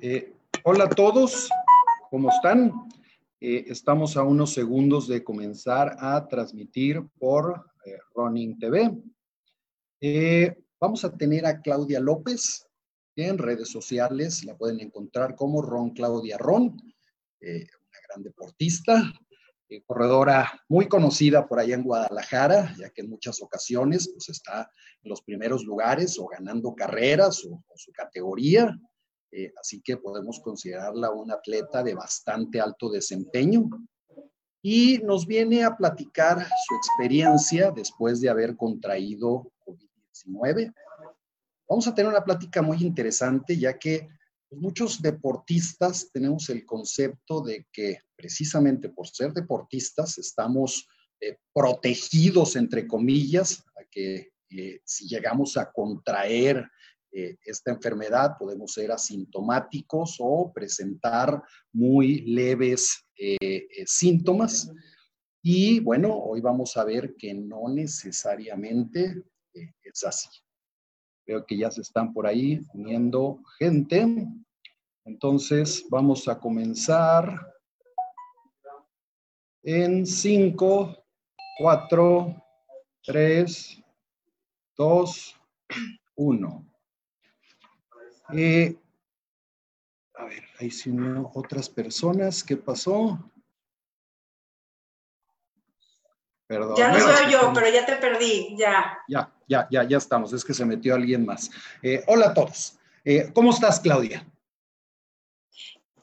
Eh, 0.00 0.32
hola 0.64 0.84
a 0.84 0.88
todos, 0.88 1.48
¿cómo 2.10 2.30
están? 2.30 2.72
Eh, 3.40 3.64
estamos 3.68 4.16
a 4.16 4.22
unos 4.22 4.52
segundos 4.52 5.08
de 5.08 5.22
comenzar 5.22 5.96
a 5.98 6.26
transmitir 6.28 7.02
por 7.18 7.66
eh, 7.84 7.98
Running 8.14 8.58
TV. 8.58 9.02
vamos 10.80 11.04
a 11.04 11.16
tener 11.16 11.46
a 11.46 11.60
Claudia 11.60 12.00
López 12.00 12.66
en 13.16 13.38
redes 13.38 13.70
sociales, 13.70 14.44
la 14.44 14.56
pueden 14.56 14.80
encontrar 14.80 15.34
como 15.34 15.62
Ron 15.62 15.90
Claudia 15.90 16.38
Ron, 16.38 16.76
una 17.40 17.98
gran 18.08 18.22
deportista, 18.22 19.12
corredora 19.86 20.64
muy 20.68 20.86
conocida 20.86 21.46
por 21.46 21.58
allá 21.58 21.74
en 21.74 21.82
Guadalajara, 21.82 22.74
ya 22.78 22.90
que 22.90 23.02
en 23.02 23.10
muchas 23.10 23.40
ocasiones 23.42 24.10
pues, 24.12 24.28
está 24.28 24.70
en 25.02 25.10
los 25.10 25.22
primeros 25.22 25.64
lugares 25.64 26.18
o 26.18 26.26
ganando 26.26 26.74
carreras 26.74 27.44
o 27.44 27.62
su 27.74 27.92
categoría. 27.92 28.78
Eh, 29.32 29.50
así 29.58 29.80
que 29.80 29.96
podemos 29.96 30.40
considerarla 30.40 31.10
una 31.10 31.34
atleta 31.34 31.82
de 31.82 31.94
bastante 31.94 32.60
alto 32.60 32.90
desempeño. 32.90 33.68
Y 34.60 34.98
nos 34.98 35.26
viene 35.26 35.64
a 35.64 35.76
platicar 35.76 36.38
su 36.38 36.74
experiencia 36.76 37.70
después 37.70 38.20
de 38.20 38.28
haber 38.28 38.56
contraído 38.56 39.50
COVID-19. 39.64 40.72
Vamos 41.68 41.86
a 41.88 41.94
tener 41.94 42.10
una 42.10 42.22
plática 42.22 42.60
muy 42.60 42.82
interesante, 42.82 43.58
ya 43.58 43.78
que 43.78 44.08
pues, 44.48 44.60
muchos 44.60 45.00
deportistas 45.00 46.10
tenemos 46.12 46.50
el 46.50 46.66
concepto 46.66 47.40
de 47.40 47.66
que 47.72 48.00
precisamente 48.14 48.90
por 48.90 49.08
ser 49.08 49.32
deportistas 49.32 50.18
estamos 50.18 50.86
eh, 51.20 51.38
protegidos, 51.54 52.54
entre 52.56 52.86
comillas, 52.86 53.64
a 53.80 53.84
que 53.90 54.32
eh, 54.50 54.80
si 54.84 55.08
llegamos 55.08 55.56
a 55.56 55.72
contraer 55.72 56.68
eh, 57.14 57.36
esta 57.44 57.70
enfermedad, 57.70 58.38
podemos 58.38 58.72
ser 58.72 58.90
asintomáticos 58.90 60.16
o 60.18 60.50
presentar 60.50 61.42
muy 61.70 62.22
leves 62.22 63.04
eh, 63.18 63.36
eh, 63.42 63.84
síntomas. 63.84 64.72
Y 65.42 65.80
bueno, 65.80 66.16
hoy 66.16 66.40
vamos 66.40 66.74
a 66.78 66.84
ver 66.84 67.14
que 67.16 67.34
no 67.34 67.68
necesariamente 67.68 69.24
es 69.52 70.04
así. 70.04 70.28
Veo 71.26 71.44
que 71.44 71.58
ya 71.58 71.70
se 71.70 71.82
están 71.82 72.14
por 72.14 72.26
ahí 72.26 72.60
uniendo 72.72 73.42
gente. 73.58 74.26
Entonces 75.04 75.84
vamos 75.90 76.26
a 76.28 76.40
comenzar 76.40 77.46
en 79.62 80.06
5, 80.06 81.04
4, 81.58 82.44
3, 83.04 83.82
2, 84.78 85.40
1. 86.16 86.71
Eh, 88.30 88.76
a 90.14 90.24
ver, 90.24 90.44
ahí 90.60 90.70
se 90.70 90.90
unió 90.90 91.30
otras 91.34 91.68
personas. 91.68 92.42
¿Qué 92.42 92.56
pasó? 92.56 93.18
Perdón. 96.46 96.76
Ya 96.76 96.92
no 96.92 97.00
soy 97.00 97.32
yo, 97.32 97.52
pero 97.54 97.68
ya 97.68 97.86
te 97.86 97.96
perdí, 97.96 98.54
ya. 98.56 98.98
Ya, 99.08 99.32
ya, 99.48 99.66
ya, 99.70 99.84
ya 99.84 99.96
estamos. 99.96 100.32
Es 100.32 100.44
que 100.44 100.54
se 100.54 100.64
metió 100.64 100.94
alguien 100.94 101.24
más. 101.24 101.50
Eh, 101.82 102.04
hola 102.06 102.26
a 102.26 102.34
todos. 102.34 102.78
Eh, 103.04 103.30
¿Cómo 103.34 103.50
estás, 103.50 103.80
Claudia? 103.80 104.26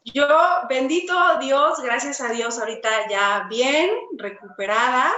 Yo, 0.06 0.28
bendito 0.68 1.14
Dios, 1.40 1.80
gracias 1.84 2.20
a 2.22 2.30
Dios, 2.30 2.58
ahorita 2.58 2.90
ya 3.10 3.48
bien, 3.48 3.92
recuperada. 4.18 5.12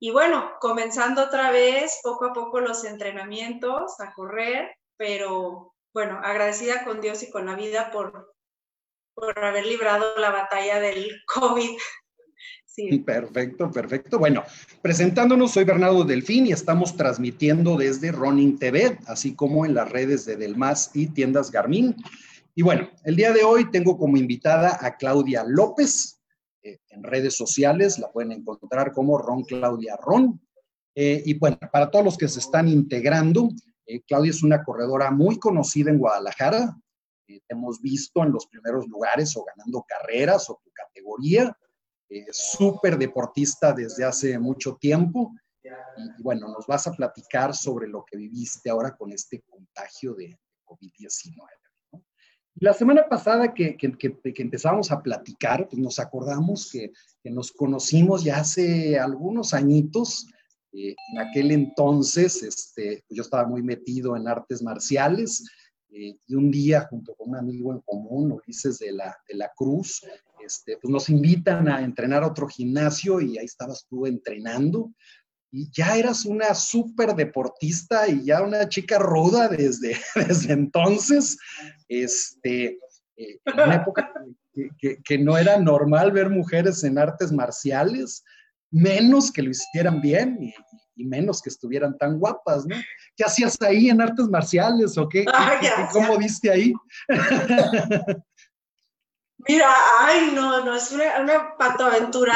Y 0.00 0.10
bueno, 0.10 0.52
comenzando 0.60 1.24
otra 1.24 1.50
vez 1.50 1.98
poco 2.02 2.26
a 2.26 2.32
poco 2.32 2.60
los 2.60 2.84
entrenamientos 2.84 3.98
a 4.00 4.12
correr, 4.12 4.70
pero 4.96 5.74
bueno, 5.92 6.20
agradecida 6.22 6.84
con 6.84 7.00
Dios 7.00 7.22
y 7.24 7.30
con 7.30 7.46
la 7.46 7.56
vida 7.56 7.90
por, 7.90 8.32
por 9.14 9.44
haber 9.44 9.66
librado 9.66 10.16
la 10.18 10.30
batalla 10.30 10.78
del 10.80 11.10
COVID. 11.34 11.76
Sí. 12.64 12.98
Perfecto, 13.00 13.72
perfecto. 13.72 14.20
Bueno, 14.20 14.44
presentándonos, 14.82 15.50
soy 15.50 15.64
Bernardo 15.64 16.04
Delfín 16.04 16.46
y 16.46 16.52
estamos 16.52 16.96
transmitiendo 16.96 17.76
desde 17.76 18.12
Running 18.12 18.56
TV, 18.56 18.98
así 19.06 19.34
como 19.34 19.66
en 19.66 19.74
las 19.74 19.90
redes 19.90 20.24
de 20.26 20.36
Delmas 20.36 20.92
y 20.94 21.08
tiendas 21.08 21.50
Garmin. 21.50 21.96
Y 22.54 22.62
bueno, 22.62 22.88
el 23.02 23.16
día 23.16 23.32
de 23.32 23.42
hoy 23.42 23.68
tengo 23.72 23.98
como 23.98 24.16
invitada 24.16 24.78
a 24.80 24.96
Claudia 24.96 25.42
López, 25.44 26.17
eh, 26.62 26.78
en 26.90 27.02
redes 27.02 27.36
sociales, 27.36 27.98
la 27.98 28.10
pueden 28.10 28.32
encontrar 28.32 28.92
como 28.92 29.18
Ron 29.18 29.44
Claudia 29.44 29.96
Ron. 29.96 30.40
Eh, 30.94 31.22
y 31.24 31.38
bueno, 31.38 31.58
para 31.72 31.90
todos 31.90 32.04
los 32.04 32.18
que 32.18 32.28
se 32.28 32.40
están 32.40 32.68
integrando, 32.68 33.48
eh, 33.86 34.00
Claudia 34.02 34.30
es 34.30 34.42
una 34.42 34.64
corredora 34.64 35.10
muy 35.10 35.38
conocida 35.38 35.90
en 35.90 35.98
Guadalajara. 35.98 36.76
hemos 37.48 37.80
visto 37.82 38.22
en 38.22 38.32
los 38.32 38.46
primeros 38.46 38.88
lugares 38.88 39.36
o 39.36 39.44
ganando 39.44 39.84
carreras 39.86 40.48
o 40.48 40.60
tu 40.64 40.70
categoría. 40.72 41.56
Súper 42.30 42.96
deportista 42.96 43.74
desde 43.74 44.02
hace 44.04 44.38
mucho 44.38 44.76
tiempo. 44.76 45.34
Y, 45.62 46.22
bueno, 46.22 46.48
nos 46.48 46.66
vas 46.66 46.86
a 46.86 46.92
platicar 46.92 47.54
sobre 47.54 47.86
lo 47.86 48.02
que 48.04 48.16
viviste 48.16 48.70
ahora 48.70 48.96
con 48.96 49.12
este 49.12 49.42
contagio 49.42 50.14
de 50.14 50.38
COVID-19. 50.64 51.67
La 52.60 52.72
semana 52.72 53.08
pasada 53.08 53.54
que, 53.54 53.76
que, 53.76 53.92
que, 53.92 54.42
empezamos 54.42 54.90
a 54.90 55.00
platicar, 55.00 55.68
pues 55.68 55.80
nos 55.80 56.00
acordamos 56.00 56.70
que, 56.72 56.92
nos 57.24 57.52
conocimos 57.52 58.24
ya 58.24 58.38
hace 58.38 58.98
algunos 58.98 59.54
añitos. 59.54 60.26
Eh, 60.72 60.96
en 61.12 61.18
aquel 61.20 61.52
entonces, 61.52 62.42
este, 62.42 63.04
yo 63.10 63.22
estaba 63.22 63.46
muy 63.46 63.62
metido 63.62 64.16
en 64.16 64.26
artes 64.26 64.62
marciales 64.62 65.44
eh, 65.90 66.16
y 66.26 66.34
un 66.34 66.50
día, 66.50 66.86
junto 66.90 67.14
con 67.14 67.30
un 67.30 67.36
amigo 67.36 67.72
en 67.72 67.80
común, 67.80 68.32
Ulises 68.32 68.78
de 68.78 68.92
la, 68.92 69.16
de 69.28 69.36
la 69.36 69.52
Cruz, 69.56 70.02
este, 70.44 70.78
pues 70.78 70.90
nos 70.90 71.08
invitan 71.10 71.68
a 71.68 71.82
entrenar 71.82 72.24
a 72.24 72.28
otro 72.28 72.48
gimnasio 72.48 73.20
y 73.20 73.38
ahí 73.38 73.44
estabas 73.44 73.86
tú 73.88 74.06
entrenando 74.06 74.92
y 75.50 75.70
ya 75.72 75.96
eras 75.96 76.24
una 76.24 76.54
súper 76.54 77.14
deportista 77.14 78.06
y 78.08 78.24
ya 78.24 78.42
una 78.42 78.68
chica 78.68 78.98
ruda 78.98 79.48
desde, 79.48 79.98
desde 80.14 80.52
entonces, 80.52 81.38
este, 81.88 82.78
eh, 83.16 83.40
una 83.52 83.76
época 83.76 84.12
que, 85.04 85.18
no 85.18 85.38
era 85.38 85.58
normal 85.58 86.12
ver 86.12 86.30
mujeres 86.30 86.84
en 86.84 86.98
artes 86.98 87.32
marciales, 87.32 88.24
menos 88.70 89.32
que 89.32 89.42
lo 89.42 89.50
hicieran 89.50 90.00
bien 90.00 90.38
y, 90.40 90.54
menos 91.04 91.40
que 91.40 91.48
estuvieran 91.48 91.96
tan 91.96 92.18
guapas, 92.18 92.66
¿no? 92.66 92.74
¿Qué 93.16 93.22
hacías 93.22 93.56
ahí 93.62 93.88
en 93.88 94.00
artes 94.00 94.26
marciales 94.26 94.98
o 94.98 95.08
qué? 95.08 95.24
¿Cómo 95.92 96.18
viste 96.18 96.50
ahí? 96.50 96.72
Mira, 99.46 99.72
ay, 100.00 100.32
no, 100.34 100.64
no, 100.64 100.74
es 100.74 100.90
una, 100.90 101.20
una 101.20 101.56
patoaventura 101.56 102.34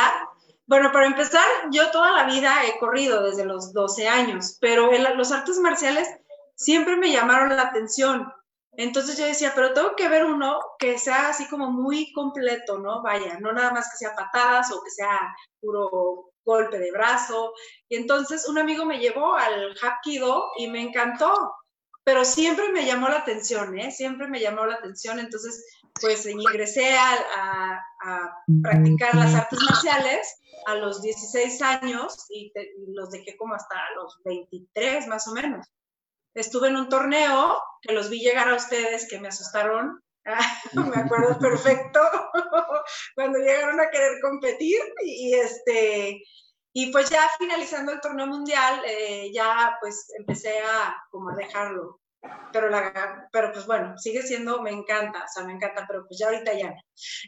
bueno, 0.73 0.91
para 0.91 1.05
empezar, 1.05 1.45
yo 1.71 1.91
toda 1.91 2.13
la 2.13 2.25
vida 2.25 2.65
he 2.65 2.79
corrido 2.79 3.23
desde 3.23 3.45
los 3.45 3.75
12 3.75 4.09
años, 4.09 4.57
pero 4.59 4.91
los 5.15 5.31
artes 5.31 5.59
marciales 5.59 6.09
siempre 6.55 6.97
me 6.97 7.13
llamaron 7.13 7.55
la 7.55 7.65
atención. 7.65 8.33
Entonces 8.79 9.19
yo 9.19 9.27
decía, 9.27 9.53
pero 9.55 9.75
tengo 9.75 9.95
que 9.97 10.09
ver 10.09 10.25
uno 10.25 10.59
que 10.79 10.99
sea 10.99 11.29
así 11.29 11.47
como 11.49 11.71
muy 11.71 12.11
completo, 12.15 12.79
¿no? 12.79 13.03
Vaya, 13.03 13.39
no 13.39 13.53
nada 13.53 13.71
más 13.71 13.91
que 13.91 13.99
sea 13.99 14.15
patadas 14.17 14.73
o 14.73 14.83
que 14.83 14.91
sea 14.91 15.37
puro 15.61 16.33
golpe 16.43 16.79
de 16.79 16.91
brazo. 16.91 17.53
Y 17.91 17.97
entonces 17.97 18.49
un 18.49 18.57
amigo 18.57 18.87
me 18.87 18.99
llevó 18.99 19.35
al 19.35 19.77
Hapkido 19.83 20.53
y 20.57 20.69
me 20.69 20.81
encantó, 20.81 21.55
pero 22.03 22.25
siempre 22.25 22.73
me 22.73 22.87
llamó 22.87 23.11
la 23.11 23.19
atención, 23.19 23.79
¿eh? 23.79 23.91
Siempre 23.91 24.27
me 24.27 24.41
llamó 24.41 24.65
la 24.65 24.77
atención. 24.77 25.19
Entonces, 25.19 25.67
pues 26.01 26.25
ingresé 26.25 26.97
a, 26.97 27.79
a 28.07 28.37
practicar 28.63 29.15
las 29.17 29.35
artes 29.35 29.59
marciales 29.69 30.39
a 30.67 30.75
los 30.75 31.03
16 31.03 31.63
años 31.63 32.27
y, 32.31 32.53
los 32.95 33.11
dejé 33.11 33.37
como 33.37 33.55
hasta 33.55 33.77
los 33.97 34.21
23 34.25 35.07
más 35.07 35.27
o 35.29 35.33
menos. 35.33 35.67
Estuve 36.35 36.69
en 36.69 36.77
un 36.77 36.89
torneo 36.89 37.59
que 37.83 37.93
los 37.93 38.09
vi 38.09 38.21
llegar 38.21 38.49
a 38.49 38.57
ustedes 38.57 39.09
que 39.09 39.21
me 39.21 39.29
asustaron. 39.29 40.03
me 40.75 40.97
acuerdo 40.97 41.39
perfecto 41.39 42.01
cuando 43.17 43.39
llegaron 43.41 43.81
a 43.81 43.91
querer 43.91 44.21
competir 44.23 44.79
y, 45.05 45.35
este 45.35 46.23
y 46.73 46.93
pues 46.93 47.11
ya 47.11 47.29
finalizando 47.39 47.91
el 47.91 48.01
torneo 48.01 48.29
mundial 48.29 48.83
eh, 48.87 49.33
ya 49.35 49.77
pues 49.81 50.13
empecé 50.17 50.61
a 50.61 50.97
como 51.11 51.31
a 51.31 51.35
dejarlo 51.35 52.02
pero, 52.53 52.69
la, 52.69 53.29
pero 53.33 53.53
pues 53.53 53.67
bueno, 53.67 53.99
sigue 53.99 54.23
siendo, 54.23 54.63
me 54.63 54.71
encanta, 54.71 55.25
o 55.25 55.29
sea, 55.33 55.45
me 55.45 55.55
encanta, 55.55 55.85
pero 55.89 56.07
pues 56.07 56.21
ya 56.21 56.27
ahorita 56.27 56.53
ya, 56.53 56.75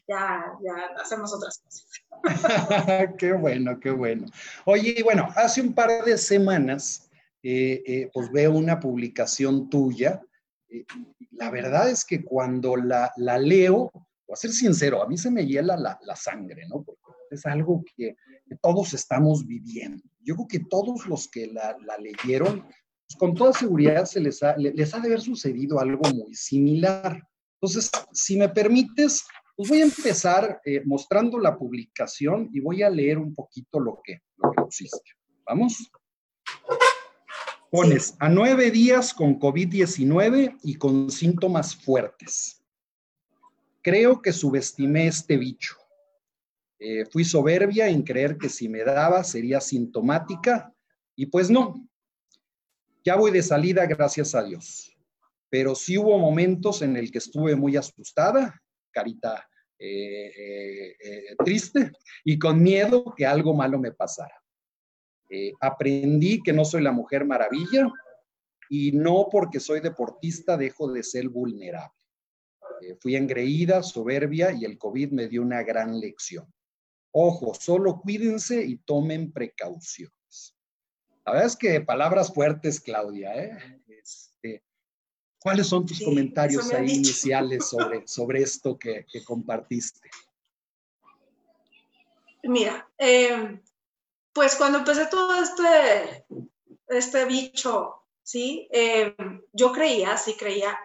ya, 0.06 0.44
ya 0.62 1.02
hacemos 1.02 1.34
otras 1.34 1.58
cosas. 1.58 1.88
qué 3.18 3.32
bueno, 3.32 3.80
qué 3.80 3.90
bueno. 3.90 4.26
Oye, 4.64 5.02
bueno, 5.02 5.28
hace 5.34 5.60
un 5.60 5.74
par 5.74 6.04
de 6.04 6.16
semanas, 6.16 7.10
eh, 7.42 7.82
eh, 7.86 8.10
pues 8.12 8.30
veo 8.30 8.52
una 8.52 8.78
publicación 8.78 9.68
tuya. 9.68 10.22
Eh, 10.68 10.84
la 11.32 11.50
verdad 11.50 11.90
es 11.90 12.04
que 12.04 12.24
cuando 12.24 12.76
la, 12.76 13.12
la, 13.16 13.38
leo, 13.38 13.90
voy 13.92 14.32
a 14.32 14.36
ser 14.36 14.52
sincero, 14.52 15.02
a 15.02 15.08
mí 15.08 15.18
se 15.18 15.30
me 15.30 15.44
hiela 15.44 15.76
la, 15.76 15.98
la 16.02 16.14
sangre, 16.14 16.66
¿no? 16.68 16.84
Porque 16.84 17.00
es 17.30 17.44
algo 17.46 17.82
que, 17.96 18.16
que, 18.46 18.56
todos 18.62 18.94
estamos 18.94 19.44
viviendo. 19.44 20.02
Yo 20.20 20.36
creo 20.36 20.48
que 20.48 20.60
todos 20.70 21.06
los 21.06 21.28
que 21.28 21.48
la, 21.48 21.76
la 21.84 21.98
leyeron 21.98 22.64
pues, 23.06 23.18
con 23.18 23.34
toda 23.34 23.52
seguridad 23.52 24.04
se 24.04 24.20
les 24.20 24.42
ha, 24.42 24.54
de 24.54 24.88
haber 24.92 25.20
sucedido 25.20 25.78
algo 25.78 26.02
muy 26.12 26.34
similar. 26.34 27.22
Entonces, 27.60 27.90
si 28.12 28.36
me 28.36 28.48
permites, 28.48 29.24
pues 29.56 29.68
voy 29.68 29.80
a 29.80 29.84
empezar 29.84 30.60
eh, 30.64 30.82
mostrando 30.84 31.38
la 31.38 31.56
publicación 31.56 32.50
y 32.52 32.60
voy 32.60 32.82
a 32.82 32.90
leer 32.90 33.18
un 33.18 33.34
poquito 33.34 33.80
lo 33.80 34.00
que, 34.02 34.20
lo 34.36 34.50
que 34.50 34.62
pusiste. 34.62 35.10
¿Vamos? 35.46 35.90
Pones 37.70 38.14
a 38.20 38.28
nueve 38.28 38.70
días 38.70 39.12
con 39.12 39.38
COVID-19 39.38 40.58
y 40.62 40.76
con 40.76 41.10
síntomas 41.10 41.74
fuertes. 41.74 42.62
Creo 43.82 44.22
que 44.22 44.32
subestimé 44.32 45.08
este 45.08 45.36
bicho. 45.36 45.76
Eh, 46.78 47.04
fui 47.06 47.24
soberbia 47.24 47.88
en 47.88 48.02
creer 48.02 48.38
que 48.38 48.48
si 48.48 48.68
me 48.68 48.84
daba 48.84 49.24
sería 49.24 49.60
sintomática 49.60 50.72
y 51.16 51.26
pues 51.26 51.50
no. 51.50 51.74
Ya 53.04 53.16
voy 53.16 53.30
de 53.30 53.42
salida, 53.42 53.86
gracias 53.86 54.34
a 54.34 54.42
Dios. 54.42 54.96
Pero 55.50 55.74
sí 55.74 55.98
hubo 55.98 56.18
momentos 56.18 56.82
en 56.82 56.96
el 56.96 57.12
que 57.12 57.18
estuve 57.18 57.54
muy 57.54 57.76
asustada, 57.76 58.60
carita 58.90 59.48
eh, 59.78 60.96
eh, 60.98 61.36
triste 61.44 61.92
y 62.24 62.38
con 62.38 62.62
miedo 62.62 63.14
que 63.16 63.26
algo 63.26 63.54
malo 63.54 63.78
me 63.78 63.92
pasara. 63.92 64.34
Eh, 65.30 65.52
aprendí 65.60 66.42
que 66.42 66.52
no 66.52 66.64
soy 66.64 66.82
la 66.82 66.92
mujer 66.92 67.24
maravilla 67.24 67.90
y 68.68 68.92
no 68.92 69.28
porque 69.30 69.60
soy 69.60 69.80
deportista 69.80 70.56
dejo 70.56 70.90
de 70.92 71.02
ser 71.02 71.28
vulnerable. 71.28 71.94
Eh, 72.80 72.96
fui 73.00 73.16
engreída, 73.16 73.82
soberbia 73.82 74.52
y 74.52 74.64
el 74.64 74.78
COVID 74.78 75.12
me 75.12 75.28
dio 75.28 75.42
una 75.42 75.62
gran 75.62 75.98
lección. 75.98 76.46
Ojo, 77.12 77.54
solo 77.54 78.00
cuídense 78.00 78.64
y 78.64 78.76
tomen 78.76 79.32
precauciones. 79.32 80.12
La 81.24 81.32
verdad 81.32 81.46
es 81.46 81.56
que 81.56 81.80
palabras 81.80 82.32
fuertes, 82.32 82.80
Claudia. 82.80 83.34
¿eh? 83.34 83.82
Este, 83.88 84.62
¿Cuáles 85.38 85.66
son 85.66 85.86
tus 85.86 86.02
comentarios 86.02 86.72
ahí 86.72 86.90
iniciales 86.90 87.68
sobre, 87.68 88.06
sobre 88.06 88.42
esto 88.42 88.78
que, 88.78 89.06
que 89.10 89.24
compartiste? 89.24 90.10
Mira, 92.42 92.86
eh, 92.98 93.60
pues 94.32 94.56
cuando 94.56 94.78
empecé 94.78 95.06
todo 95.06 95.42
este, 95.42 96.26
este 96.88 97.24
bicho, 97.24 98.02
¿sí? 98.22 98.68
Eh, 98.70 99.14
yo 99.52 99.72
creía, 99.72 100.16
sí 100.18 100.36
creía, 100.36 100.78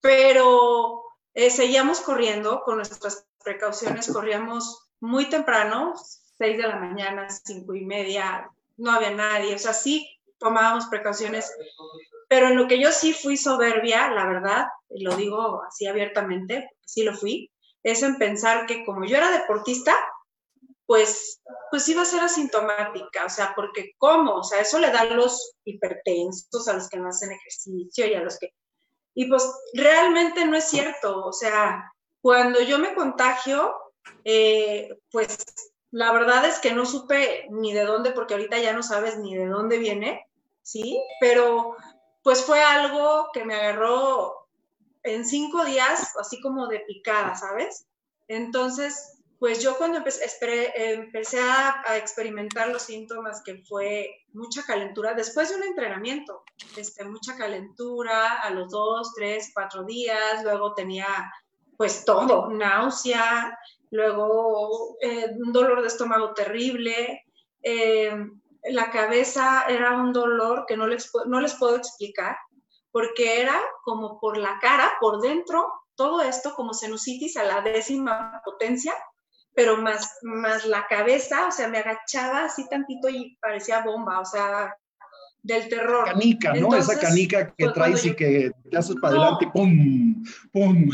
pero 0.00 1.02
eh, 1.34 1.50
seguíamos 1.50 2.00
corriendo 2.00 2.62
con 2.62 2.76
nuestras 2.76 3.26
precauciones, 3.42 4.12
corríamos 4.12 4.90
muy 5.00 5.28
temprano, 5.28 5.94
seis 6.38 6.56
de 6.56 6.68
la 6.68 6.76
mañana, 6.76 7.28
cinco 7.30 7.74
y 7.74 7.84
media, 7.84 8.48
no 8.76 8.92
había 8.92 9.10
nadie, 9.10 9.54
o 9.54 9.58
sea, 9.58 9.72
sí 9.72 10.08
tomábamos 10.38 10.86
precauciones, 10.86 11.52
pero 12.28 12.48
en 12.48 12.56
lo 12.56 12.66
que 12.66 12.80
yo 12.80 12.90
sí 12.90 13.12
fui 13.12 13.36
soberbia, 13.36 14.10
la 14.10 14.26
verdad, 14.26 14.66
lo 14.90 15.16
digo 15.16 15.62
así 15.66 15.86
abiertamente, 15.86 16.68
sí 16.84 17.02
lo 17.04 17.14
fui, 17.14 17.50
es 17.82 18.02
en 18.02 18.16
pensar 18.16 18.66
que 18.66 18.84
como 18.84 19.04
yo 19.04 19.16
era 19.16 19.30
deportista, 19.30 19.94
pues, 20.86 21.40
pues 21.70 21.88
iba 21.88 22.02
a 22.02 22.06
ser 22.06 22.20
asintomática, 22.20 23.24
o 23.24 23.30
sea, 23.30 23.52
porque 23.54 23.92
¿cómo? 23.98 24.36
O 24.36 24.44
sea, 24.44 24.60
eso 24.60 24.78
le 24.78 24.90
da 24.90 25.00
a 25.00 25.04
los 25.04 25.54
hipertensos, 25.64 26.68
a 26.68 26.74
los 26.74 26.88
que 26.88 26.98
no 26.98 27.08
hacen 27.08 27.32
ejercicio 27.32 28.06
y 28.06 28.14
a 28.14 28.20
los 28.20 28.38
que... 28.38 28.52
Y 29.14 29.26
pues 29.26 29.44
realmente 29.74 30.44
no 30.44 30.56
es 30.56 30.64
cierto, 30.64 31.24
o 31.24 31.32
sea, 31.32 31.92
cuando 32.20 32.60
yo 32.60 32.78
me 32.78 32.94
contagio, 32.94 33.74
eh, 34.24 34.88
pues 35.10 35.38
la 35.92 36.10
verdad 36.10 36.46
es 36.46 36.58
que 36.58 36.72
no 36.72 36.86
supe 36.86 37.46
ni 37.50 37.72
de 37.72 37.84
dónde, 37.84 38.12
porque 38.12 38.34
ahorita 38.34 38.58
ya 38.58 38.72
no 38.72 38.82
sabes 38.82 39.18
ni 39.18 39.36
de 39.36 39.46
dónde 39.46 39.78
viene, 39.78 40.26
¿sí? 40.62 41.00
Pero 41.20 41.76
pues 42.22 42.42
fue 42.44 42.62
algo 42.62 43.28
que 43.32 43.44
me 43.44 43.54
agarró 43.54 44.48
en 45.02 45.26
cinco 45.26 45.64
días, 45.64 46.16
así 46.18 46.40
como 46.40 46.66
de 46.66 46.80
picada, 46.80 47.34
¿sabes? 47.34 47.86
Entonces, 48.26 49.18
pues 49.38 49.62
yo 49.62 49.76
cuando 49.76 49.98
empecé, 49.98 50.72
empecé 50.94 51.40
a, 51.40 51.84
experimentar 51.96 52.68
los 52.68 52.82
síntomas 52.82 53.42
que 53.42 53.58
fue 53.58 54.08
mucha 54.32 54.62
calentura, 54.62 55.12
después 55.12 55.50
de 55.50 55.56
un 55.56 55.64
entrenamiento, 55.64 56.42
este, 56.76 57.04
mucha 57.04 57.36
calentura 57.36 58.40
a 58.40 58.48
los 58.50 58.70
dos, 58.70 59.12
tres, 59.14 59.50
cuatro 59.52 59.84
días, 59.84 60.42
luego 60.42 60.74
tenía 60.74 61.06
pues 61.76 62.04
todo, 62.04 62.48
náusea, 62.48 63.58
luego 63.92 64.96
eh, 65.02 65.30
un 65.36 65.52
dolor 65.52 65.82
de 65.82 65.88
estómago 65.88 66.32
terrible, 66.32 67.24
eh, 67.62 68.12
la 68.64 68.90
cabeza 68.90 69.66
era 69.68 69.92
un 69.92 70.12
dolor 70.12 70.64
que 70.66 70.76
no 70.76 70.86
les, 70.86 71.10
no 71.26 71.40
les 71.40 71.54
puedo 71.54 71.76
explicar, 71.76 72.36
porque 72.90 73.40
era 73.42 73.60
como 73.84 74.18
por 74.18 74.38
la 74.38 74.58
cara, 74.60 74.92
por 74.98 75.20
dentro, 75.20 75.70
todo 75.94 76.22
esto 76.22 76.54
como 76.54 76.72
sinusitis 76.72 77.36
a 77.36 77.44
la 77.44 77.60
décima 77.60 78.40
potencia, 78.44 78.94
pero 79.54 79.76
más, 79.76 80.18
más 80.22 80.64
la 80.64 80.86
cabeza, 80.86 81.46
o 81.46 81.50
sea, 81.50 81.68
me 81.68 81.78
agachaba 81.78 82.44
así 82.44 82.66
tantito 82.70 83.10
y 83.10 83.36
parecía 83.42 83.84
bomba, 83.84 84.20
o 84.20 84.24
sea, 84.24 84.74
del 85.42 85.68
terror. 85.68 86.04
Canica, 86.06 86.54
¿no? 86.54 86.74
Esa 86.74 86.98
canica 86.98 87.54
que 87.54 87.68
traes 87.68 88.04
y 88.04 88.14
que 88.14 88.52
te 88.70 88.76
haces 88.76 88.96
para 89.00 89.14
adelante, 89.14 89.50
¡pum! 89.52 90.24
¡pum! 90.52 90.90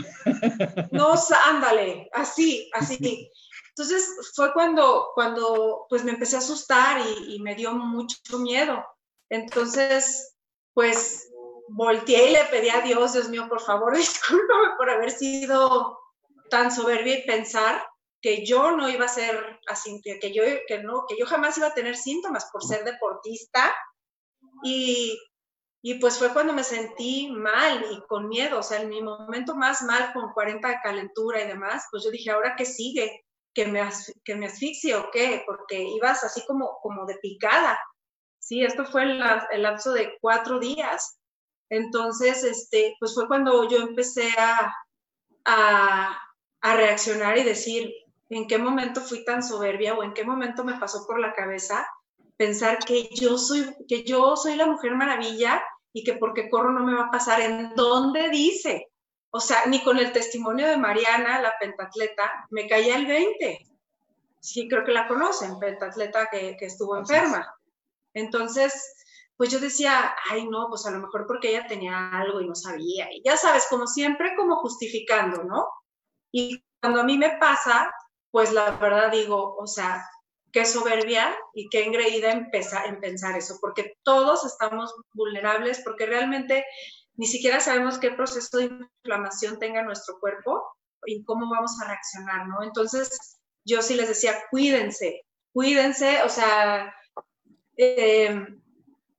No, 0.93 1.15
ándale, 1.47 2.09
así, 2.13 2.71
así. 2.75 3.31
Entonces 3.69 4.33
fue 4.35 4.53
cuando, 4.53 5.09
cuando 5.15 5.87
pues 5.89 6.03
me 6.05 6.13
empecé 6.13 6.37
a 6.37 6.41
asustar 6.41 7.01
y, 7.01 7.37
y 7.37 7.41
me 7.41 7.55
dio 7.55 7.73
mucho 7.75 8.39
miedo. 8.39 8.85
Entonces, 9.31 10.35
pues 10.75 11.29
volteé 11.69 12.31
y 12.31 12.33
le 12.33 12.45
pedí 12.45 12.71
a 12.71 12.81
Dios, 12.81 13.13
Dios 13.13 13.29
mío, 13.29 13.47
por 13.49 13.61
favor, 13.61 13.97
discúlpame 13.97 14.77
por 14.77 14.91
haber 14.91 15.11
sido 15.11 15.99
tan 16.51 16.73
soberbia 16.73 17.19
y 17.19 17.27
pensar 17.27 17.87
que 18.21 18.45
yo 18.45 18.73
no 18.73 18.89
iba 18.89 19.05
a 19.05 19.09
ser 19.09 19.61
así, 19.69 20.01
que 20.03 20.33
yo, 20.33 20.43
que 20.67 20.79
no, 20.83 21.05
que 21.07 21.17
yo 21.17 21.27
jamás 21.27 21.57
iba 21.59 21.69
a 21.69 21.75
tener 21.75 21.97
síntomas 21.97 22.49
por 22.53 22.65
ser 22.65 22.85
deportista. 22.85 23.75
Y, 24.63 25.19
y 25.83 25.95
pues 25.95 26.19
fue 26.19 26.33
cuando 26.33 26.53
me 26.53 26.65
sentí 26.65 27.31
mal 27.31 27.85
y 27.91 28.01
con 28.07 28.29
miedo, 28.29 28.59
o 28.59 28.63
sea, 28.63 28.81
en 28.81 28.89
mi 28.89 29.03
momento 29.03 29.55
más 29.55 29.83
mal, 29.83 30.13
con 30.13 30.33
40 30.33 30.69
de 30.69 30.81
calentura 30.83 31.43
y 31.43 31.49
demás, 31.49 31.87
pues 31.91 32.05
yo 32.05 32.11
dije, 32.11 32.31
¿ahora 32.31 32.55
qué 32.57 32.65
sigue? 32.65 33.25
¿Que 33.55 33.67
me, 33.67 33.81
que 34.25 34.35
me 34.37 34.47
asfixie 34.47 34.95
o 34.95 35.11
qué? 35.11 35.43
Porque 35.47 35.83
ibas 35.83 36.25
así 36.25 36.45
como, 36.47 36.79
como 36.83 37.07
de 37.07 37.17
picada. 37.19 37.79
Sí, 38.39 38.63
esto 38.63 38.85
fue 38.85 39.03
el, 39.03 39.23
el 39.51 39.63
lapso 39.63 39.93
de 39.93 40.17
cuatro 40.21 40.59
días. 40.59 41.19
Entonces, 41.71 42.45
este, 42.45 42.97
pues 42.99 43.15
fue 43.15 43.29
cuando 43.29 43.69
yo 43.69 43.79
empecé 43.79 44.31
a, 44.39 44.73
a, 45.45 46.19
a 46.61 46.77
reaccionar 46.77 47.39
y 47.39 47.45
decir, 47.45 47.93
en 48.31 48.47
qué 48.47 48.59
momento 48.59 49.01
fui 49.01 49.25
tan 49.25 49.43
soberbia 49.43 49.95
o 49.95 50.03
en 50.03 50.13
qué 50.13 50.25
momento 50.25 50.65
me 50.65 50.79
pasó 50.79 51.07
por 51.07 51.21
la 51.21 51.33
cabeza 51.35 51.87
pensar 52.39 52.79
que 52.79 53.11
yo 53.13 53.37
soy, 53.37 53.75
que 53.87 54.05
yo 54.05 54.37
soy 54.37 54.57
la 54.57 54.67
mujer 54.67 54.95
maravilla 54.95 55.63
y 55.93 56.05
que 56.05 56.15
porque 56.15 56.49
corro 56.49 56.73
no 56.73 56.85
me 56.85 56.95
va 56.95 57.07
a 57.07 57.11
pasar. 57.11 57.41
¿En 57.43 57.75
dónde 57.75 58.31
dice? 58.31 58.89
O 59.31 59.41
sea, 59.41 59.67
ni 59.67 59.83
con 59.83 59.99
el 59.99 60.13
testimonio 60.13 60.67
de 60.69 60.79
Mariana, 60.79 61.43
la 61.43 61.53
pentatleta, 61.61 62.47
me 62.51 62.67
caía 62.67 62.97
el 62.97 63.07
20. 63.07 63.67
Sí, 64.41 64.69
creo 64.69 64.85
que 64.85 64.93
la 64.93 65.09
conocen, 65.09 65.59
pentatleta 65.59 66.29
que, 66.31 66.57
que 66.57 66.67
estuvo 66.67 66.97
enferma. 66.97 67.55
Entonces, 68.15 68.95
pues 69.37 69.51
yo 69.51 69.59
decía, 69.59 70.15
ay, 70.31 70.49
no, 70.49 70.69
pues 70.69 70.87
a 70.87 70.91
lo 70.93 71.01
mejor 71.01 71.27
porque 71.27 71.51
ella 71.51 71.67
tenía 71.67 72.11
algo 72.11 72.41
y 72.41 72.47
no 72.47 72.55
sabía. 72.55 73.09
Y 73.13 73.23
ya 73.25 73.37
sabes, 73.37 73.67
como 73.69 73.87
siempre, 73.87 74.35
como 74.37 74.57
justificando, 74.57 75.43
¿no? 75.43 75.69
Y 76.33 76.63
cuando 76.81 77.01
a 77.01 77.05
mí 77.05 77.19
me 77.19 77.37
pasa, 77.39 77.93
pues 78.31 78.53
la 78.53 78.71
verdad 78.73 79.11
digo, 79.11 79.57
o 79.57 79.67
sea, 79.67 80.05
qué 80.53 80.65
soberbia 80.65 81.37
y 81.55 81.69
qué 81.69 81.85
engreída 81.85 82.33
empezar, 82.33 82.87
en 82.87 83.01
pensar 83.01 83.37
eso, 83.37 83.59
porque 83.61 83.95
todos 84.03 84.45
estamos 84.45 84.95
vulnerables, 85.13 85.81
porque 85.85 86.07
realmente 86.07 86.65
ni 87.17 87.27
siquiera 87.27 87.61
sabemos 87.61 87.99
qué 87.99 88.13
proceso 88.13 88.59
de 88.59 88.65
inflamación 88.65 89.59
tenga 89.59 89.83
nuestro 89.83 90.19
cuerpo 90.21 90.63
y 91.05 91.25
cómo 91.25 91.51
vamos 91.51 91.73
a 91.81 91.89
reaccionar, 91.89 92.47
¿no? 92.47 92.63
Entonces, 92.63 93.39
yo 93.65 93.83
sí 93.83 93.95
les 93.95 94.09
decía, 94.09 94.35
cuídense, 94.51 95.23
cuídense, 95.53 96.23
o 96.23 96.29
sea, 96.29 96.95
eh, 97.77 98.47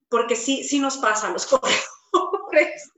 porque 0.09 0.35
sí, 0.35 0.63
sí 0.63 0.79
nos 0.79 0.97
pasa 0.97 1.29
los 1.31 1.45
correos. 1.47 1.88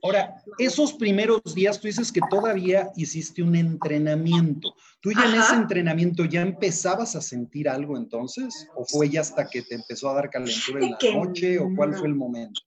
Ahora, 0.02 0.42
esos 0.58 0.94
primeros 0.94 1.42
días 1.54 1.80
tú 1.80 1.86
dices 1.86 2.10
que 2.10 2.20
todavía 2.30 2.90
hiciste 2.96 3.42
un 3.42 3.54
entrenamiento. 3.54 4.74
¿Tú 5.00 5.12
ya 5.12 5.26
en 5.26 5.40
ese 5.40 5.54
entrenamiento 5.54 6.24
ya 6.24 6.42
empezabas 6.42 7.14
a 7.16 7.20
sentir 7.20 7.68
algo 7.68 7.96
entonces? 7.96 8.68
¿O 8.74 8.84
fue 8.84 9.08
ya 9.08 9.20
hasta 9.20 9.48
que 9.48 9.62
te 9.62 9.74
empezó 9.74 10.10
a 10.10 10.14
dar 10.14 10.30
calentura 10.30 10.80
en 10.80 10.90
la 10.90 11.24
noche? 11.24 11.58
¿O 11.58 11.68
cuál 11.76 11.94
fue 11.94 12.08
el 12.08 12.14
momento? 12.14 12.60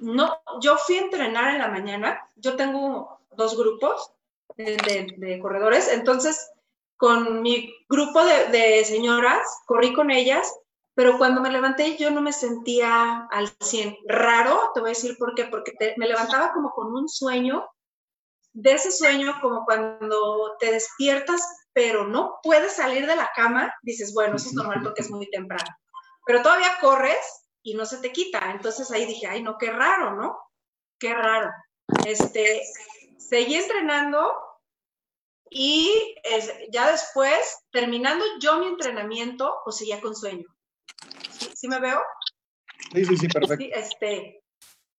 No, 0.00 0.32
yo 0.60 0.76
fui 0.76 0.96
a 0.96 1.02
entrenar 1.02 1.54
en 1.54 1.60
la 1.60 1.68
mañana. 1.68 2.18
Yo 2.36 2.56
tengo 2.56 3.20
dos 3.36 3.56
grupos 3.56 4.12
de, 4.56 5.38
corredores. 5.40 5.88
Entonces, 5.92 6.50
con 6.96 7.42
mi 7.42 7.74
grupo 7.88 8.24
de, 8.24 8.58
de 8.58 8.84
señoras, 8.84 9.42
corrí 9.66 9.92
con 9.92 10.10
ellas 10.10 10.50
pero 10.96 11.18
cuando 11.18 11.42
me 11.42 11.52
levanté 11.52 11.98
yo 11.98 12.10
no 12.10 12.22
me 12.22 12.32
sentía 12.32 13.28
al 13.30 13.50
100. 13.60 13.98
Raro, 14.08 14.70
te 14.72 14.80
voy 14.80 14.88
a 14.88 14.94
decir 14.94 15.18
por 15.18 15.34
qué, 15.34 15.44
porque 15.44 15.72
me 15.98 16.08
levantaba 16.08 16.54
como 16.54 16.70
con 16.70 16.86
un 16.86 17.06
sueño, 17.06 17.68
de 18.54 18.72
ese 18.72 18.90
sueño 18.90 19.38
como 19.42 19.66
cuando 19.66 20.56
te 20.58 20.72
despiertas, 20.72 21.68
pero 21.74 22.06
no 22.06 22.38
puedes 22.42 22.72
salir 22.72 23.06
de 23.06 23.14
la 23.14 23.30
cama, 23.36 23.70
dices, 23.82 24.14
bueno, 24.14 24.36
eso 24.36 24.48
es 24.48 24.54
normal 24.54 24.80
porque 24.82 25.02
es 25.02 25.10
muy 25.10 25.28
temprano, 25.28 25.68
pero 26.24 26.40
todavía 26.40 26.78
corres 26.80 27.46
y 27.62 27.74
no 27.74 27.84
se 27.84 27.98
te 27.98 28.10
quita. 28.10 28.50
Entonces 28.52 28.90
ahí 28.90 29.04
dije, 29.04 29.26
ay, 29.26 29.42
no, 29.42 29.58
qué 29.58 29.70
raro, 29.70 30.14
¿no? 30.14 30.38
Qué 30.98 31.12
raro. 31.12 31.50
Este, 32.06 32.62
seguí 33.18 33.56
entrenando 33.56 34.32
y 35.50 35.92
ya 36.70 36.90
después, 36.90 37.58
terminando 37.70 38.24
yo 38.40 38.58
mi 38.60 38.68
entrenamiento, 38.68 39.56
pues 39.62 39.76
seguía 39.76 40.00
con 40.00 40.16
sueño. 40.16 40.55
¿Sí, 41.56 41.68
me 41.68 41.80
veo? 41.80 42.02
Sí, 42.92 43.06
sí, 43.06 43.16
sí, 43.16 43.28
perfecto. 43.28 43.64
este, 43.72 44.42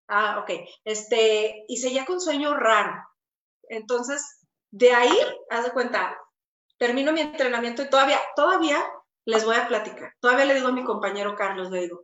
ah, 0.07 0.39
ok. 0.39 0.67
Este, 0.83 1.65
y 1.67 1.77
seguía 1.77 2.03
con 2.03 2.19
sueño 2.19 2.57
raro. 2.57 2.95
Entonces, 3.69 4.39
de 4.71 4.91
ahí, 4.91 5.15
haz 5.51 5.65
de 5.65 5.71
cuenta, 5.71 6.17
termino 6.79 7.13
mi 7.13 7.21
entrenamiento 7.21 7.83
y 7.83 7.89
todavía, 7.91 8.19
todavía 8.35 8.83
les 9.25 9.45
voy 9.45 9.55
a 9.55 9.67
platicar. 9.67 10.13
Todavía 10.19 10.45
le 10.45 10.55
digo 10.55 10.69
a 10.69 10.71
mi 10.71 10.83
compañero 10.83 11.35
Carlos, 11.35 11.69
le 11.69 11.81
digo, 11.81 12.03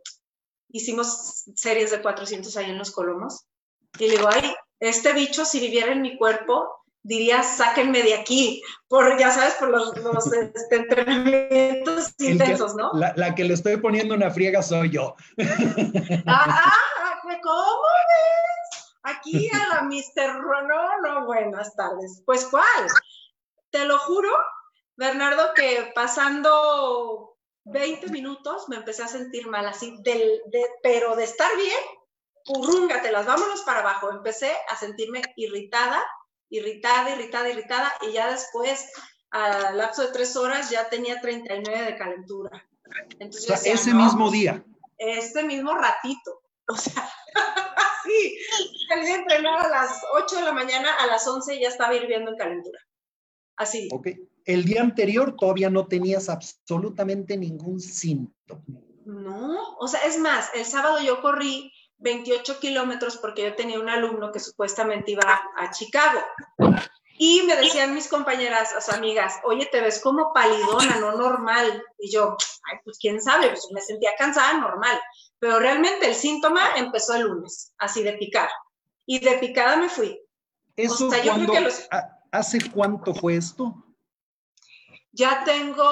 hicimos 0.68 1.42
series 1.56 1.90
de 1.90 2.00
400 2.00 2.56
ahí 2.56 2.70
en 2.70 2.78
los 2.78 2.92
Colomos, 2.92 3.46
y 3.98 4.06
le 4.06 4.18
digo, 4.18 4.28
ay, 4.30 4.54
este 4.78 5.14
bicho 5.14 5.44
si 5.44 5.58
viviera 5.58 5.90
en 5.90 6.02
mi 6.02 6.16
cuerpo, 6.16 6.83
diría, 7.04 7.42
sáquenme 7.42 8.02
de 8.02 8.14
aquí, 8.14 8.62
por, 8.88 9.18
ya 9.18 9.30
sabes, 9.30 9.54
por 9.54 9.68
los, 9.68 10.32
este, 10.32 10.76
entrenamientos 10.76 12.14
intensos, 12.18 12.74
¿no? 12.74 12.90
La, 12.94 13.34
que 13.34 13.44
le 13.44 13.54
estoy 13.54 13.76
poniendo 13.76 14.14
una 14.14 14.30
friega 14.30 14.62
soy 14.62 14.90
yo. 14.90 15.14
Ah, 16.26 16.46
ah, 16.46 17.20
¿cómo 17.42 17.82
ves? 17.82 18.94
Aquí 19.02 19.50
a 19.52 19.74
la 19.74 19.82
Mister 19.82 20.34
No, 20.34 21.00
no, 21.02 21.26
buenas 21.26 21.76
tardes. 21.76 22.22
Pues, 22.24 22.46
¿cuál? 22.46 22.64
Te 23.70 23.84
lo 23.84 23.98
juro, 23.98 24.30
Bernardo, 24.96 25.52
que 25.54 25.92
pasando 25.94 27.36
20 27.64 28.08
minutos 28.08 28.68
me 28.68 28.76
empecé 28.76 29.02
a 29.02 29.08
sentir 29.08 29.46
mal, 29.46 29.66
así, 29.66 29.98
del, 30.02 30.40
de, 30.46 30.66
pero 30.82 31.16
de 31.16 31.24
estar 31.24 31.54
bien, 31.56 31.76
purrúngatelas, 32.46 33.26
vámonos 33.26 33.60
para 33.62 33.80
abajo. 33.80 34.10
Empecé 34.10 34.52
a 34.68 34.76
sentirme 34.76 35.20
irritada, 35.36 36.02
irritada, 36.56 37.14
irritada, 37.14 37.48
irritada, 37.48 37.92
y 38.08 38.12
ya 38.12 38.30
después, 38.30 38.90
al 39.30 39.76
lapso 39.76 40.02
de 40.02 40.12
tres 40.12 40.36
horas, 40.36 40.70
ya 40.70 40.88
tenía 40.88 41.20
39 41.20 41.84
de 41.84 41.96
calentura. 41.96 42.68
Entonces, 43.18 43.50
o 43.50 43.56
sea, 43.56 43.72
ese 43.72 43.94
mismo 43.94 44.30
día. 44.30 44.64
Ese 44.98 45.42
mismo 45.42 45.74
ratito. 45.74 46.40
O 46.66 46.74
sea, 46.78 47.06
sí, 48.04 48.38
salí 48.88 49.06
a 49.06 49.16
entrenar 49.16 49.66
a 49.66 49.68
las 49.68 50.00
8 50.14 50.36
de 50.36 50.42
la 50.44 50.52
mañana, 50.52 50.94
a 50.94 51.06
las 51.06 51.28
11 51.28 51.60
ya 51.60 51.68
estaba 51.68 51.94
hirviendo 51.94 52.30
en 52.30 52.38
calentura. 52.38 52.78
Así. 53.56 53.90
Ok. 53.92 54.08
El 54.46 54.64
día 54.64 54.80
anterior 54.80 55.36
todavía 55.38 55.68
no 55.68 55.88
tenías 55.88 56.30
absolutamente 56.30 57.36
ningún 57.36 57.80
síntoma. 57.80 58.64
No, 59.04 59.76
o 59.78 59.86
sea, 59.86 60.00
es 60.06 60.18
más, 60.18 60.48
el 60.54 60.64
sábado 60.64 61.00
yo 61.02 61.20
corrí 61.20 61.70
28 62.04 62.60
kilómetros 62.60 63.16
porque 63.16 63.42
yo 63.42 63.56
tenía 63.56 63.80
un 63.80 63.88
alumno 63.88 64.30
que 64.30 64.38
supuestamente 64.38 65.12
iba 65.12 65.40
a 65.56 65.70
Chicago. 65.70 66.20
Y 67.16 67.42
me 67.42 67.56
decían 67.56 67.94
mis 67.94 68.08
compañeras, 68.08 68.74
o 68.76 68.80
sea, 68.80 68.96
amigas, 68.96 69.36
oye, 69.44 69.66
te 69.66 69.80
ves 69.80 70.00
como 70.00 70.32
palidona, 70.32 71.00
no 71.00 71.12
normal. 71.12 71.82
Y 71.98 72.12
yo, 72.12 72.36
ay, 72.70 72.78
pues 72.84 72.98
quién 72.98 73.22
sabe, 73.22 73.48
pues 73.48 73.68
me 73.72 73.80
sentía 73.80 74.10
cansada, 74.18 74.52
normal. 74.58 75.00
Pero 75.38 75.58
realmente 75.58 76.06
el 76.06 76.14
síntoma 76.14 76.76
empezó 76.76 77.14
el 77.14 77.22
lunes, 77.22 77.72
así 77.78 78.02
de 78.02 78.12
picar. 78.14 78.50
Y 79.06 79.20
de 79.20 79.38
picada 79.38 79.76
me 79.76 79.88
fui. 79.88 80.20
Eso 80.76 81.08
¿Hace 82.32 82.58
cuánto 82.70 83.14
fue 83.14 83.36
esto? 83.36 83.74
Ya 85.12 85.44
tengo, 85.44 85.88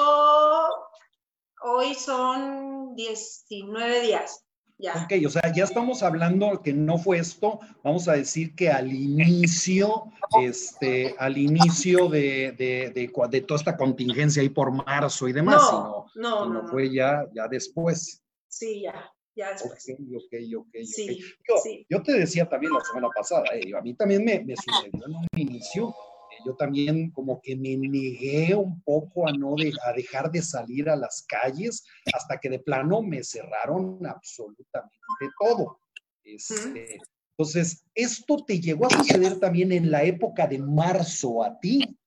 hoy 1.61 1.95
son 1.95 2.93
19 2.95 4.01
días. 4.01 4.42
Ok, 4.91 5.13
o 5.25 5.29
sea, 5.29 5.53
ya 5.53 5.63
estamos 5.63 6.03
hablando 6.03 6.61
que 6.61 6.73
no 6.73 6.97
fue 6.97 7.17
esto, 7.19 7.59
vamos 7.83 8.07
a 8.07 8.13
decir 8.13 8.53
que 8.55 8.69
al 8.69 8.91
inicio, 8.91 10.05
este, 10.41 11.15
al 11.17 11.37
inicio 11.37 12.09
de, 12.09 12.51
de, 12.51 12.91
de, 12.91 13.41
toda 13.41 13.59
esta 13.59 13.77
contingencia 13.77 14.41
ahí 14.41 14.49
por 14.49 14.71
marzo 14.71 15.27
y 15.27 15.33
demás, 15.33 15.61
no, 15.71 16.05
no, 16.15 16.49
no, 16.49 16.67
fue 16.67 16.93
ya, 16.93 17.25
ya 17.33 17.47
después. 17.47 18.23
Sí, 18.49 18.81
ya, 18.81 19.09
ya 19.35 19.51
después. 19.51 19.85
Ok, 19.89 19.99
ok, 20.15 20.33
ok. 20.59 20.75
Sí, 20.85 21.19
yo, 21.47 21.55
sí. 21.63 21.85
yo, 21.89 22.03
te 22.03 22.13
decía 22.13 22.49
también 22.49 22.73
la 22.73 22.81
semana 22.81 23.09
pasada, 23.15 23.43
eh, 23.53 23.71
a 23.77 23.81
mí 23.81 23.93
también 23.93 24.25
me, 24.25 24.43
me 24.43 24.55
sucedió 24.57 25.05
en 25.05 25.15
un 25.15 25.27
inicio 25.35 25.95
yo 26.45 26.55
también 26.55 27.11
como 27.11 27.41
que 27.41 27.55
me 27.55 27.77
negué 27.77 28.55
un 28.55 28.81
poco 28.81 29.27
a 29.27 29.31
no 29.31 29.55
a 29.55 29.93
dejar 29.93 30.31
de 30.31 30.41
salir 30.41 30.89
a 30.89 30.95
las 30.95 31.25
calles 31.27 31.83
hasta 32.13 32.39
que 32.39 32.49
de 32.49 32.59
plano 32.59 33.01
me 33.01 33.23
cerraron 33.23 34.05
absolutamente 34.05 34.95
todo. 35.39 35.79
Este, 36.23 36.99
entonces, 37.37 37.83
esto 37.95 38.37
te 38.45 38.59
llegó 38.59 38.87
a 38.87 38.89
suceder 38.89 39.39
también 39.39 39.71
en 39.71 39.91
la 39.91 40.03
época 40.03 40.47
de 40.47 40.59
marzo 40.59 41.43
a 41.43 41.59
ti. 41.59 41.97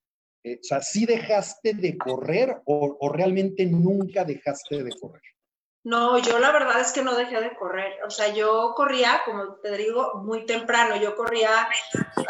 Eh, 0.44 0.58
o 0.60 0.64
sea, 0.64 0.80
¿sí 0.80 1.06
dejaste 1.06 1.74
de 1.74 1.96
correr 1.98 2.62
o 2.64 3.08
realmente 3.12 3.66
nunca 3.66 4.24
dejaste 4.24 4.82
de 4.82 4.90
correr? 5.00 5.22
No, 5.86 6.18
yo 6.18 6.40
la 6.40 6.50
verdad 6.50 6.80
es 6.80 6.90
que 6.90 7.02
no 7.02 7.14
dejé 7.14 7.40
de 7.40 7.54
correr. 7.54 8.02
O 8.04 8.10
sea, 8.10 8.34
yo 8.34 8.74
corría, 8.74 9.22
como 9.24 9.54
te 9.62 9.76
digo, 9.76 10.14
muy 10.16 10.44
temprano. 10.44 10.96
Yo 10.96 11.14
corría, 11.14 11.68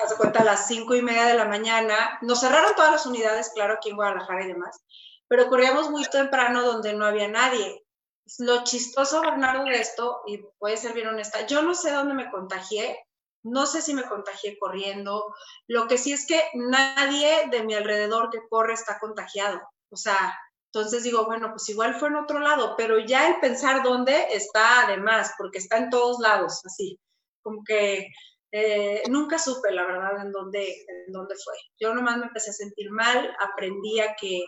hace 0.04 0.16
cuenta, 0.18 0.40
a 0.40 0.44
las 0.44 0.66
cinco 0.66 0.94
y 0.94 1.00
media 1.00 1.24
de 1.24 1.32
la 1.32 1.46
mañana. 1.46 2.18
Nos 2.20 2.40
cerraron 2.40 2.74
todas 2.74 2.92
las 2.92 3.06
unidades, 3.06 3.52
claro, 3.54 3.72
aquí 3.72 3.88
en 3.88 3.96
Guadalajara 3.96 4.44
y 4.44 4.48
demás. 4.48 4.84
Pero 5.26 5.48
corríamos 5.48 5.88
muy 5.88 6.04
temprano 6.04 6.66
donde 6.66 6.92
no 6.92 7.06
había 7.06 7.28
nadie. 7.28 7.82
Lo 8.40 8.62
chistoso, 8.62 9.22
Bernardo, 9.22 9.64
de 9.64 9.80
esto, 9.80 10.20
y 10.26 10.36
puede 10.58 10.76
ser 10.76 10.92
bien 10.92 11.08
honesta, 11.08 11.46
yo 11.46 11.62
no 11.62 11.74
sé 11.74 11.92
dónde 11.92 12.12
me 12.12 12.30
contagié. 12.30 13.06
No 13.42 13.64
sé 13.64 13.80
si 13.80 13.94
me 13.94 14.04
contagié 14.04 14.58
corriendo. 14.58 15.34
Lo 15.66 15.88
que 15.88 15.96
sí 15.96 16.12
es 16.12 16.26
que 16.26 16.44
nadie 16.52 17.48
de 17.50 17.62
mi 17.62 17.72
alrededor 17.72 18.28
que 18.28 18.46
corre 18.50 18.74
está 18.74 18.98
contagiado. 18.98 19.62
O 19.88 19.96
sea, 19.96 20.38
entonces 20.76 21.04
digo, 21.04 21.24
bueno, 21.24 21.50
pues 21.50 21.68
igual 21.70 21.94
fue 21.94 22.08
en 22.08 22.16
otro 22.16 22.38
lado, 22.38 22.74
pero 22.76 22.98
ya 22.98 23.28
el 23.28 23.40
pensar 23.40 23.82
dónde 23.82 24.26
está 24.32 24.84
además, 24.84 25.32
porque 25.38 25.58
está 25.58 25.78
en 25.78 25.88
todos 25.88 26.18
lados, 26.20 26.60
así, 26.66 27.00
como 27.42 27.62
que 27.64 28.08
eh, 28.52 29.02
nunca 29.08 29.38
supe, 29.38 29.72
la 29.72 29.86
verdad, 29.86 30.20
en 30.20 30.32
dónde, 30.32 30.66
en 30.66 31.12
dónde 31.12 31.34
fue. 31.42 31.54
Yo 31.80 31.94
nomás 31.94 32.18
me 32.18 32.26
empecé 32.26 32.50
a 32.50 32.54
sentir 32.54 32.90
mal, 32.90 33.34
aprendí 33.40 34.00
a 34.00 34.14
que, 34.20 34.44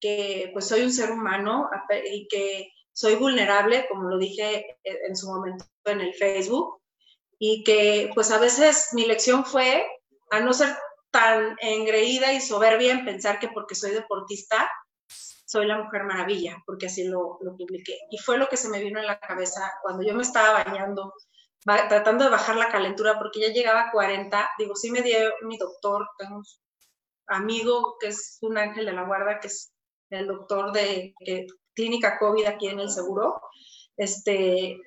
que 0.00 0.50
pues 0.52 0.66
soy 0.66 0.82
un 0.82 0.92
ser 0.92 1.10
humano 1.10 1.68
y 2.12 2.28
que 2.28 2.70
soy 2.92 3.16
vulnerable, 3.16 3.86
como 3.88 4.08
lo 4.08 4.18
dije 4.18 4.78
en 4.84 5.16
su 5.16 5.26
momento 5.26 5.64
en 5.84 6.00
el 6.00 6.14
Facebook, 6.14 6.80
y 7.38 7.64
que 7.64 8.10
pues 8.14 8.30
a 8.30 8.38
veces 8.38 8.90
mi 8.92 9.04
lección 9.04 9.44
fue 9.44 9.84
a 10.30 10.40
no 10.40 10.52
ser 10.52 10.76
tan 11.10 11.56
engreída 11.60 12.32
y 12.32 12.40
soberbia 12.40 12.92
en 12.92 13.04
pensar 13.04 13.38
que 13.38 13.48
porque 13.48 13.74
soy 13.74 13.90
deportista, 13.90 14.70
soy 15.46 15.66
la 15.66 15.78
mujer 15.78 16.04
maravilla, 16.04 16.62
porque 16.66 16.86
así 16.86 17.04
lo, 17.04 17.38
lo, 17.40 17.56
publiqué. 17.56 17.96
Y 18.10 18.18
fue 18.18 18.36
lo 18.36 18.48
que 18.48 18.56
se 18.56 18.68
me 18.68 18.80
vino 18.80 18.98
en 18.98 19.06
la 19.06 19.20
cabeza 19.20 19.72
cuando 19.80 20.02
yo 20.02 20.12
me 20.12 20.22
estaba 20.22 20.64
bañando, 20.64 21.14
tratando 21.64 22.24
de 22.24 22.30
bajar 22.30 22.56
la 22.56 22.68
calentura, 22.68 23.16
porque 23.18 23.40
ya 23.40 23.48
llegaba 23.48 23.82
a 23.82 23.92
40. 23.92 24.50
Digo, 24.58 24.74
sí 24.74 24.90
me 24.90 25.02
dio 25.02 25.18
mi 25.42 25.56
doctor, 25.56 26.08
tengo 26.18 26.38
un 26.38 26.44
amigo 27.28 27.96
que 28.00 28.08
es 28.08 28.38
un 28.42 28.58
ángel 28.58 28.86
de 28.86 28.92
la 28.92 29.04
guarda, 29.04 29.38
que 29.38 29.46
es 29.46 29.72
el 30.10 30.26
doctor 30.26 30.72
de, 30.72 31.14
clínica 31.74 32.18
COVID 32.18 32.46
aquí 32.46 32.68
en 32.68 32.80
el 32.80 32.90
seguro, 32.90 33.40
este, 33.96 34.78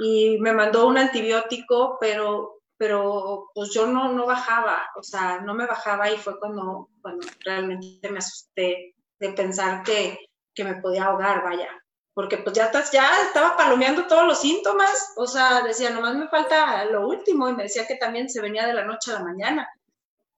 y 0.00 0.38
me 0.40 0.52
mandó 0.52 0.86
un 0.86 0.98
antibiótico, 0.98 1.96
pero, 2.00 2.60
pero 2.76 3.50
pues 3.54 3.72
yo 3.72 3.86
no, 3.86 4.12
no 4.12 4.26
bajaba, 4.26 4.82
o 4.96 5.02
sea, 5.02 5.40
no 5.40 5.54
me 5.54 5.66
bajaba 5.66 6.10
y 6.10 6.16
fue 6.16 6.38
cuando, 6.38 6.90
cuando 7.00 7.26
realmente 7.44 8.10
me 8.10 8.18
asusté 8.18 8.93
de 9.18 9.32
pensar 9.32 9.82
que, 9.82 10.18
que 10.54 10.64
me 10.64 10.76
podía 10.76 11.04
ahogar, 11.04 11.42
vaya, 11.42 11.68
porque 12.14 12.38
pues 12.38 12.54
ya, 12.54 12.70
ya 12.92 13.22
estaba 13.22 13.56
palomeando 13.56 14.06
todos 14.06 14.26
los 14.26 14.40
síntomas, 14.40 15.12
o 15.16 15.26
sea, 15.26 15.62
decía, 15.62 15.90
nomás 15.90 16.14
me 16.14 16.28
falta 16.28 16.84
lo 16.86 17.08
último, 17.08 17.48
y 17.48 17.54
me 17.54 17.64
decía 17.64 17.86
que 17.86 17.96
también 17.96 18.28
se 18.28 18.40
venía 18.40 18.66
de 18.66 18.74
la 18.74 18.84
noche 18.84 19.10
a 19.10 19.14
la 19.14 19.24
mañana. 19.24 19.68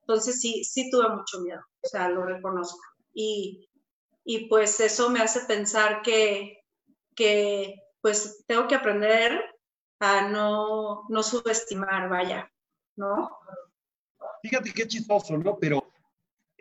Entonces 0.01 0.39
sí, 0.41 0.63
sí 0.63 0.89
tuve 0.89 1.09
mucho 1.09 1.39
miedo, 1.41 1.61
o 1.83 1.87
sea, 1.87 2.09
lo 2.09 2.25
reconozco. 2.25 2.79
Y, 3.13 3.69
y 4.23 4.47
pues 4.47 4.79
eso 4.79 5.09
me 5.09 5.19
hace 5.19 5.41
pensar 5.41 6.01
que, 6.01 6.63
que 7.15 7.75
pues 8.01 8.43
tengo 8.47 8.67
que 8.67 8.75
aprender 8.75 9.39
a 9.99 10.29
no, 10.29 11.05
no 11.09 11.23
subestimar, 11.23 12.09
vaya, 12.09 12.51
¿no? 12.95 13.37
Fíjate 14.41 14.71
qué 14.73 14.87
chistoso, 14.87 15.37
¿no? 15.37 15.57
Pero 15.59 15.86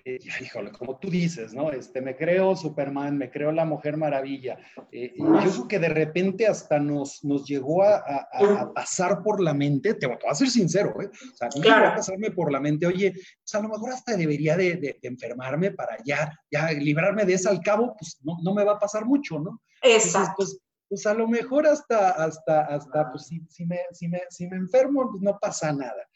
eh, 0.07 0.21
híjole, 0.41 0.71
como 0.71 0.99
tú 0.99 1.11
dices, 1.11 1.53
¿no? 1.53 1.73
Este, 1.73 2.01
me 2.01 2.17
creo 2.17 2.55
Superman, 2.55 3.19
me 3.19 3.31
creo 3.31 3.51
la 3.51 3.65
Mujer 3.65 3.97
Maravilla. 3.97 4.57
Eh, 4.93 5.15
yo 5.19 5.51
creo 5.51 5.69
que 5.69 5.79
de 5.81 5.89
repente 5.89 6.47
hasta 6.47 6.79
nos, 6.79 7.25
nos 7.25 7.45
llegó 7.47 7.83
a, 7.83 8.29
pasar 8.75 9.23
por 9.23 9.43
la 9.43 9.53
mente, 9.53 9.95
te 9.95 10.07
voy 10.07 10.17
a 10.29 10.35
ser 10.35 10.49
sincero, 10.49 10.95
¿eh? 11.03 11.11
O 11.11 11.37
sea, 11.37 11.49
claro. 11.49 11.89
a 11.89 11.95
pasarme 11.97 12.31
por 12.31 12.53
la 12.53 12.61
mente, 12.61 12.87
oye, 12.87 13.13
pues 13.13 13.55
a 13.55 13.61
lo 13.61 13.69
mejor 13.69 13.91
hasta 13.91 14.17
debería 14.17 14.57
de, 14.57 14.99
enfermarme 15.03 15.73
para 15.73 15.97
ya, 16.05 16.33
ya 16.51 16.71
librarme 16.71 17.25
de 17.25 17.35
eso 17.35 17.51
al 17.51 17.61
cabo, 17.61 17.97
pues 17.99 18.19
no, 18.23 18.37
no 18.43 18.55
me 18.55 18.65
va 18.65 18.75
a 18.75 18.79
pasar 18.79 19.05
mucho, 19.05 19.41
¿no? 19.41 19.61
Exacto. 19.83 20.35
pues, 20.37 20.59
pues 20.89 21.05
a 21.07 21.15
lo 21.15 21.27
mejor 21.27 21.67
hasta, 21.67 22.11
hasta, 22.11 22.61
hasta, 22.67 23.11
pues 23.11 23.27
si, 23.27 23.41
si, 23.49 23.67
me, 23.67 23.81
si, 23.93 24.07
me, 24.07 24.23
si 24.31 24.47
me 24.47 24.57
enfermo, 24.57 25.11
pues 25.11 25.21
no 25.21 25.37
pasa 25.41 25.73
nada 25.73 26.07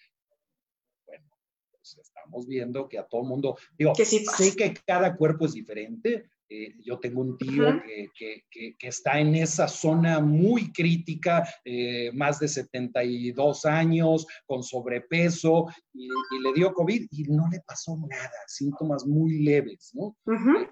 estamos 1.99 2.47
viendo 2.47 2.89
que 2.89 2.99
a 2.99 3.05
todo 3.05 3.23
mundo, 3.25 3.57
digo, 3.77 3.93
sé 3.95 4.57
que 4.57 4.75
cada 4.87 5.17
cuerpo 5.17 5.47
es 5.47 5.53
diferente. 5.53 6.31
Eh, 6.53 6.75
yo 6.81 6.99
tengo 6.99 7.21
un 7.21 7.39
tío 7.39 7.81
que, 7.87 8.09
que, 8.51 8.75
que, 8.77 8.89
está 8.89 9.21
en 9.21 9.37
esa 9.37 9.69
zona 9.69 10.19
muy 10.19 10.73
crítica, 10.73 11.49
eh, 11.65 12.11
más 12.13 12.41
de 12.41 12.49
72 12.49 13.65
años, 13.67 14.27
con 14.47 14.65
sobrepeso, 14.65 15.69
y, 15.95 16.09
le 16.09 16.53
dio 16.53 16.75
COVID 16.75 17.07
y 17.09 17.23
no 17.25 17.49
le 17.53 17.61
pasó 17.61 17.97
nada, 17.97 18.33
síntomas 18.49 19.07
muy 19.07 19.45
leves, 19.45 19.93
¿no? 19.95 20.17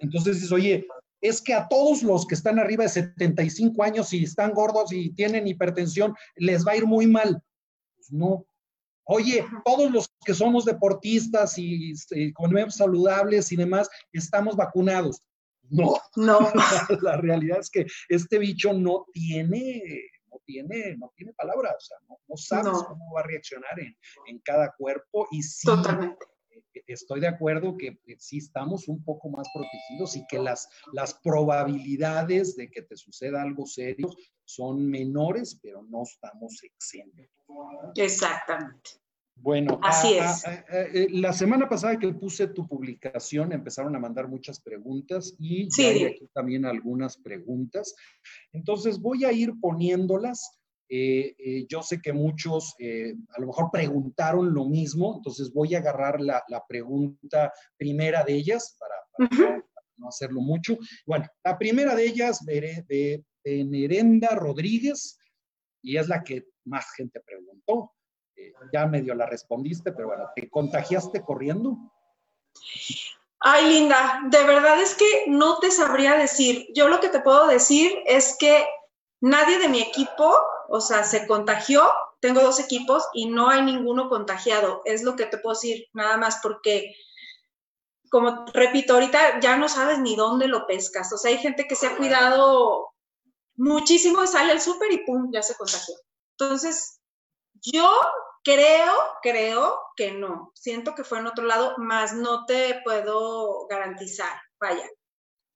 Entonces 0.01 0.37
dices, 0.37 0.51
oye, 0.51 0.85
es 1.21 1.41
que 1.41 1.55
a 1.55 1.69
todos 1.69 2.03
los 2.03 2.27
que 2.27 2.35
están 2.35 2.59
arriba 2.59 2.83
de 2.83 2.91
75 2.91 3.81
años 3.85 4.13
y 4.13 4.25
están 4.25 4.53
gordos 4.53 4.93
y 4.93 5.11
tienen 5.11 5.47
hipertensión, 5.47 6.13
les 6.35 6.67
va 6.67 6.73
a 6.73 6.77
ir 6.77 6.87
muy 6.87 7.07
mal. 7.07 7.41
Pues 7.95 8.11
no, 8.11 8.47
Oye, 9.11 9.43
todos 9.65 9.91
los 9.91 10.13
que 10.25 10.35
somos 10.35 10.67
deportistas 10.67 11.55
y, 11.57 11.95
comemos 12.35 12.77
saludables 12.77 13.51
y 13.53 13.57
demás, 13.57 13.89
estamos 14.13 14.55
vacunados. 14.55 15.23
No, 15.71 15.95
no. 16.17 16.39
La, 17.03 17.17
realidad 17.17 17.59
es 17.61 17.71
que 17.71 17.87
este 18.11 18.39
bicho 18.39 18.75
no 18.75 19.07
tiene, 19.13 19.83
no 20.31 20.39
tiene, 20.45 20.97
no 20.99 21.11
tiene 21.17 21.33
palabra, 21.33 21.75
o 21.75 21.81
sea, 21.81 21.97
no, 22.07 22.37
sabes 22.37 22.83
cómo 22.87 23.15
va 23.15 23.21
a 23.21 23.27
reaccionar 23.27 23.81
en, 23.81 23.97
en 24.27 24.39
cada 24.41 24.75
cuerpo 24.77 25.27
y 25.31 25.43
sí, 25.43 25.67
Totalmente. 25.67 26.27
Eh, 26.75 26.83
estoy 26.87 27.21
de 27.21 27.29
acuerdo 27.29 27.77
que 27.77 27.99
sí 28.19 28.39
estamos 28.39 28.89
un 28.89 29.03
poco 29.05 29.29
más 29.29 29.49
protegidos 29.53 30.17
y 30.17 30.27
que 30.27 30.39
las, 30.39 30.69
las 30.93 31.15
probabilidades 31.15 32.57
de 32.57 32.71
que 32.71 32.83
te 32.83 32.97
suceda 32.97 33.43
algo 33.43 33.67
serio 33.67 34.11
son 34.45 34.87
menores, 34.87 35.59
pero 35.63 35.83
no 35.83 36.03
estamos 36.03 36.63
exentos. 36.63 37.27
Exactamente. 37.95 38.91
Bueno, 39.41 39.79
así 39.83 40.15
es. 40.15 40.45
Eh, 40.69 41.09
la 41.13 41.33
semana 41.33 41.69
pasada 41.69 41.99
que 41.99 42.13
puse 42.13 42.49
tu 42.49 42.67
publicación 42.67 43.53
empezaron 43.53 43.95
a 43.95 44.01
mandar 44.01 44.27
muchas 44.27 44.61
preguntas 44.61 45.35
y 45.39 45.69
también 46.33 46.65
algunas 46.65 47.17
preguntas. 47.17 47.95
Entonces 48.53 48.99
voy 48.99 49.25
a 49.25 49.33
ir 49.33 49.53
poniéndolas. 49.61 50.59
Eh, 50.89 51.35
eh, 51.39 51.67
yo 51.69 51.83
sé 51.83 52.01
que 52.01 52.13
muchos 52.13 52.75
a 52.79 53.41
lo 53.41 53.47
mejor 53.47 53.71
preguntaron 53.71 54.53
lo 54.55 54.65
mismo, 54.65 55.17
entonces 55.17 55.53
voy 55.53 55.75
a 55.75 55.79
agarrar 55.79 56.21
la, 56.21 56.43
pregunta 56.69 57.53
primera 57.77 58.25
de 58.25 58.35
ellas 58.35 58.77
para, 58.79 59.29
no 59.97 60.09
hacerlo 60.09 60.41
mucho. 60.41 60.79
Bueno, 61.07 61.27
la 61.45 61.59
primera 61.59 61.95
de 61.95 62.07
ellas 62.07 62.45
de, 62.45 62.85
de, 62.89 63.25
de 63.45 63.65
Nerenda 63.65 64.31
Rodríguez 64.31 65.19
y 65.83 65.97
es 65.97 66.09
la 66.09 66.23
que 66.23 66.47
más 66.65 66.87
gente 66.95 67.21
preguntó 67.21 67.93
ya 68.73 68.87
medio 68.87 69.15
la 69.15 69.27
respondiste, 69.27 69.93
pero 69.93 70.09
bueno, 70.09 70.31
¿te 70.35 70.49
contagiaste 70.49 71.23
corriendo? 71.23 71.77
Ay, 73.41 73.73
Linda, 73.73 74.21
de 74.25 74.45
verdad 74.45 74.81
es 74.81 74.95
que 74.95 75.25
no 75.29 75.59
te 75.59 75.71
sabría 75.71 76.15
decir. 76.15 76.67
Yo 76.75 76.89
lo 76.89 77.01
que 77.01 77.09
te 77.09 77.21
puedo 77.21 77.47
decir 77.47 77.91
es 78.07 78.37
que 78.39 78.67
nadie 79.21 79.59
de 79.59 79.69
mi 79.69 79.81
equipo, 79.81 80.35
o 80.69 80.81
sea, 80.81 81.05
se 81.05 81.27
contagió. 81.27 81.83
Tengo 82.21 82.41
dos 82.41 82.61
equipos 82.61 83.05
y 83.13 83.27
no 83.27 83.49
hay 83.49 83.63
ninguno 83.63 84.09
contagiado. 84.09 84.83
Es 84.85 85.03
lo 85.03 85.17
que 85.17 85.27
te 85.27 85.39
puedo 85.39 85.55
decir, 85.55 85.87
nada 85.93 86.17
más 86.17 86.41
porque, 86.43 86.95
como 88.11 88.47
repito, 88.53 88.95
ahorita 88.95 89.41
ya 89.41 89.57
no 89.57 89.69
sabes 89.69 89.99
ni 89.99 90.17
dónde 90.17 90.49
lo 90.49 90.67
pescas. 90.67 91.13
O 91.13 91.19
sea, 91.19 91.31
hay 91.31 91.39
gente 91.39 91.67
que 91.67 91.77
se 91.77 91.87
ha 91.87 91.97
cuidado 91.97 92.89
muchísimo, 93.57 94.27
sale 94.27 94.53
al 94.53 94.61
súper 94.61 94.93
y 94.93 95.05
pum, 95.05 95.31
ya 95.33 95.43
se 95.43 95.57
contagió. 95.57 95.95
Entonces, 96.37 97.01
yo 97.55 97.91
Creo, 98.49 98.95
creo 99.21 99.79
que 99.95 100.13
no. 100.13 100.53
Siento 100.55 100.95
que 100.95 101.05
fue 101.05 101.19
en 101.19 101.27
otro 101.27 101.45
lado, 101.45 101.75
más 101.77 102.15
no 102.15 102.47
te 102.47 102.81
puedo 102.83 103.67
garantizar. 103.67 104.41
Vaya, 104.59 104.89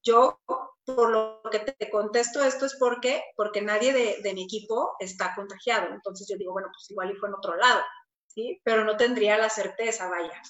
yo 0.03 0.39
por 0.85 1.11
lo 1.11 1.41
que 1.49 1.59
te 1.59 1.89
contesto 1.89 2.43
esto 2.43 2.65
es 2.65 2.75
porque, 2.77 3.23
porque 3.35 3.61
nadie 3.61 3.93
de, 4.21 4.33
mi 4.33 4.43
equipo 4.43 4.91
está 4.99 5.33
contagiado. 5.35 5.93
Entonces 5.93 6.27
yo 6.29 6.37
digo, 6.37 6.51
bueno, 6.51 6.69
pues 6.73 6.89
igual 6.91 7.11
y 7.11 7.15
fue 7.15 7.29
en 7.29 7.35
otro 7.35 7.55
lado, 7.55 7.81
¿sí? 8.27 8.59
Pero 8.63 8.83
no 8.83 8.97
tendría 8.97 9.37
la 9.37 9.49
certeza, 9.49 10.09
vaya. 10.09 10.41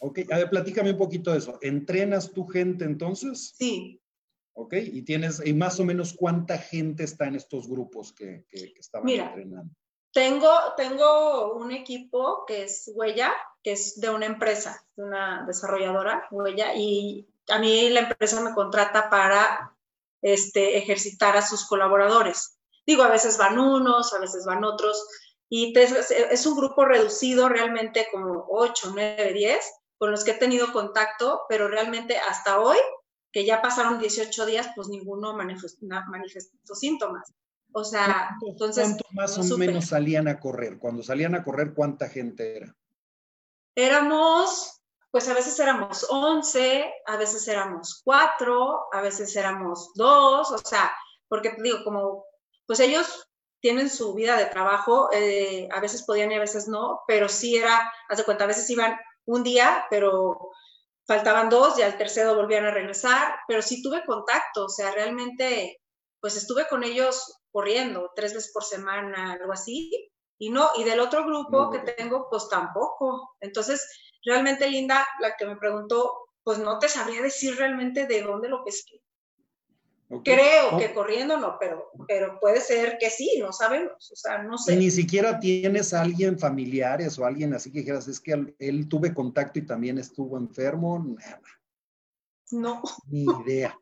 Ok, 0.00 0.20
a 0.30 0.38
ver, 0.38 0.50
platícame 0.50 0.90
un 0.90 0.98
poquito 0.98 1.32
de 1.32 1.38
eso. 1.38 1.58
¿Entrenas 1.62 2.32
tu 2.32 2.46
gente 2.46 2.84
entonces? 2.84 3.54
Sí. 3.56 4.00
Ok, 4.52 4.74
y 4.74 5.02
tienes, 5.02 5.40
y 5.44 5.54
más 5.54 5.80
o 5.80 5.84
menos 5.84 6.14
cuánta 6.14 6.58
gente 6.58 7.04
está 7.04 7.26
en 7.26 7.36
estos 7.36 7.68
grupos 7.68 8.12
que, 8.12 8.44
que, 8.48 8.72
que 8.72 8.80
estaban 8.80 9.08
entrenando. 9.08 9.72
Tengo, 10.12 10.50
tengo 10.76 11.54
un 11.54 11.70
equipo 11.70 12.44
que 12.44 12.64
es 12.64 12.90
Huella, 12.94 13.32
que 13.62 13.72
es 13.72 14.00
de 14.00 14.10
una 14.10 14.26
empresa, 14.26 14.84
de 14.96 15.04
una 15.04 15.44
desarrolladora, 15.46 16.26
Huella, 16.32 16.74
y 16.74 17.29
a 17.50 17.58
mí 17.58 17.90
la 17.90 18.00
empresa 18.00 18.40
me 18.40 18.54
contrata 18.54 19.10
para 19.10 19.76
este, 20.22 20.78
ejercitar 20.78 21.36
a 21.36 21.42
sus 21.42 21.66
colaboradores. 21.66 22.58
Digo, 22.86 23.02
a 23.02 23.08
veces 23.08 23.38
van 23.38 23.58
unos, 23.58 24.12
a 24.12 24.18
veces 24.18 24.44
van 24.46 24.64
otros, 24.64 25.06
y 25.48 25.74
es 25.76 26.46
un 26.46 26.56
grupo 26.56 26.84
reducido, 26.84 27.48
realmente 27.48 28.06
como 28.12 28.46
8, 28.48 28.92
9, 28.94 29.32
10, 29.32 29.72
con 29.98 30.12
los 30.12 30.22
que 30.22 30.30
he 30.30 30.38
tenido 30.38 30.72
contacto, 30.72 31.42
pero 31.48 31.66
realmente 31.66 32.16
hasta 32.18 32.60
hoy, 32.60 32.78
que 33.32 33.44
ya 33.44 33.60
pasaron 33.60 33.98
18 33.98 34.46
días, 34.46 34.70
pues 34.76 34.88
ninguno 34.88 35.36
manifestó 35.36 36.74
síntomas. 36.74 37.32
O 37.72 37.84
sea, 37.84 38.30
entonces... 38.46 38.84
¿Cuánto 38.84 39.04
más 39.10 39.38
o 39.38 39.58
menos 39.58 39.86
salían 39.86 40.28
a 40.28 40.38
correr? 40.38 40.78
Cuando 40.78 41.02
salían 41.02 41.34
a 41.34 41.42
correr, 41.42 41.74
¿cuánta 41.74 42.08
gente 42.08 42.56
era? 42.56 42.76
Éramos, 43.74 44.79
pues 45.10 45.28
a 45.28 45.34
veces 45.34 45.58
éramos 45.58 46.06
11, 46.08 46.92
a 47.06 47.16
veces 47.16 47.46
éramos 47.48 48.00
4, 48.04 48.88
a 48.92 49.00
veces 49.00 49.34
éramos 49.36 49.92
2, 49.94 50.52
o 50.52 50.58
sea, 50.58 50.92
porque 51.28 51.50
te 51.50 51.62
digo, 51.62 51.84
como, 51.84 52.24
pues 52.66 52.80
ellos 52.80 53.26
tienen 53.60 53.90
su 53.90 54.14
vida 54.14 54.36
de 54.36 54.46
trabajo, 54.46 55.10
eh, 55.12 55.68
a 55.72 55.80
veces 55.80 56.04
podían 56.04 56.32
y 56.32 56.36
a 56.36 56.40
veces 56.40 56.68
no, 56.68 57.00
pero 57.06 57.28
sí 57.28 57.56
era, 57.56 57.92
haz 58.08 58.18
de 58.18 58.24
cuenta, 58.24 58.44
a 58.44 58.48
veces 58.48 58.70
iban 58.70 58.96
un 59.26 59.42
día, 59.42 59.86
pero 59.90 60.50
faltaban 61.06 61.50
dos 61.50 61.78
y 61.78 61.82
al 61.82 61.98
tercero 61.98 62.36
volvían 62.36 62.64
a 62.64 62.70
regresar, 62.70 63.34
pero 63.48 63.62
sí 63.62 63.82
tuve 63.82 64.04
contacto, 64.06 64.66
o 64.66 64.68
sea, 64.68 64.92
realmente, 64.92 65.80
pues 66.20 66.36
estuve 66.36 66.68
con 66.68 66.84
ellos 66.84 67.40
corriendo 67.52 68.10
tres 68.14 68.32
veces 68.32 68.52
por 68.52 68.64
semana, 68.64 69.32
algo 69.32 69.52
así, 69.52 69.90
y 70.38 70.50
no, 70.50 70.70
y 70.76 70.84
del 70.84 71.00
otro 71.00 71.24
grupo 71.26 71.70
que 71.70 71.80
tengo, 71.80 72.28
pues 72.30 72.48
tampoco. 72.48 73.36
Entonces, 73.40 73.86
realmente 74.24 74.68
Linda, 74.70 75.06
la 75.20 75.36
que 75.36 75.46
me 75.46 75.56
preguntó, 75.56 76.28
pues 76.42 76.58
no 76.58 76.78
te 76.78 76.88
sabría 76.88 77.22
decir 77.22 77.56
realmente 77.56 78.06
de 78.06 78.22
dónde 78.22 78.48
lo 78.48 78.64
pesqué. 78.64 79.00
Creo 80.24 80.70
oh. 80.72 80.78
que 80.78 80.92
corriendo 80.92 81.36
no, 81.36 81.56
pero, 81.60 81.92
pero 82.08 82.40
puede 82.40 82.60
ser 82.60 82.98
que 82.98 83.10
sí, 83.10 83.38
no 83.38 83.52
sabemos, 83.52 84.10
o 84.10 84.16
sea, 84.16 84.42
no 84.42 84.58
sé. 84.58 84.74
Y 84.74 84.76
ni 84.76 84.90
siquiera 84.90 85.38
tienes 85.38 85.94
a 85.94 86.00
alguien 86.00 86.36
familiares 86.36 87.16
o 87.16 87.24
alguien 87.24 87.54
así 87.54 87.70
que 87.70 87.80
dijeras, 87.80 88.08
es 88.08 88.18
que 88.18 88.54
él, 88.58 88.88
tuve 88.88 89.14
contacto 89.14 89.60
y 89.60 89.66
también 89.66 89.98
estuvo 89.98 90.36
enfermo, 90.36 90.98
nada. 90.98 91.40
No. 92.50 92.82
Ni 93.06 93.24
idea. 93.46 93.78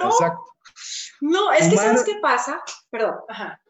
no. 0.00 0.06
Exacto. 0.06 0.44
No, 1.20 1.52
es 1.52 1.68
que 1.68 1.76
¿sabes 1.76 2.04
qué 2.04 2.16
pasa? 2.22 2.62
Perdón, 2.90 3.16
ajá. 3.28 3.60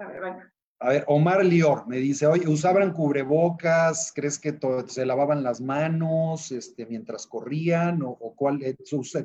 A 0.00 0.06
ver, 0.06 0.20
venga. 0.20 0.52
A 0.80 0.90
ver, 0.90 1.04
Omar 1.08 1.44
Lior 1.44 1.88
me 1.88 1.96
dice, 1.96 2.26
oye, 2.26 2.46
¿usaban 2.46 2.92
cubrebocas? 2.92 4.12
¿Crees 4.14 4.38
que 4.38 4.56
se 4.86 5.04
lavaban 5.04 5.42
las 5.42 5.60
manos 5.60 6.52
este, 6.52 6.86
mientras 6.86 7.26
corrían? 7.26 8.00
¿O, 8.04 8.34
cuál, 8.36 8.62
eh, 8.62 8.76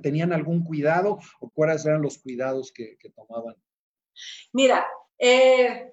tenían 0.01 0.33
algún 0.33 0.63
cuidado? 0.63 1.19
¿O 1.39 1.49
cuáles 1.49 1.85
eran 1.85 2.01
los 2.01 2.17
cuidados 2.17 2.71
que, 2.71 2.97
tomaban? 3.15 3.55
Mira, 4.51 4.87
eh, 5.19 5.91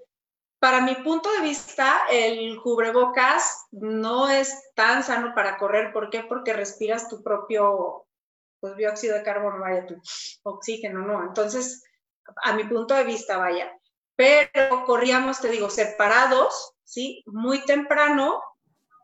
para 0.58 0.80
mi 0.80 0.94
punto 0.94 1.30
de 1.30 1.42
vista, 1.42 2.00
el 2.10 2.58
cubrebocas 2.62 3.66
no 3.70 4.30
es 4.30 4.72
tan 4.74 5.02
sano 5.02 5.34
para 5.34 5.58
correr. 5.58 5.92
¿Por 5.92 6.08
qué? 6.08 6.22
Porque 6.22 6.54
respiras 6.54 7.08
tu 7.08 7.22
propio 7.22 8.06
pues 8.60 8.76
dióxido 8.76 9.16
de 9.16 9.22
carbono, 9.22 9.60
vaya 9.60 9.86
tu 9.86 9.96
oxígeno, 10.42 11.00
¿no? 11.00 11.22
Entonces, 11.22 11.82
a 12.44 12.54
mi 12.54 12.64
punto 12.64 12.94
de 12.94 13.04
vista, 13.04 13.36
vaya. 13.36 13.74
Pero 14.20 14.84
corríamos, 14.84 15.40
te 15.40 15.48
digo, 15.48 15.70
separados, 15.70 16.74
¿sí? 16.84 17.22
Muy 17.24 17.64
temprano 17.64 18.42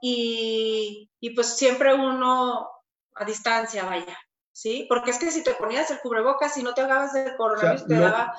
y, 0.03 1.11
y 1.21 1.31
pues 1.31 1.57
siempre 1.57 1.95
uno 1.95 2.69
a 3.15 3.25
distancia, 3.25 3.87
vaya, 3.87 4.19
¿sí? 4.53 4.85
Porque 4.91 5.13
es 5.13 5.19
que 5.19 5.31
si 5.31 5.43
te 5.43 5.55
ponías 5.55 5.91
el 5.91 6.01
cubrebocas 6.01 6.59
y 6.59 6.63
no 6.63 6.75
te 6.75 6.83
hagas 6.83 7.15
de 7.15 7.35
coronavirus, 7.35 7.87
te 7.87 7.95
daba... 7.95 8.35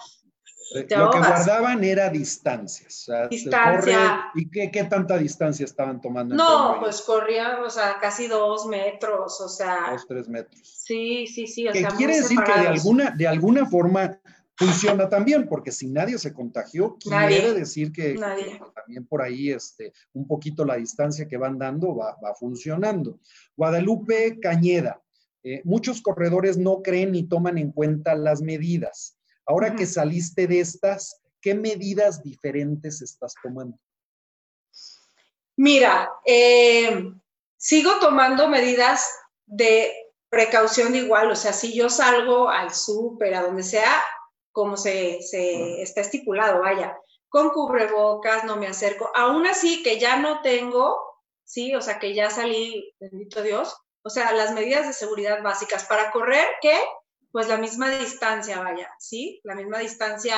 Eh, 0.76 0.86
lo 0.96 1.10
que 1.10 1.18
guardaban 1.18 1.84
era 1.84 2.10
distancias. 2.10 3.10
distancia. 3.32 4.30
¿Y 4.36 4.52
qué, 4.52 4.70
qué, 4.70 4.84
tanta 4.84 5.18
distancia 5.18 5.64
estaban 5.64 6.00
tomando? 6.00 6.36
No, 6.36 6.78
pues 6.80 7.02
corría, 7.02 7.60
o 7.66 7.70
sea, 7.72 7.98
casi 8.00 8.28
dos 8.28 8.68
metros, 8.68 9.40
o 9.40 9.48
sea. 9.48 9.92
Dos, 9.92 10.06
tres 10.06 10.28
metros. 10.28 10.62
Sí, 10.62 11.26
sí, 11.26 11.48
sí. 11.48 11.70
O 11.70 11.74
sea, 11.74 11.90
quiere 11.92 12.18
decir 12.18 12.38
que 12.44 12.52
de 12.52 12.68
alguna, 12.68 13.12
de 13.12 13.28
alguna 13.28 13.66
forma 13.66 14.20
funciona 14.58 15.08
también, 15.08 15.48
porque 15.48 15.72
si 15.72 15.88
nadie 15.88 16.18
se 16.18 16.34
contagió, 16.34 16.98
quiere 16.98 17.54
decir 17.54 17.92
que, 17.92 18.16
también 18.74 19.06
por 19.06 19.22
ahí 19.22 19.52
este, 19.52 19.94
un 20.14 20.28
poquito 20.28 20.66
la 20.66 20.76
distancia 20.76 21.28
que 21.28 21.38
van 21.38 21.60
dando 21.60 21.96
va, 21.96 22.18
va 22.24 22.34
funcionando. 22.34 23.20
Guadalupe 23.56 24.40
Cañeda, 24.40 25.02
eh, 25.44 25.62
muchos 25.64 26.02
corredores 26.02 26.58
no 26.58 26.82
creen 26.82 27.12
ni 27.12 27.28
toman 27.28 27.58
en 27.58 27.72
cuenta 27.72 28.16
las 28.16 28.42
medidas. 28.42 29.18
Ahora 29.46 29.76
que 29.76 29.86
saliste 29.86 30.48
de 30.48 30.60
estas, 30.60 31.22
¿qué 31.40 31.54
medidas 31.54 32.24
diferentes 32.24 33.02
estás 33.02 33.36
tomando? 33.42 33.78
Mira, 35.56 36.10
eh, 36.26 37.12
sigo 37.56 37.92
tomando 38.00 38.50
medidas 38.50 39.08
de 39.46 39.92
precaución 40.30 40.96
igual, 40.96 41.32
o 41.32 41.36
sea, 41.36 41.54
si 41.54 41.74
yo 41.74 41.90
salgo 41.90 42.50
al 42.50 42.74
súper, 42.74 43.34
a 43.36 43.42
donde 43.44 43.64
sea, 43.64 44.04
como 44.58 44.76
se, 44.76 45.22
se, 45.22 45.84
está 45.84 46.02
estipulado, 46.02 46.62
vaya, 46.62 46.98
con 47.30 47.52
cubrebocas, 47.52 48.44
no 48.44 48.56
me 48.56 48.66
acerco, 48.66 49.12
aún 49.14 49.46
así 49.46 49.84
que 49.84 50.00
ya 50.00 50.18
no 50.18 50.42
tengo, 50.42 50.98
sí, 51.44 51.76
o 51.76 51.82
sea, 51.82 52.00
que 52.00 52.16
ya 52.16 52.32
salí, 52.32 52.92
bendito 53.00 53.44
Dios, 53.44 53.78
o 54.02 54.10
sea, 54.10 54.32
las 54.32 54.54
medidas 54.54 54.88
de 54.88 54.94
seguridad 54.94 55.44
básicas 55.44 55.86
para 55.86 56.10
correr, 56.10 56.48
¿qué? 56.60 56.76
pues 57.32 57.48
la 57.48 57.58
misma 57.58 57.92
distancia, 57.92 58.60
vaya, 58.60 58.90
¿sí? 58.98 59.40
La 59.44 59.54
misma 59.54 59.78
distancia 59.78 60.38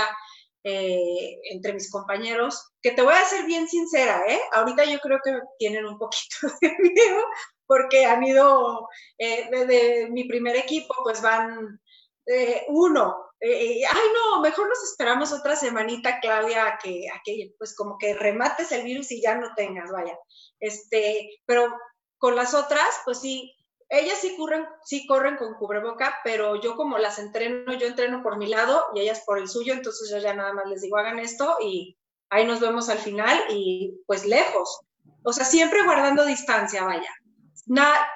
eh, 0.65 1.39
entre 1.49 1.71
mis 1.71 1.89
compañeros, 1.89 2.73
que 2.81 2.91
te 2.91 3.01
voy 3.01 3.13
a 3.13 3.23
ser 3.23 3.45
bien 3.45 3.69
sincera, 3.69 4.21
¿eh? 4.27 4.41
Ahorita 4.51 4.83
yo 4.83 4.99
creo 4.99 5.19
que 5.23 5.39
tienen 5.57 5.85
un 5.85 5.97
poquito 5.97 6.35
de 6.61 6.75
miedo 6.77 7.23
porque 7.65 8.03
han 8.03 8.21
ido, 8.21 8.89
eh, 9.17 9.47
desde 9.49 10.09
mi 10.09 10.25
primer 10.25 10.57
equipo, 10.57 10.93
pues 11.03 11.21
van 11.21 11.79
eh, 12.25 12.65
uno. 12.67 13.28
Ay, 13.41 14.07
no, 14.13 14.41
mejor 14.41 14.67
nos 14.67 14.83
esperamos 14.83 15.31
otra 15.31 15.55
semanita, 15.55 16.19
Claudia, 16.19 16.67
a 16.67 16.77
que, 16.77 17.07
que 17.23 17.53
pues 17.57 17.75
como 17.75 17.97
que 17.97 18.13
remates 18.13 18.71
el 18.71 18.83
virus 18.83 19.11
y 19.11 19.21
ya 19.21 19.35
no 19.35 19.53
tengas, 19.55 19.91
vaya. 19.91 20.17
Este, 20.59 21.41
pero 21.45 21.73
con 22.17 22.35
las 22.35 22.53
otras, 22.53 23.01
pues 23.05 23.21
sí, 23.21 23.55
ellas 23.89 24.19
sí 24.19 24.35
corren, 24.37 24.65
sí 24.85 25.07
corren 25.07 25.37
con 25.37 25.55
cubreboca, 25.55 26.19
pero 26.23 26.61
yo 26.61 26.75
como 26.75 26.97
las 26.97 27.17
entreno, 27.17 27.73
yo 27.73 27.87
entreno 27.87 28.21
por 28.21 28.37
mi 28.37 28.47
lado 28.47 28.83
y 28.93 29.01
ellas 29.01 29.23
por 29.25 29.39
el 29.39 29.49
suyo, 29.49 29.73
entonces 29.73 30.09
yo 30.11 30.19
ya 30.19 30.33
nada 30.33 30.53
más 30.53 30.67
les 30.67 30.81
digo, 30.81 30.97
hagan 30.97 31.17
esto 31.17 31.57
y 31.59 31.97
ahí 32.29 32.45
nos 32.45 32.59
vemos 32.59 32.89
al 32.89 32.99
final 32.99 33.37
y 33.49 33.99
pues 34.05 34.25
lejos. 34.25 34.81
O 35.23 35.33
sea, 35.33 35.43
siempre 35.43 35.83
guardando 35.83 36.23
distancia, 36.25 36.83
vaya. 36.83 37.09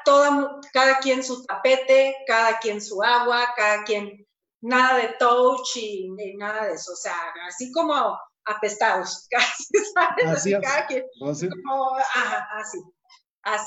Toda, 0.05 0.59
cada 0.71 0.99
quien 0.99 1.23
su 1.23 1.43
tapete, 1.45 2.15
cada 2.27 2.59
quien 2.59 2.81
su 2.81 3.03
agua, 3.03 3.53
cada 3.55 3.83
quien, 3.83 4.25
nada 4.63 4.97
de 4.97 5.09
touch 5.19 5.77
y, 5.77 6.09
nada 6.37 6.65
de 6.65 6.73
eso. 6.73 6.93
O 6.93 6.95
sea, 6.95 7.15
así 7.47 7.71
como 7.71 8.17
apestados, 8.45 9.27
casi, 9.31 9.65
¿sabes? 9.93 10.37
Así, 10.37 10.51
cada 10.51 10.87
quien, 10.87 11.03
así. 11.29 11.49
Como, 11.49 11.95
ajá, 11.97 12.47
así. 12.59 12.79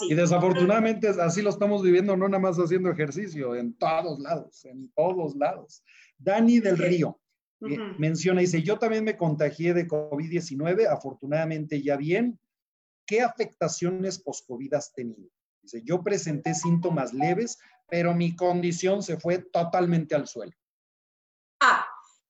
Y 0.09 0.15
desafortunadamente 0.15 1.09
así 1.09 1.43
lo 1.43 1.51
estamos 1.51 1.83
viviendo, 1.83 2.17
no 2.17 2.29
nada 2.29 2.41
más 2.41 2.57
haciendo 2.57 2.91
ejercicio, 2.91 3.55
en 3.55 3.77
todos 3.77 4.19
lados, 4.21 4.65
en 4.65 4.91
todos 4.93 5.37
lados. 5.37 5.85
Dani 6.17 6.61
del 6.61 6.79
Río 6.79 7.21
eh, 7.61 7.79
menciona, 7.99 8.41
dice, 8.41 8.63
yo 8.63 8.79
también 8.79 9.05
me 9.05 9.19
contagié 9.19 9.75
de 9.75 9.87
COVID-19, 9.87 10.87
afortunadamente 10.89 11.83
ya 11.83 11.99
bien. 11.99 12.39
¿Qué 13.05 13.21
afectaciones 13.21 14.19
post-COVID 14.19 14.73
has 14.73 14.95
tenido? 14.95 15.29
Dice, 15.61 15.83
yo 15.85 16.03
presenté 16.03 16.55
síntomas 16.55 17.13
leves, 17.13 17.59
pero 17.89 18.15
mi 18.15 18.35
condición 18.35 19.03
se 19.03 19.19
fue 19.19 19.39
totalmente 19.39 20.15
al 20.15 20.27
suelo. 20.27 20.53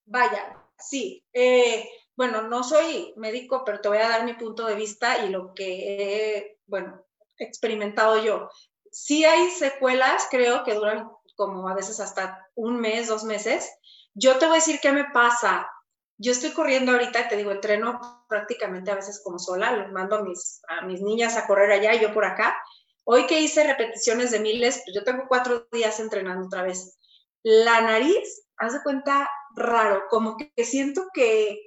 Vaya, 0.06 0.56
sí. 0.78 1.24
Eh, 1.32 1.88
bueno, 2.16 2.42
no 2.42 2.64
soy 2.64 3.12
médico, 3.16 3.62
pero 3.64 3.80
te 3.80 3.88
voy 3.88 3.98
a 3.98 4.08
dar 4.08 4.24
mi 4.24 4.34
punto 4.34 4.66
de 4.66 4.74
vista 4.74 5.24
y 5.24 5.28
lo 5.28 5.52
que, 5.52 6.58
bueno, 6.66 7.04
experimentado 7.36 8.22
yo. 8.24 8.48
Sí 8.90 9.24
hay 9.24 9.50
secuelas, 9.50 10.26
creo 10.30 10.64
que 10.64 10.74
duran 10.74 11.10
como 11.34 11.68
a 11.68 11.74
veces 11.74 12.00
hasta 12.00 12.48
un 12.54 12.80
mes, 12.80 13.08
dos 13.08 13.24
meses. 13.24 13.70
Yo 14.14 14.38
te 14.38 14.46
voy 14.46 14.54
a 14.54 14.60
decir 14.60 14.80
qué 14.80 14.92
me 14.92 15.10
pasa. 15.12 15.68
Yo 16.16 16.32
estoy 16.32 16.52
corriendo 16.52 16.92
ahorita, 16.92 17.28
te 17.28 17.36
digo, 17.36 17.50
entreno 17.50 18.24
prácticamente 18.28 18.90
a 18.90 18.94
veces 18.94 19.20
como 19.22 19.38
sola, 19.38 19.76
les 19.76 19.92
mando 19.92 20.16
a 20.16 20.22
mis, 20.22 20.62
a 20.68 20.86
mis 20.86 21.02
niñas 21.02 21.36
a 21.36 21.46
correr 21.46 21.70
allá 21.70 21.94
y 21.94 22.00
yo 22.00 22.14
por 22.14 22.24
acá. 22.24 22.56
Hoy 23.04 23.26
que 23.26 23.40
hice 23.40 23.66
repeticiones 23.66 24.30
de 24.30 24.40
miles, 24.40 24.82
yo 24.94 25.04
tengo 25.04 25.24
cuatro 25.28 25.68
días 25.70 26.00
entrenando 26.00 26.46
otra 26.46 26.62
vez. 26.62 26.98
La 27.42 27.82
nariz, 27.82 28.46
haz 28.56 28.72
de 28.72 28.82
cuenta, 28.82 29.28
raro, 29.56 30.04
como 30.08 30.36
que 30.36 30.64
siento 30.64 31.08
que 31.12 31.60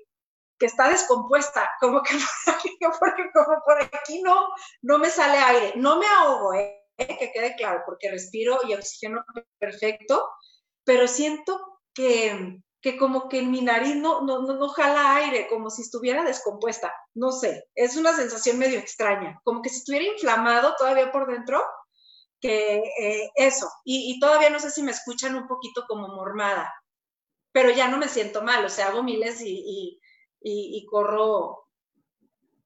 que 0.60 0.66
está 0.66 0.90
descompuesta, 0.90 1.70
como 1.80 2.04
que 2.04 2.12
porque 3.00 3.32
como 3.34 3.62
por 3.66 3.82
aquí 3.82 4.22
no, 4.22 4.50
no 4.82 4.98
me 4.98 5.10
sale 5.10 5.38
aire, 5.38 5.74
no 5.78 5.98
me 5.98 6.06
ahogo, 6.06 6.54
¿eh? 6.54 6.76
que 6.98 7.32
quede 7.34 7.56
claro, 7.56 7.82
porque 7.86 8.12
respiro 8.12 8.60
y 8.68 8.74
oxígeno 8.74 9.24
perfecto, 9.58 10.30
pero 10.84 11.08
siento 11.08 11.80
que, 11.94 12.62
que 12.82 12.98
como 12.98 13.30
que 13.30 13.40
en 13.40 13.52
mi 13.52 13.62
nariz 13.62 13.96
no, 13.96 14.22
no, 14.22 14.42
no, 14.42 14.70
jala 14.70 15.16
aire, 15.16 15.48
como 15.48 15.70
si 15.70 15.82
estuviera 15.82 16.24
descompuesta, 16.24 16.94
no 17.14 17.32
sé, 17.32 17.66
es 17.74 17.96
una 17.96 18.14
sensación 18.14 18.60
medio 18.60 18.80
extraña, 18.80 19.40
como 19.46 19.62
que 19.62 19.70
si 19.70 19.78
estuviera 19.78 20.06
inflamado 20.06 20.76
todavía 20.78 21.10
por 21.12 21.32
dentro, 21.32 21.64
que 22.42 22.82
eh, 23.02 23.30
eso, 23.36 23.70
y, 23.84 24.18
todavía 24.20 24.50
no 24.50 24.60
sé 24.60 24.72
si 24.72 24.82
me 24.82 24.92
escuchan 24.92 25.36
un 25.36 25.48
poquito 25.48 25.86
como 25.88 26.08
mormada, 26.08 26.74
pero 27.52 27.72
ya 27.72 27.88
no 27.88 27.98
me 27.98 28.08
siento 28.08 28.42
mal, 28.44 28.64
o 28.66 28.70
sea, 28.70 28.88
hago 28.88 29.04
miles 29.04 29.42
y 29.42 30.00
y, 30.42 30.86
corro, 30.86 31.68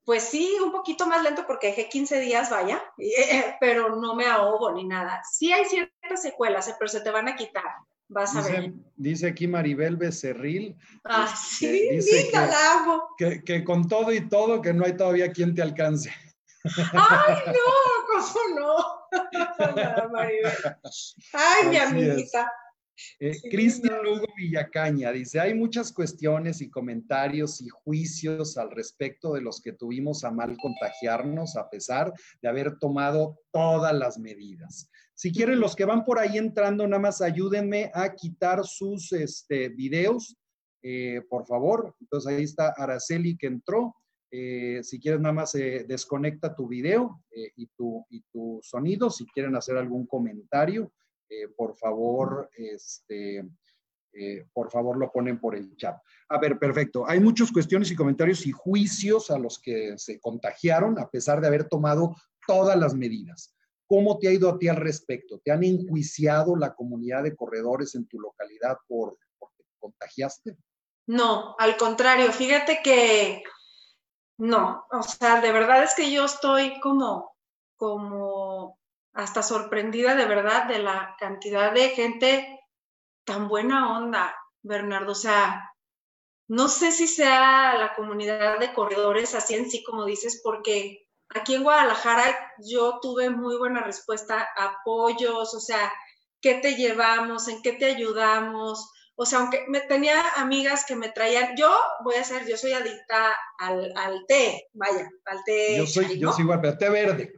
pues 0.05 0.23
sí, 0.23 0.57
un 0.63 0.71
poquito 0.71 1.07
más 1.07 1.23
lento 1.23 1.45
porque 1.47 1.67
dejé 1.67 1.89
15 1.89 2.19
días, 2.19 2.49
vaya, 2.49 2.83
eh, 2.97 3.55
pero 3.59 3.95
no 3.95 4.15
me 4.15 4.25
ahogo 4.25 4.71
ni 4.71 4.85
nada. 4.85 5.21
Sí 5.29 5.51
hay 5.51 5.65
ciertas 5.65 6.21
secuelas, 6.21 6.67
eh, 6.67 6.75
pero 6.77 6.89
se 6.89 7.01
te 7.01 7.11
van 7.11 7.27
a 7.27 7.35
quitar. 7.35 7.63
Vas 8.09 8.35
a 8.35 8.41
ver. 8.41 8.73
Dice 8.95 9.27
aquí 9.27 9.47
Maribel 9.47 9.95
Becerril. 9.95 10.77
Ah, 11.05 11.33
sí, 11.35 11.89
dice 11.89 12.29
que, 13.17 13.43
que, 13.43 13.63
con 13.63 13.87
todo 13.87 14.11
y 14.11 14.27
todo, 14.27 14.61
que 14.61 14.73
no 14.73 14.85
hay 14.85 14.95
todavía 14.95 15.31
quien 15.31 15.55
te 15.55 15.61
alcance. 15.61 16.13
¡Ay, 16.63 17.37
no! 17.47 18.21
¿Cómo 18.21 18.59
no? 18.59 20.09
Maribel. 20.11 20.53
Ay, 21.33 21.69
mi 21.69 21.77
amiguita. 21.77 22.51
Eh, 23.19 23.33
Cristian 23.49 24.03
Lugo 24.03 24.27
Villacaña 24.35 25.11
dice, 25.11 25.39
hay 25.39 25.53
muchas 25.53 25.91
cuestiones 25.91 26.61
y 26.61 26.69
comentarios 26.69 27.61
y 27.61 27.69
juicios 27.69 28.57
al 28.57 28.71
respecto 28.71 29.33
de 29.33 29.41
los 29.41 29.61
que 29.61 29.73
tuvimos 29.73 30.23
a 30.23 30.31
mal 30.31 30.55
contagiarnos 30.57 31.55
a 31.55 31.69
pesar 31.69 32.13
de 32.41 32.49
haber 32.49 32.77
tomado 32.77 33.39
todas 33.51 33.93
las 33.93 34.19
medidas. 34.19 34.89
Si 35.15 35.31
quieren, 35.31 35.59
los 35.59 35.75
que 35.75 35.85
van 35.85 36.05
por 36.05 36.19
ahí 36.19 36.37
entrando, 36.37 36.87
nada 36.87 37.01
más 37.01 37.21
ayúdenme 37.21 37.91
a 37.93 38.13
quitar 38.13 38.63
sus 38.65 39.11
este, 39.11 39.69
videos, 39.69 40.35
eh, 40.81 41.21
por 41.29 41.45
favor. 41.45 41.95
Entonces 42.01 42.33
ahí 42.33 42.43
está 42.43 42.69
Araceli 42.69 43.37
que 43.37 43.47
entró. 43.47 43.95
Eh, 44.31 44.79
si 44.81 44.99
quieres, 44.99 45.21
nada 45.21 45.33
más 45.33 45.51
desconecta 45.53 46.55
tu 46.55 46.67
video 46.67 47.21
y, 47.55 47.67
tu, 47.77 48.03
y 48.09 48.21
tu 48.31 48.59
sonido. 48.63 49.11
Si 49.11 49.27
quieren 49.27 49.55
hacer 49.55 49.77
algún 49.77 50.07
comentario, 50.07 50.91
eh, 51.33 51.47
por 51.55 51.75
favor, 51.75 52.49
este, 52.55 53.43
eh, 54.13 54.45
por 54.53 54.69
favor 54.69 54.97
lo 54.97 55.11
ponen 55.11 55.39
por 55.39 55.55
el 55.55 55.75
chat. 55.75 55.97
A 56.29 56.37
ver, 56.37 56.59
perfecto. 56.59 57.03
Hay 57.07 57.19
muchas 57.19 57.51
cuestiones 57.51 57.89
y 57.89 57.95
comentarios 57.95 58.45
y 58.45 58.51
juicios 58.51 59.31
a 59.31 59.39
los 59.39 59.59
que 59.59 59.97
se 59.97 60.19
contagiaron 60.19 60.99
a 60.99 61.09
pesar 61.09 61.41
de 61.41 61.47
haber 61.47 61.67
tomado 61.67 62.15
todas 62.45 62.77
las 62.77 62.93
medidas. 62.93 63.55
¿Cómo 63.87 64.19
te 64.19 64.27
ha 64.27 64.31
ido 64.31 64.49
a 64.49 64.59
ti 64.59 64.67
al 64.67 64.77
respecto? 64.77 65.39
¿Te 65.43 65.51
han 65.51 65.63
enjuiciado 65.63 66.55
la 66.55 66.73
comunidad 66.73 67.23
de 67.23 67.35
corredores 67.35 67.95
en 67.95 68.07
tu 68.07 68.19
localidad 68.19 68.77
por 68.87 69.17
porque 69.39 69.63
te 69.63 69.75
contagiaste? 69.79 70.57
No, 71.07 71.55
al 71.57 71.75
contrario, 71.75 72.31
fíjate 72.31 72.79
que 72.83 73.43
no, 74.37 74.85
o 74.91 75.03
sea, 75.03 75.41
de 75.41 75.51
verdad 75.51 75.83
es 75.83 75.93
que 75.95 76.11
yo 76.11 76.25
estoy 76.25 76.79
como, 76.79 77.35
como 77.75 78.52
hasta 79.13 79.43
sorprendida 79.43 80.15
de 80.15 80.25
verdad 80.25 80.65
de 80.65 80.79
la 80.79 81.15
cantidad 81.19 81.71
de 81.71 81.89
gente 81.89 82.59
tan 83.25 83.47
buena 83.47 83.97
onda, 83.97 84.35
Bernardo. 84.63 85.11
O 85.11 85.15
sea, 85.15 85.71
no 86.47 86.67
sé 86.67 86.91
si 86.91 87.07
sea 87.07 87.77
la 87.77 87.93
comunidad 87.95 88.59
de 88.59 88.73
corredores 88.73 89.35
así 89.35 89.55
en 89.55 89.69
sí 89.69 89.83
como 89.83 90.05
dices, 90.05 90.41
porque 90.43 91.07
aquí 91.29 91.55
en 91.55 91.63
Guadalajara 91.63 92.23
yo 92.59 92.99
tuve 93.01 93.29
muy 93.29 93.57
buena 93.57 93.81
respuesta, 93.81 94.47
apoyos, 94.57 95.53
o 95.53 95.59
sea, 95.59 95.91
¿qué 96.41 96.55
te 96.55 96.75
llevamos? 96.75 97.47
¿En 97.47 97.61
qué 97.61 97.73
te 97.73 97.85
ayudamos? 97.85 98.89
O 99.15 99.27
sea, 99.27 99.39
aunque 99.39 99.65
me 99.67 99.81
tenía 99.81 100.19
amigas 100.37 100.85
que 100.85 100.95
me 100.95 101.09
traían, 101.09 101.55
yo 101.55 101.71
voy 102.03 102.15
a 102.15 102.23
ser, 102.23 102.47
yo 102.47 102.57
soy 102.57 102.73
adicta 102.73 103.37
al, 103.59 103.93
al 103.95 104.25
té, 104.27 104.69
vaya, 104.73 105.07
al 105.25 105.43
té. 105.43 105.77
Yo 105.77 105.85
soy, 105.85 106.19
yo 106.19 106.33
soy 106.33 106.43
igual, 106.43 106.61
pero 106.61 106.77
té 106.77 106.89
verde. 106.89 107.33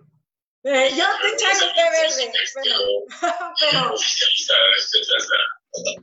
Eh, 0.68 0.90
yo 0.98 1.06
te 1.22 1.28
echo 1.28 1.66
té 1.76 1.84
verde, 1.92 2.34
pero, 2.56 3.72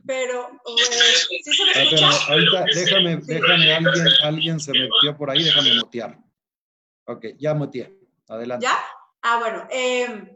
pero, 0.05 0.59
¿sí 0.77 1.53
se 1.53 1.65
me 1.65 1.71
ah, 1.75 1.81
escucha? 1.83 2.31
ahorita 2.31 2.65
déjame, 2.73 3.17
déjame, 3.17 3.73
alguien, 3.73 4.07
alguien 4.23 4.59
se 4.61 4.71
metió 4.71 5.17
por 5.17 5.29
ahí, 5.29 5.43
déjame 5.43 5.73
mutear. 5.73 6.17
Ok, 7.07 7.25
ya 7.37 7.53
muteé, 7.53 7.93
adelante. 8.29 8.65
¿Ya? 8.65 8.81
Ah, 9.21 9.39
bueno, 9.39 9.67
eh, 9.69 10.33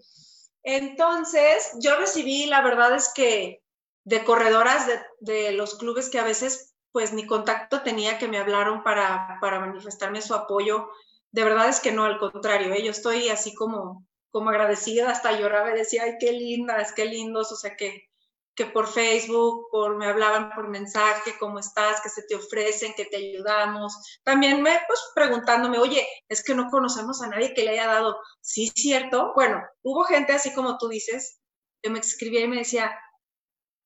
entonces 0.63 1.71
yo 1.81 1.97
recibí, 1.97 2.47
la 2.47 2.61
verdad 2.61 2.95
es 2.95 3.13
que 3.15 3.61
de 4.03 4.25
corredoras 4.25 4.87
de, 4.87 4.99
de, 5.21 5.51
los 5.53 5.75
clubes 5.75 6.09
que 6.09 6.19
a 6.19 6.25
veces 6.25 6.75
pues 6.91 7.13
ni 7.13 7.25
contacto 7.25 7.81
tenía 7.81 8.17
que 8.17 8.27
me 8.27 8.39
hablaron 8.39 8.83
para, 8.83 9.37
para 9.39 9.59
manifestarme 9.61 10.21
su 10.21 10.33
apoyo. 10.33 10.89
De 11.31 11.43
verdad 11.43 11.69
es 11.69 11.79
que 11.79 11.91
no, 11.91 12.03
al 12.03 12.17
contrario, 12.17 12.73
¿eh? 12.73 12.83
yo 12.83 12.91
estoy 12.91 13.29
así 13.29 13.53
como, 13.53 14.05
como 14.31 14.49
agradecida, 14.49 15.09
hasta 15.09 15.37
lloraba 15.39 15.71
y 15.71 15.79
decía, 15.79 16.03
ay, 16.03 16.15
qué 16.19 16.31
lindas, 16.31 16.93
qué 16.93 17.05
lindos, 17.05 17.51
o 17.51 17.55
sea, 17.55 17.75
que, 17.75 18.09
que 18.55 18.65
por 18.65 18.87
Facebook, 18.87 19.67
por, 19.71 19.97
me 19.97 20.07
hablaban 20.07 20.51
por 20.53 20.67
mensaje, 20.67 21.35
cómo 21.39 21.59
estás, 21.59 22.01
que 22.01 22.09
se 22.09 22.23
te 22.23 22.35
ofrecen, 22.35 22.93
que 22.95 23.05
te 23.05 23.17
ayudamos. 23.17 24.19
También 24.23 24.61
me, 24.61 24.79
pues, 24.87 24.99
preguntándome, 25.15 25.79
oye, 25.79 26.05
es 26.29 26.43
que 26.43 26.55
no 26.55 26.69
conocemos 26.69 27.21
a 27.21 27.27
nadie 27.27 27.53
que 27.53 27.63
le 27.63 27.71
haya 27.71 27.87
dado, 27.87 28.17
sí, 28.41 28.71
cierto. 28.75 29.31
Bueno, 29.35 29.61
hubo 29.83 30.03
gente 30.03 30.33
así 30.33 30.53
como 30.53 30.77
tú 30.77 30.87
dices, 30.87 31.39
que 31.81 31.89
me 31.89 31.99
escribía 31.99 32.41
y 32.41 32.47
me 32.47 32.57
decía, 32.57 32.97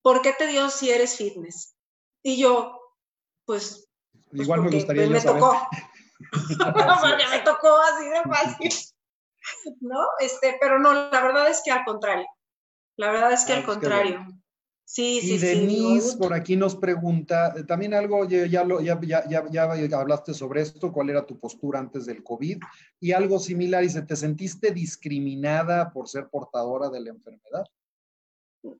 ¿por 0.01 0.21
qué 0.21 0.33
te 0.33 0.47
dio 0.47 0.69
si 0.69 0.89
eres 0.89 1.17
fitness? 1.17 1.75
Y 2.23 2.41
yo, 2.41 2.79
pues, 3.45 3.89
pues 4.29 4.43
igual 4.43 4.61
me 4.61 4.71
gustaría 4.71 5.07
pues, 5.07 5.25
me 5.25 5.31
tocó. 5.33 5.67
porque 7.01 7.27
me 7.29 7.39
tocó 7.39 7.77
así 7.77 8.09
de 8.09 8.21
fácil. 8.23 8.71
¿No? 9.79 9.99
Este, 10.19 10.57
pero 10.59 10.79
no, 10.79 10.93
la 10.93 11.21
verdad 11.21 11.49
es 11.49 11.61
que 11.63 11.71
al 11.71 11.83
contrario. 11.83 12.27
La 12.97 13.11
verdad 13.11 13.33
es 13.33 13.45
que 13.45 13.53
ah, 13.53 13.57
al 13.57 13.65
contrario. 13.65 14.25
Sí, 14.83 15.21
sí, 15.21 15.35
y 15.35 15.37
Denise 15.37 16.17
por 16.17 16.33
aquí 16.33 16.57
nos 16.57 16.75
pregunta, 16.75 17.53
eh, 17.55 17.63
también 17.63 17.93
algo, 17.93 18.25
ya, 18.25 18.63
lo, 18.65 18.81
ya, 18.81 18.99
ya, 19.01 19.23
ya, 19.29 19.49
ya, 19.49 19.97
hablaste 19.97 20.33
sobre 20.33 20.61
esto, 20.61 20.91
cuál 20.91 21.09
era 21.09 21.25
tu 21.25 21.39
postura 21.39 21.79
antes 21.79 22.05
del 22.05 22.21
COVID, 22.21 22.57
y 22.99 23.13
algo 23.13 23.39
similar, 23.39 23.83
dice, 23.83 24.01
¿te 24.01 24.17
sentiste 24.17 24.71
discriminada 24.71 25.93
por 25.93 26.09
ser 26.09 26.27
portadora 26.27 26.89
de 26.89 26.99
la 26.99 27.11
enfermedad? 27.11 27.65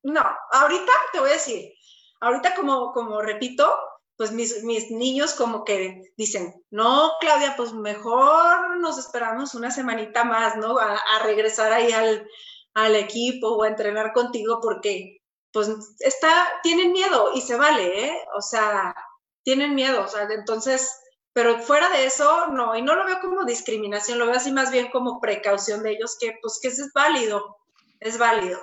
No, 0.04 0.22
ahorita 0.52 0.92
te 1.14 1.20
voy 1.22 1.30
a 1.30 1.34
decir, 1.34 1.72
ahorita 2.20 2.56
como, 2.56 2.92
como 2.92 3.22
repito, 3.22 3.74
pues 4.22 4.34
mis, 4.34 4.64
mis 4.64 4.92
niños 4.92 5.34
como 5.34 5.64
que 5.66 6.14
dicen, 6.16 6.54
no, 6.70 7.14
Claudia, 7.20 7.56
pues 7.58 7.74
mejor 7.74 8.78
nos 8.78 9.00
esperamos 9.00 9.56
una 9.56 9.72
semanita 9.72 10.24
más, 10.24 10.58
¿no? 10.58 10.78
A, 10.78 11.24
regresar 11.24 11.74
ahí 11.74 11.92
al, 11.92 12.28
al, 12.76 12.96
equipo 12.96 13.48
o 13.48 13.64
a 13.64 13.68
entrenar 13.68 14.14
contigo 14.14 14.60
porque 14.62 15.24
pues 15.52 15.72
está, 15.98 16.48
tienen 16.62 16.92
miedo 16.92 17.32
y 17.34 17.42
se 17.42 17.56
vale, 17.56 18.10
¿eh? 18.10 18.20
O 18.38 18.42
sea, 18.44 18.94
tienen 19.42 19.74
miedo, 19.74 20.04
o 20.04 20.08
sea, 20.08 20.28
entonces, 20.30 20.88
pero 21.34 21.58
fuera 21.58 21.90
de 21.90 22.06
eso, 22.06 22.46
no, 22.50 22.76
y 22.76 22.84
no 22.84 22.94
lo 22.94 23.06
veo 23.06 23.20
como 23.22 23.44
discriminación, 23.44 24.20
lo 24.20 24.28
veo 24.28 24.36
así 24.36 24.52
más 24.52 24.70
bien 24.70 24.92
como 24.92 25.20
precaución 25.20 25.82
de 25.82 25.94
ellos, 25.94 26.16
que 26.20 26.38
pues 26.44 26.60
que 26.62 26.68
es 26.68 26.92
válido, 26.94 27.58
es 28.00 28.20
válido. 28.20 28.60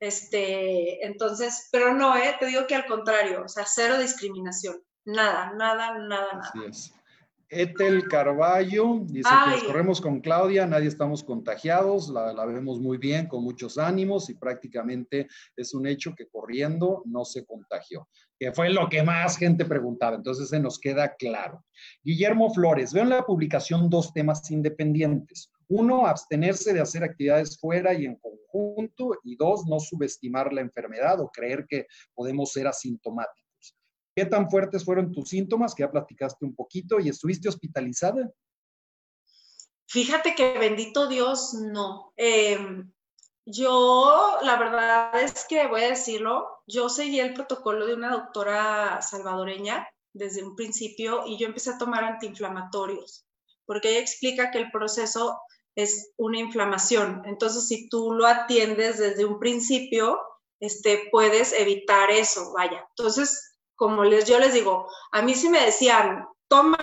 Este, 0.00 1.04
entonces, 1.04 1.68
pero 1.72 1.94
no, 1.94 2.16
¿eh? 2.16 2.34
te 2.38 2.46
digo 2.46 2.66
que 2.66 2.74
al 2.74 2.86
contrario, 2.86 3.42
o 3.44 3.48
sea, 3.48 3.64
cero 3.66 3.98
discriminación, 3.98 4.82
nada, 5.04 5.52
nada, 5.56 5.98
nada, 5.98 6.32
nada. 6.34 6.40
Así 6.40 6.58
es. 6.68 6.94
Etel 7.54 8.08
Carballo 8.08 9.00
dice 9.04 9.28
que 9.28 9.50
nos 9.50 9.64
corremos 9.64 10.00
con 10.00 10.20
Claudia, 10.20 10.66
nadie 10.66 10.88
estamos 10.88 11.22
contagiados, 11.22 12.08
la, 12.08 12.32
la, 12.32 12.44
vemos 12.46 12.80
muy 12.80 12.98
bien, 12.98 13.28
con 13.28 13.44
muchos 13.44 13.78
ánimos 13.78 14.28
y 14.28 14.34
prácticamente 14.34 15.28
es 15.56 15.72
un 15.72 15.86
hecho 15.86 16.14
que 16.16 16.26
corriendo 16.26 17.02
no 17.06 17.24
se 17.24 17.44
contagió, 17.44 18.08
que 18.38 18.52
fue 18.52 18.70
lo 18.70 18.88
que 18.88 19.02
más 19.02 19.36
gente 19.36 19.64
preguntaba, 19.64 20.16
entonces 20.16 20.48
se 20.48 20.58
nos 20.58 20.80
queda 20.80 21.14
claro. 21.14 21.64
Guillermo 22.02 22.52
Flores, 22.52 22.92
veo 22.92 23.04
en 23.04 23.10
la 23.10 23.24
publicación 23.24 23.88
dos 23.88 24.12
temas 24.12 24.50
independientes. 24.50 25.50
Uno, 25.68 26.06
abstenerse 26.06 26.72
de 26.72 26.80
hacer 26.80 27.04
actividades 27.04 27.58
fuera 27.58 27.94
y 27.94 28.04
en 28.04 28.16
conjunto. 28.16 29.18
Y 29.22 29.36
dos, 29.36 29.66
no 29.66 29.80
subestimar 29.80 30.52
la 30.52 30.60
enfermedad 30.60 31.20
o 31.20 31.30
creer 31.30 31.66
que 31.68 31.86
podemos 32.14 32.52
ser 32.52 32.66
asintomáticos. 32.66 33.76
¿Qué 34.14 34.26
tan 34.26 34.48
fuertes 34.48 34.84
fueron 34.84 35.12
tus 35.12 35.28
síntomas? 35.28 35.74
Que 35.74 35.82
ya 35.82 35.90
platicaste 35.90 36.44
un 36.44 36.54
poquito 36.54 37.00
y 37.00 37.08
estuviste 37.08 37.48
hospitalizada. 37.48 38.30
Fíjate 39.88 40.34
que 40.34 40.58
bendito 40.58 41.08
Dios, 41.08 41.54
no. 41.54 42.12
Em, 42.16 42.92
yo, 43.46 44.38
la 44.42 44.56
verdad 44.56 45.20
es 45.20 45.46
que 45.48 45.66
voy 45.66 45.82
a 45.82 45.90
decirlo, 45.90 46.46
yo 46.66 46.88
seguí 46.88 47.20
el 47.20 47.34
protocolo 47.34 47.86
de 47.86 47.94
una 47.94 48.10
doctora 48.10 49.02
salvadoreña 49.02 49.86
desde 50.14 50.42
un 50.42 50.56
principio 50.56 51.24
y 51.26 51.38
yo 51.38 51.46
empecé 51.46 51.70
a 51.70 51.78
tomar 51.78 52.04
antiinflamatorios, 52.04 53.26
porque 53.66 53.90
ella 53.90 54.00
explica 54.00 54.50
que 54.50 54.58
el 54.58 54.70
proceso 54.70 55.38
es 55.76 56.12
una 56.16 56.38
inflamación. 56.38 57.22
Entonces, 57.24 57.66
si 57.66 57.88
tú 57.88 58.12
lo 58.12 58.26
atiendes 58.26 58.98
desde 58.98 59.24
un 59.24 59.38
principio, 59.38 60.20
este, 60.60 61.08
puedes 61.10 61.52
evitar 61.52 62.10
eso, 62.10 62.52
vaya. 62.52 62.86
Entonces, 62.96 63.54
como 63.76 64.04
les, 64.04 64.24
yo 64.26 64.38
les 64.38 64.54
digo, 64.54 64.88
a 65.12 65.22
mí 65.22 65.34
si 65.34 65.48
me 65.48 65.64
decían, 65.64 66.26
toma 66.48 66.78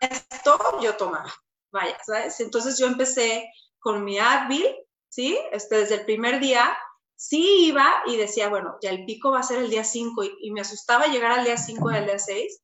esto, 0.00 0.58
yo 0.82 0.96
tomaba, 0.96 1.32
vaya, 1.72 1.96
¿sabes? 2.04 2.40
Entonces 2.40 2.78
yo 2.78 2.86
empecé 2.86 3.50
con 3.78 4.04
mi 4.04 4.18
Advil, 4.18 4.66
¿sí? 5.08 5.38
Este, 5.52 5.78
desde 5.78 5.96
el 5.96 6.04
primer 6.04 6.40
día, 6.40 6.76
sí 7.16 7.66
iba 7.66 8.02
y 8.06 8.16
decía, 8.16 8.48
bueno, 8.48 8.76
ya 8.80 8.90
el 8.90 9.04
pico 9.04 9.30
va 9.30 9.40
a 9.40 9.44
ser 9.44 9.58
el 9.58 9.70
día 9.70 9.84
5 9.84 10.24
y, 10.40 10.50
me 10.52 10.60
asustaba 10.60 11.06
llegar 11.06 11.32
al 11.32 11.44
día 11.44 11.56
5 11.56 11.90
y 11.90 11.94
al 11.94 12.06
día 12.06 12.18
6. 12.18 12.60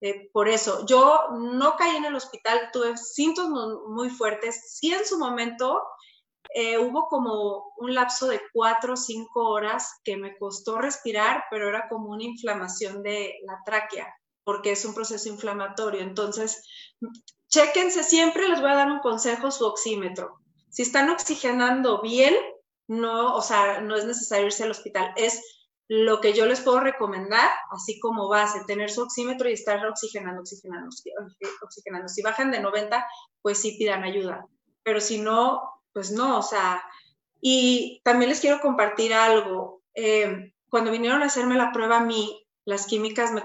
Eh, 0.00 0.30
por 0.32 0.48
eso, 0.48 0.86
yo 0.86 1.28
no 1.32 1.76
caí 1.76 1.96
en 1.96 2.04
el 2.04 2.14
hospital, 2.14 2.70
tuve 2.72 2.96
síntomas 2.96 3.68
muy 3.88 4.10
fuertes. 4.10 4.76
Sí, 4.78 4.92
en 4.92 5.04
su 5.04 5.18
momento 5.18 5.82
eh, 6.54 6.78
hubo 6.78 7.08
como 7.08 7.72
un 7.76 7.94
lapso 7.94 8.28
de 8.28 8.40
cuatro 8.52 8.94
o 8.94 8.96
cinco 8.96 9.50
horas 9.50 10.00
que 10.04 10.16
me 10.16 10.36
costó 10.38 10.78
respirar, 10.78 11.44
pero 11.50 11.68
era 11.68 11.88
como 11.88 12.10
una 12.10 12.24
inflamación 12.24 13.02
de 13.02 13.34
la 13.44 13.60
tráquea, 13.64 14.14
porque 14.44 14.72
es 14.72 14.84
un 14.84 14.94
proceso 14.94 15.28
inflamatorio. 15.28 16.00
Entonces, 16.00 16.64
chéquense 17.48 18.02
siempre, 18.04 18.48
les 18.48 18.60
voy 18.60 18.70
a 18.70 18.76
dar 18.76 18.90
un 18.90 19.00
consejo, 19.00 19.50
su 19.50 19.66
oxímetro. 19.66 20.38
Si 20.70 20.82
están 20.82 21.10
oxigenando 21.10 22.00
bien, 22.02 22.34
no, 22.86 23.34
o 23.34 23.42
sea, 23.42 23.80
no 23.80 23.96
es 23.96 24.04
necesario 24.04 24.46
irse 24.46 24.64
al 24.64 24.70
hospital. 24.70 25.12
Es 25.16 25.57
lo 25.88 26.20
que 26.20 26.34
yo 26.34 26.44
les 26.44 26.60
puedo 26.60 26.80
recomendar, 26.80 27.48
así 27.70 27.98
como 27.98 28.28
base, 28.28 28.62
tener 28.66 28.90
su 28.90 29.02
oxímetro 29.02 29.48
y 29.48 29.54
estar 29.54 29.84
oxigenando, 29.86 30.42
oxigenando, 30.42 30.90
oxigenando. 31.62 32.08
Si 32.08 32.22
bajan 32.22 32.50
de 32.50 32.60
90, 32.60 33.06
pues 33.40 33.58
sí 33.58 33.76
pidan 33.78 34.04
ayuda. 34.04 34.46
Pero 34.82 35.00
si 35.00 35.18
no, 35.18 35.82
pues 35.94 36.10
no, 36.10 36.38
o 36.38 36.42
sea, 36.42 36.82
y 37.40 38.02
también 38.04 38.28
les 38.28 38.40
quiero 38.40 38.60
compartir 38.60 39.14
algo. 39.14 39.82
Eh, 39.94 40.52
cuando 40.68 40.90
vinieron 40.90 41.22
a 41.22 41.26
hacerme 41.26 41.56
la 41.56 41.72
prueba 41.72 41.98
a 41.98 42.04
mí, 42.04 42.46
las 42.66 42.86
químicas 42.86 43.32
me, 43.32 43.42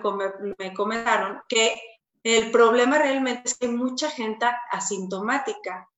me 0.60 0.73
comentaron 0.73 1.41
que 1.47 1.79
el 2.23 2.51
problema 2.51 2.97
realmente 2.97 3.43
es 3.45 3.58
que 3.58 3.67
hay 3.67 3.71
mucha 3.71 4.10
gente 4.10 4.45
asintomática. 4.69 5.89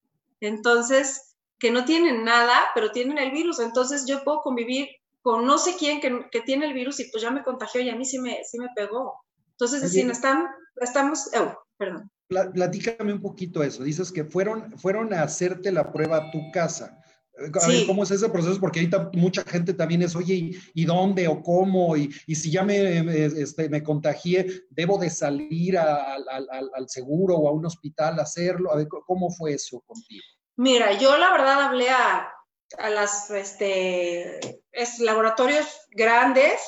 Entonces, 0.42 1.36
que 1.58 1.72
no 1.72 1.86
tienen 1.86 2.24
nada, 2.24 2.68
pero 2.76 2.92
tienen 2.92 3.18
el 3.18 3.32
virus. 3.32 3.60
Entonces, 3.60 4.06
yo 4.06 4.24
puedo 4.24 4.42
convivir 4.42 4.90
con 5.26 5.48
no 5.48 5.58
sé 5.58 5.76
quién 5.76 6.00
que, 6.00 6.28
que 6.32 6.42
tiene 6.42 6.68
el 6.68 6.74
virus 6.74 7.00
y 7.00 7.10
pues 7.10 7.24
ya 7.24 7.32
me 7.32 7.44
contagió 7.44 7.82
y 7.82 7.90
a 7.90 7.96
mí 7.96 8.06
sí 8.06 8.20
me, 8.20 8.44
sí 8.44 8.60
me 8.60 8.68
pegó. 8.76 9.16
Entonces, 9.54 9.92
si 9.92 10.04
no 10.04 10.12
están, 10.12 10.46
estamos, 10.80 11.32
oh, 11.36 11.58
perdón 11.78 12.12
platícame 12.28 13.14
un 13.14 13.22
poquito 13.22 13.64
eso. 13.64 13.84
Dices 13.84 14.12
que 14.12 14.24
fueron, 14.24 14.78
fueron 14.78 15.14
a 15.14 15.24
hacerte 15.24 15.72
la 15.72 15.92
prueba 15.92 16.18
a 16.18 16.32
tu 16.32 16.40
casa. 16.52 17.00
A 17.38 17.68
ver, 17.68 17.86
¿cómo 17.86 18.04
es 18.04 18.12
ese 18.12 18.30
proceso? 18.30 18.60
Porque 18.62 18.80
ahorita 18.80 19.12
mucha 19.14 19.44
gente 19.44 19.74
también 19.74 20.02
es, 20.02 20.16
oye, 20.16 20.52
¿y, 20.74 20.86
dónde 20.86 21.28
o 21.28 21.44
cómo? 21.44 21.98
Y, 21.98 22.10
si 22.34 22.50
ya 22.50 22.64
me, 22.64 23.00
este, 23.26 23.68
me 23.68 23.84
contagié, 23.84 24.64
¿debo 24.70 24.98
de 24.98 25.10
salir 25.10 25.78
al, 25.78 26.88
seguro 26.88 27.36
o 27.36 27.50
a 27.50 27.52
un 27.52 27.66
hospital 27.66 28.20
a 28.20 28.24
hacerlo? 28.24 28.72
A 28.72 28.78
ver, 28.78 28.88
¿cómo 28.88 29.30
fue 29.32 29.54
eso 29.54 29.82
contigo? 29.86 30.24
Mira, 30.56 30.98
yo 30.98 31.18
la 31.18 31.34
verdad 31.34 31.62
hablé 31.64 31.90
a, 31.90 32.32
a 32.78 32.90
las 32.90 33.30
este, 33.30 34.62
es, 34.72 35.00
laboratorios 35.00 35.68
grandes 35.92 36.62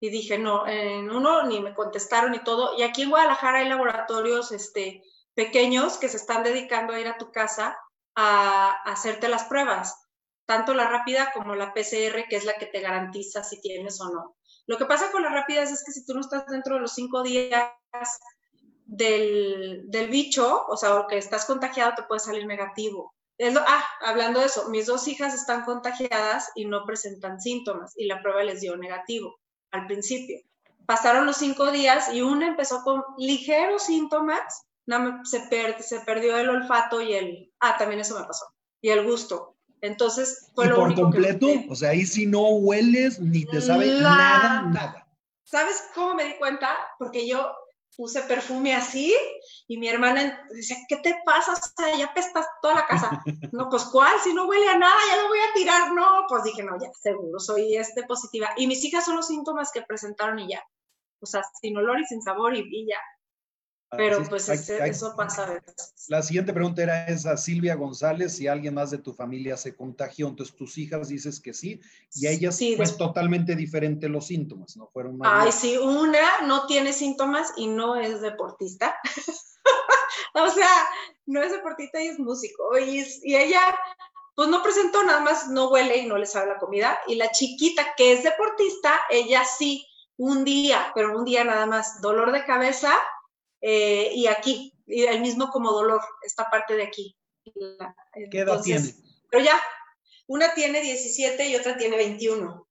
y 0.00 0.08
dije, 0.08 0.38
no, 0.38 0.66
en 0.66 1.10
uno 1.10 1.44
ni 1.44 1.60
me 1.60 1.74
contestaron 1.74 2.34
y 2.34 2.42
todo. 2.42 2.76
Y 2.78 2.82
aquí 2.82 3.02
en 3.02 3.10
Guadalajara 3.10 3.58
hay 3.58 3.68
laboratorios 3.68 4.50
este, 4.52 5.02
pequeños 5.34 5.98
que 5.98 6.08
se 6.08 6.16
están 6.16 6.42
dedicando 6.42 6.94
a 6.94 7.00
ir 7.00 7.06
a 7.06 7.18
tu 7.18 7.30
casa 7.30 7.76
a, 8.16 8.72
hacerte 8.84 9.28
las 9.28 9.44
pruebas, 9.44 9.94
tanto 10.46 10.74
la 10.74 10.88
rápida 10.88 11.32
como 11.32 11.54
la 11.54 11.72
PCR, 11.74 12.26
que 12.28 12.36
es 12.36 12.44
la 12.44 12.54
que 12.54 12.66
te 12.66 12.80
garantiza 12.80 13.44
si 13.44 13.60
tienes 13.60 14.00
o 14.00 14.10
no. 14.10 14.36
Lo 14.66 14.78
que 14.78 14.86
pasa 14.86 15.10
con 15.12 15.22
las 15.22 15.32
rápidas 15.32 15.70
es 15.70 15.84
que 15.84 15.92
si 15.92 16.04
tú 16.04 16.14
no 16.14 16.20
estás 16.20 16.46
dentro 16.46 16.76
de 16.76 16.80
los 16.80 16.94
cinco 16.94 17.22
días 17.22 17.70
del, 18.86 19.84
del 19.88 20.08
bicho, 20.08 20.64
o 20.66 20.76
sea, 20.76 20.94
o 20.96 21.06
que 21.06 21.18
estás 21.18 21.44
contagiado, 21.44 21.92
te 21.94 22.02
puede 22.04 22.20
salir 22.20 22.46
negativo. 22.46 23.14
Ah, 23.66 23.84
hablando 24.02 24.40
de 24.40 24.46
eso, 24.46 24.68
mis 24.68 24.86
dos 24.86 25.08
hijas 25.08 25.34
están 25.34 25.64
contagiadas 25.64 26.50
y 26.54 26.64
no 26.64 26.84
presentan 26.84 27.40
síntomas 27.40 27.92
y 27.96 28.06
la 28.06 28.22
prueba 28.22 28.42
les 28.42 28.60
dio 28.60 28.76
negativo 28.76 29.38
al 29.70 29.86
principio. 29.86 30.38
Pasaron 30.86 31.26
los 31.26 31.36
cinco 31.36 31.70
días 31.70 32.12
y 32.12 32.22
una 32.22 32.48
empezó 32.48 32.82
con 32.82 33.02
ligeros 33.16 33.84
síntomas, 33.84 34.66
se, 35.24 35.48
se 35.82 36.00
perdió 36.00 36.36
el 36.36 36.48
olfato 36.48 37.00
y 37.00 37.14
el, 37.14 37.52
ah, 37.60 37.76
también 37.78 38.00
eso 38.00 38.18
me 38.18 38.26
pasó, 38.26 38.46
y 38.80 38.90
el 38.90 39.04
gusto. 39.04 39.56
Entonces 39.82 40.50
fue 40.54 40.66
¿Y 40.66 40.70
por 40.70 40.94
completo, 40.94 41.46
o 41.68 41.74
sea, 41.74 41.90
ahí 41.90 42.04
si 42.04 42.26
no 42.26 42.42
hueles 42.48 43.18
ni 43.20 43.46
te 43.46 43.60
sabe 43.60 43.86
nada, 44.00 44.62
nada. 44.62 45.06
¿Sabes 45.44 45.84
cómo 45.94 46.14
me 46.14 46.24
di 46.24 46.34
cuenta? 46.34 46.76
Porque 46.98 47.26
yo 47.26 47.50
puse 48.00 48.22
perfume 48.22 48.74
así 48.74 49.14
y 49.68 49.76
mi 49.76 49.86
hermana 49.86 50.46
decía, 50.48 50.78
¿qué 50.88 50.96
te 50.96 51.20
pasa? 51.22 51.52
O 51.52 51.56
sea, 51.56 51.94
ya 51.98 52.14
pestas 52.14 52.46
toda 52.62 52.76
la 52.76 52.86
casa. 52.86 53.22
No, 53.52 53.68
pues 53.68 53.84
¿cuál? 53.84 54.18
Si 54.24 54.32
no 54.32 54.46
huele 54.46 54.66
a 54.70 54.78
nada, 54.78 54.96
ya 55.10 55.22
lo 55.22 55.28
voy 55.28 55.38
a 55.38 55.52
tirar. 55.54 55.92
No, 55.92 56.24
pues 56.26 56.44
dije, 56.44 56.62
no, 56.62 56.80
ya, 56.80 56.88
seguro, 56.94 57.38
soy 57.38 57.76
este 57.76 58.04
positiva. 58.04 58.48
Y 58.56 58.66
mis 58.66 58.82
hijas 58.86 59.04
son 59.04 59.16
los 59.16 59.26
síntomas 59.26 59.70
que 59.70 59.82
presentaron 59.82 60.38
y 60.38 60.48
ya. 60.48 60.64
O 61.20 61.26
sea, 61.26 61.42
sin 61.60 61.76
olor 61.76 62.00
y 62.00 62.06
sin 62.06 62.22
sabor 62.22 62.56
y, 62.56 62.60
y 62.60 62.86
ya. 62.86 62.98
Pero 63.96 64.22
pues 64.28 64.48
eso 64.48 65.14
pasa 65.16 65.44
a 65.44 65.50
veces. 65.50 66.06
La 66.08 66.22
siguiente 66.22 66.52
pregunta 66.52 66.82
era 66.82 67.06
esa, 67.06 67.36
Silvia 67.36 67.74
González, 67.74 68.36
si 68.36 68.46
alguien 68.46 68.74
más 68.74 68.92
de 68.92 68.98
tu 68.98 69.12
familia 69.12 69.56
se 69.56 69.74
contagió, 69.74 70.28
entonces 70.28 70.54
tus 70.54 70.78
hijas 70.78 71.08
dices 71.08 71.40
que 71.40 71.52
sí, 71.52 71.80
y 72.14 72.26
a 72.26 72.30
ellas 72.30 72.56
sí, 72.56 72.74
pues 72.76 72.96
totalmente 72.96 73.56
diferente 73.56 74.08
los 74.08 74.28
síntomas, 74.28 74.76
¿no? 74.76 74.88
Fueron 74.92 75.18
Ay, 75.24 75.50
sí, 75.50 75.76
una 75.76 76.42
no 76.46 76.66
tiene 76.66 76.92
síntomas 76.92 77.52
y 77.56 77.66
no 77.66 77.96
es 77.96 78.20
deportista. 78.20 78.96
o 80.34 80.50
sea, 80.50 80.70
no 81.26 81.42
es 81.42 81.50
deportista 81.50 82.00
y 82.00 82.08
es 82.08 82.18
músico. 82.20 82.78
Y, 82.78 83.04
y 83.22 83.34
ella, 83.34 83.60
pues 84.36 84.48
no 84.48 84.62
presentó, 84.62 85.02
nada 85.02 85.20
más 85.20 85.48
no 85.48 85.68
huele 85.68 85.96
y 85.96 86.06
no 86.06 86.16
le 86.16 86.26
sabe 86.26 86.46
la 86.46 86.58
comida. 86.58 86.96
Y 87.08 87.16
la 87.16 87.32
chiquita 87.32 87.94
que 87.96 88.12
es 88.12 88.22
deportista, 88.22 89.00
ella 89.10 89.44
sí, 89.44 89.84
un 90.16 90.44
día, 90.44 90.92
pero 90.94 91.18
un 91.18 91.24
día 91.24 91.42
nada 91.42 91.66
más, 91.66 92.00
dolor 92.00 92.30
de 92.30 92.44
cabeza 92.44 92.92
eh, 93.60 94.10
y 94.14 94.26
aquí, 94.26 94.74
y 94.86 95.02
el 95.02 95.20
mismo 95.20 95.50
como 95.50 95.72
dolor, 95.72 96.00
esta 96.24 96.48
parte 96.50 96.74
de 96.74 96.84
aquí. 96.84 97.16
¿Qué 98.30 98.38
edad 98.38 98.62
tiene? 98.62 98.94
Pero 99.30 99.44
ya, 99.44 99.60
una 100.26 100.54
tiene 100.54 100.80
17 100.80 101.48
y 101.48 101.56
otra 101.56 101.76
tiene 101.76 101.96
21. 101.96 102.68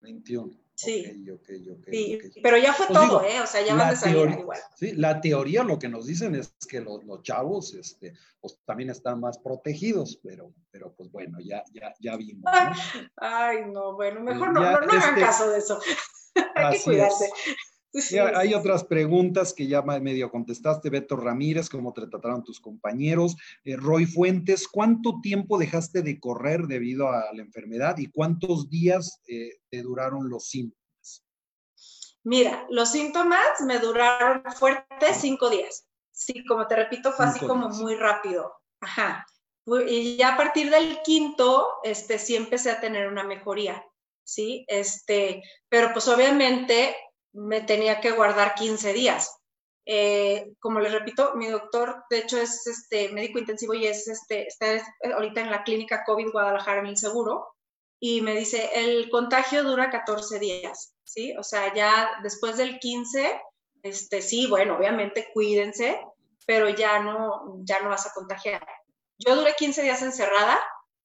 21. 0.00 0.60
Sí. 0.74 1.04
Okay, 1.30 1.68
okay, 1.68 2.30
sí. 2.32 2.40
Pero 2.42 2.56
ya 2.56 2.72
fue 2.72 2.86
pues 2.86 2.98
todo, 2.98 3.22
¿eh? 3.22 3.38
O 3.42 3.46
sea, 3.46 3.60
ya 3.62 3.74
van 3.74 3.90
a 3.90 3.96
salir 3.96 4.30
igual. 4.30 4.58
Sí, 4.76 4.92
la 4.92 5.20
teoría 5.20 5.62
lo 5.62 5.78
que 5.78 5.90
nos 5.90 6.06
dicen 6.06 6.34
es 6.34 6.54
que 6.66 6.80
los, 6.80 7.04
los, 7.04 7.22
chavos 7.22 7.74
este, 7.74 8.14
pues, 8.40 8.58
también 8.64 8.88
están 8.88 9.20
más 9.20 9.36
protegidos, 9.38 10.18
pero, 10.22 10.54
pero 10.70 10.94
pues 10.94 11.10
bueno, 11.10 11.38
ya, 11.38 11.62
ya, 11.74 11.92
ya 12.00 12.16
vimos. 12.16 12.44
Ay, 13.16 13.66
no, 13.70 13.94
bueno, 13.94 14.20
mejor 14.20 14.54
no, 14.54 14.60
no, 14.60 14.66
hagan 14.66 14.88
este 14.90 15.20
caso 15.20 15.50
de 15.50 15.58
eso. 15.58 15.78
Hay 16.54 16.78
que 16.78 16.84
cuidarse 16.84 17.30
hay 18.34 18.54
otras 18.54 18.84
preguntas 18.84 19.52
que 19.52 19.66
ya 19.66 19.82
medio 19.82 20.30
contestaste. 20.30 20.90
Beto 20.90 21.16
Ramírez, 21.16 21.68
¿cómo 21.68 21.92
te 21.92 22.06
trataron 22.06 22.44
tus 22.44 22.60
compañeros? 22.60 23.36
Eh, 23.64 23.76
Roy 23.76 24.06
Fuentes, 24.06 24.68
¿cuánto 24.68 25.20
tiempo 25.20 25.58
dejaste 25.58 26.02
de 26.02 26.20
correr 26.20 26.66
debido 26.66 27.10
a 27.10 27.32
la 27.32 27.42
enfermedad 27.42 27.98
y 27.98 28.06
cuántos 28.06 28.70
días 28.70 29.20
eh, 29.26 29.58
te 29.70 29.82
duraron 29.82 30.28
los 30.28 30.48
síntomas? 30.48 31.24
Mira, 32.22 32.66
los 32.70 32.92
síntomas 32.92 33.60
me 33.66 33.78
duraron 33.78 34.42
fuertes 34.54 35.16
cinco 35.20 35.48
días. 35.50 35.86
Sí, 36.12 36.44
como 36.44 36.66
te 36.66 36.76
repito, 36.76 37.12
fue 37.12 37.26
así 37.26 37.46
como 37.46 37.70
muy 37.70 37.96
rápido. 37.96 38.52
Ajá. 38.80 39.26
Y 39.88 40.16
ya 40.16 40.34
a 40.34 40.36
partir 40.36 40.70
del 40.70 41.00
quinto, 41.02 41.68
este, 41.82 42.18
sí 42.18 42.36
empecé 42.36 42.70
a 42.70 42.80
tener 42.80 43.08
una 43.08 43.24
mejoría. 43.24 43.82
Sí, 44.22 44.64
este, 44.68 45.42
pero 45.68 45.92
pues 45.92 46.08
obviamente 46.08 46.94
me 47.32 47.60
tenía 47.60 48.00
que 48.00 48.12
guardar 48.12 48.54
15 48.54 48.92
días. 48.92 49.36
Eh, 49.86 50.52
como 50.60 50.80
les 50.80 50.92
repito, 50.92 51.34
mi 51.34 51.48
doctor, 51.48 52.04
de 52.10 52.18
hecho, 52.18 52.38
es 52.38 52.66
este 52.66 53.08
médico 53.10 53.38
intensivo 53.38 53.74
y 53.74 53.86
es 53.86 54.08
este, 54.08 54.46
está 54.46 54.66
ahorita 55.14 55.40
en 55.40 55.50
la 55.50 55.64
clínica 55.64 56.04
COVID 56.04 56.30
Guadalajara 56.30 56.80
en 56.80 56.86
el 56.86 56.96
seguro, 56.96 57.54
y 58.02 58.22
me 58.22 58.34
dice, 58.34 58.70
el 58.74 59.10
contagio 59.10 59.62
dura 59.62 59.90
14 59.90 60.38
días, 60.38 60.94
¿sí? 61.04 61.34
O 61.36 61.42
sea, 61.42 61.74
ya 61.74 62.08
después 62.22 62.56
del 62.56 62.78
15, 62.78 63.40
este, 63.82 64.22
sí, 64.22 64.46
bueno, 64.46 64.76
obviamente 64.76 65.28
cuídense, 65.34 66.00
pero 66.46 66.70
ya 66.70 67.00
no, 67.00 67.58
ya 67.62 67.80
no 67.80 67.90
vas 67.90 68.06
a 68.06 68.12
contagiar. 68.14 68.66
Yo 69.18 69.36
duré 69.36 69.54
15 69.54 69.82
días 69.82 70.00
encerrada, 70.00 70.58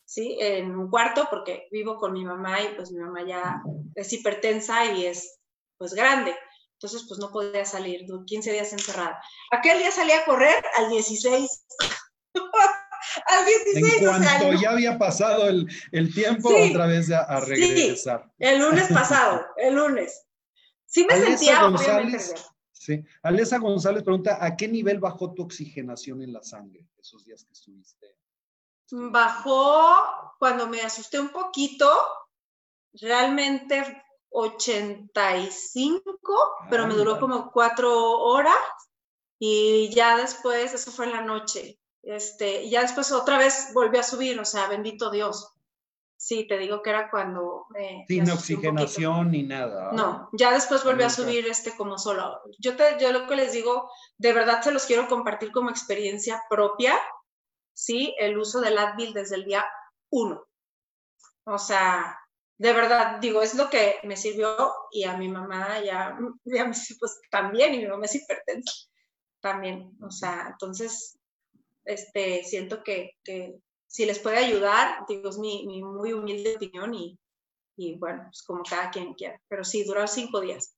¿sí? 0.05 0.37
En 0.39 0.73
un 0.73 0.89
cuarto, 0.89 1.27
porque 1.29 1.67
vivo 1.69 1.97
con 1.97 2.13
mi 2.13 2.23
mamá 2.23 2.61
y 2.61 2.73
pues 2.75 2.91
mi 2.91 2.99
mamá 2.99 3.25
ya 3.27 3.61
es 3.95 4.13
hipertensa 4.13 4.85
y 4.85 5.05
es 5.05 5.37
pues 5.77 5.93
grande. 5.93 6.35
Entonces, 6.73 7.05
pues 7.07 7.19
no 7.19 7.31
podía 7.31 7.65
salir, 7.65 8.05
15 8.25 8.51
días 8.51 8.73
encerrada. 8.73 9.21
Aquel 9.51 9.79
día 9.79 9.91
salí 9.91 10.11
a 10.11 10.25
correr 10.25 10.63
al 10.77 10.89
16. 10.89 11.65
al 13.27 13.45
16. 13.45 13.93
En 13.93 14.07
cuanto 14.07 14.53
ya 14.61 14.71
había 14.71 14.97
pasado 14.97 15.47
el, 15.47 16.13
tiempo, 16.13 16.49
otra 16.49 16.87
vez 16.87 17.11
a, 17.11 17.39
regresar. 17.39 18.23
Sí, 18.25 18.33
el 18.39 18.59
lunes 18.59 18.87
pasado, 18.93 19.45
el 19.57 19.75
lunes. 19.75 20.25
Sí 20.85 21.05
me 21.05 21.15
sentía 21.15 21.61
González, 21.61 22.33
Sí. 22.71 23.03
Alesa 23.23 23.57
González 23.57 24.03
pregunta, 24.03 24.37
¿a 24.39 24.55
qué 24.55 24.67
nivel 24.67 24.99
bajó 24.99 25.33
tu 25.33 25.41
oxigenación 25.41 26.21
en 26.21 26.31
la 26.31 26.43
sangre 26.43 26.85
esos 26.99 27.25
días 27.25 27.43
que 27.43 27.53
estuviste? 27.53 28.15
Bajó 28.91 30.35
cuando 30.37 30.67
me 30.67 30.81
asusté 30.81 31.19
un 31.19 31.29
poquito, 31.29 31.91
realmente 32.93 34.03
85, 34.35 36.01
pero 36.69 36.87
me 36.87 36.93
duró 36.93 37.19
como 37.19 37.51
cuatro 37.51 38.19
horas 38.19 38.55
y 39.39 39.89
ya 39.93 40.17
después, 40.17 40.73
eso 40.73 40.91
fue 40.91 41.05
en 41.05 41.11
la 41.13 41.21
noche, 41.21 41.79
este, 42.03 42.69
ya 42.69 42.81
después 42.81 43.11
otra 43.11 43.37
vez 43.37 43.71
volvió 43.73 44.01
a 44.01 44.03
subir, 44.03 44.39
o 44.39 44.45
sea, 44.45 44.67
bendito 44.67 45.09
Dios. 45.09 45.51
Sí, 46.17 46.47
te 46.47 46.57
digo 46.57 46.81
que 46.81 46.89
era 46.89 47.09
cuando... 47.11 47.65
Sin 48.07 48.29
oxigenación 48.29 49.31
ni 49.31 49.43
nada. 49.43 49.91
No, 49.91 50.29
ya 50.31 50.51
después 50.51 50.83
volvió 50.83 51.07
a 51.07 51.09
subir 51.09 51.45
este 51.45 51.75
como 51.75 51.97
solo. 51.97 52.39
Yo, 52.57 52.75
te, 52.75 52.97
yo 52.99 53.11
lo 53.11 53.27
que 53.27 53.35
les 53.35 53.51
digo, 53.51 53.91
de 54.17 54.33
verdad 54.33 54.61
se 54.61 54.71
los 54.71 54.85
quiero 54.85 55.07
compartir 55.07 55.51
como 55.51 55.69
experiencia 55.69 56.41
propia, 56.49 56.97
¿sí? 57.73 58.15
El 58.17 58.37
uso 58.37 58.61
del 58.61 58.77
Advil 58.77 59.13
desde 59.13 59.35
el 59.35 59.45
día 59.45 59.65
uno. 60.09 60.45
O 61.43 61.57
sea, 61.57 62.17
de 62.57 62.73
verdad, 62.73 63.19
digo, 63.19 63.41
es 63.41 63.53
lo 63.55 63.69
que 63.69 63.95
me 64.03 64.15
sirvió 64.15 64.55
y 64.91 65.03
a 65.03 65.17
mi 65.17 65.27
mamá 65.27 65.83
ya, 65.83 66.17
ya 66.45 66.65
me 66.65 66.75
pues 66.99 67.19
también, 67.29 67.73
y 67.73 67.79
mi 67.79 67.87
mamá 67.87 68.05
es 68.05 68.15
hipertensa 68.15 68.73
también, 69.41 69.91
o 70.01 70.09
sea, 70.09 70.47
entonces, 70.51 71.19
este, 71.83 72.43
siento 72.43 72.83
que, 72.83 73.11
que 73.23 73.55
si 73.85 74.05
les 74.05 74.19
puede 74.19 74.37
ayudar, 74.37 75.05
digo, 75.07 75.29
es 75.29 75.37
mi, 75.37 75.67
mi 75.67 75.83
muy 75.83 76.13
humilde 76.13 76.55
opinión 76.55 76.93
y, 76.95 77.19
y, 77.77 77.97
bueno, 77.97 78.23
pues 78.23 78.41
como 78.43 78.63
cada 78.63 78.89
quien 78.89 79.13
quiera, 79.13 79.39
pero 79.47 79.63
sí, 79.63 79.83
duró 79.83 80.07
cinco 80.07 80.39
días. 80.39 80.75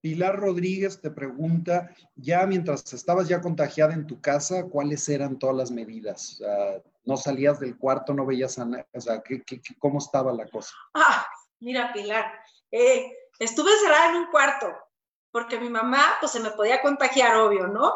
Pilar 0.00 0.40
Rodríguez 0.40 1.00
te 1.00 1.10
pregunta, 1.10 1.94
ya 2.16 2.46
mientras 2.46 2.92
estabas 2.92 3.28
ya 3.28 3.40
contagiada 3.40 3.94
en 3.94 4.06
tu 4.06 4.20
casa, 4.20 4.64
¿cuáles 4.64 5.08
eran 5.08 5.38
todas 5.38 5.56
las 5.56 5.70
medidas? 5.70 6.42
No 7.04 7.16
salías 7.16 7.60
del 7.60 7.76
cuarto, 7.76 8.14
no 8.14 8.26
veías 8.26 8.58
a 8.58 8.64
nadie, 8.64 8.86
o 8.92 9.00
sea, 9.00 9.22
¿qué, 9.22 9.42
cómo 9.78 9.98
estaba 9.98 10.32
la 10.32 10.46
cosa? 10.48 10.74
Ah, 10.94 11.26
mira, 11.60 11.92
Pilar, 11.92 12.32
eh, 12.70 13.12
estuve 13.38 13.72
encerrada 13.72 14.10
en 14.10 14.16
un 14.16 14.26
cuarto, 14.26 14.72
porque 15.30 15.58
mi 15.58 15.68
mamá, 15.68 16.16
pues 16.20 16.32
se 16.32 16.40
me 16.40 16.50
podía 16.50 16.80
contagiar, 16.82 17.36
obvio, 17.36 17.66
¿no? 17.66 17.94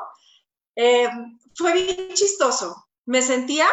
Eh, 0.75 1.09
fue 1.55 1.73
bien 1.73 2.15
chistoso. 2.15 2.89
Me 3.07 3.23
sentía 3.23 3.67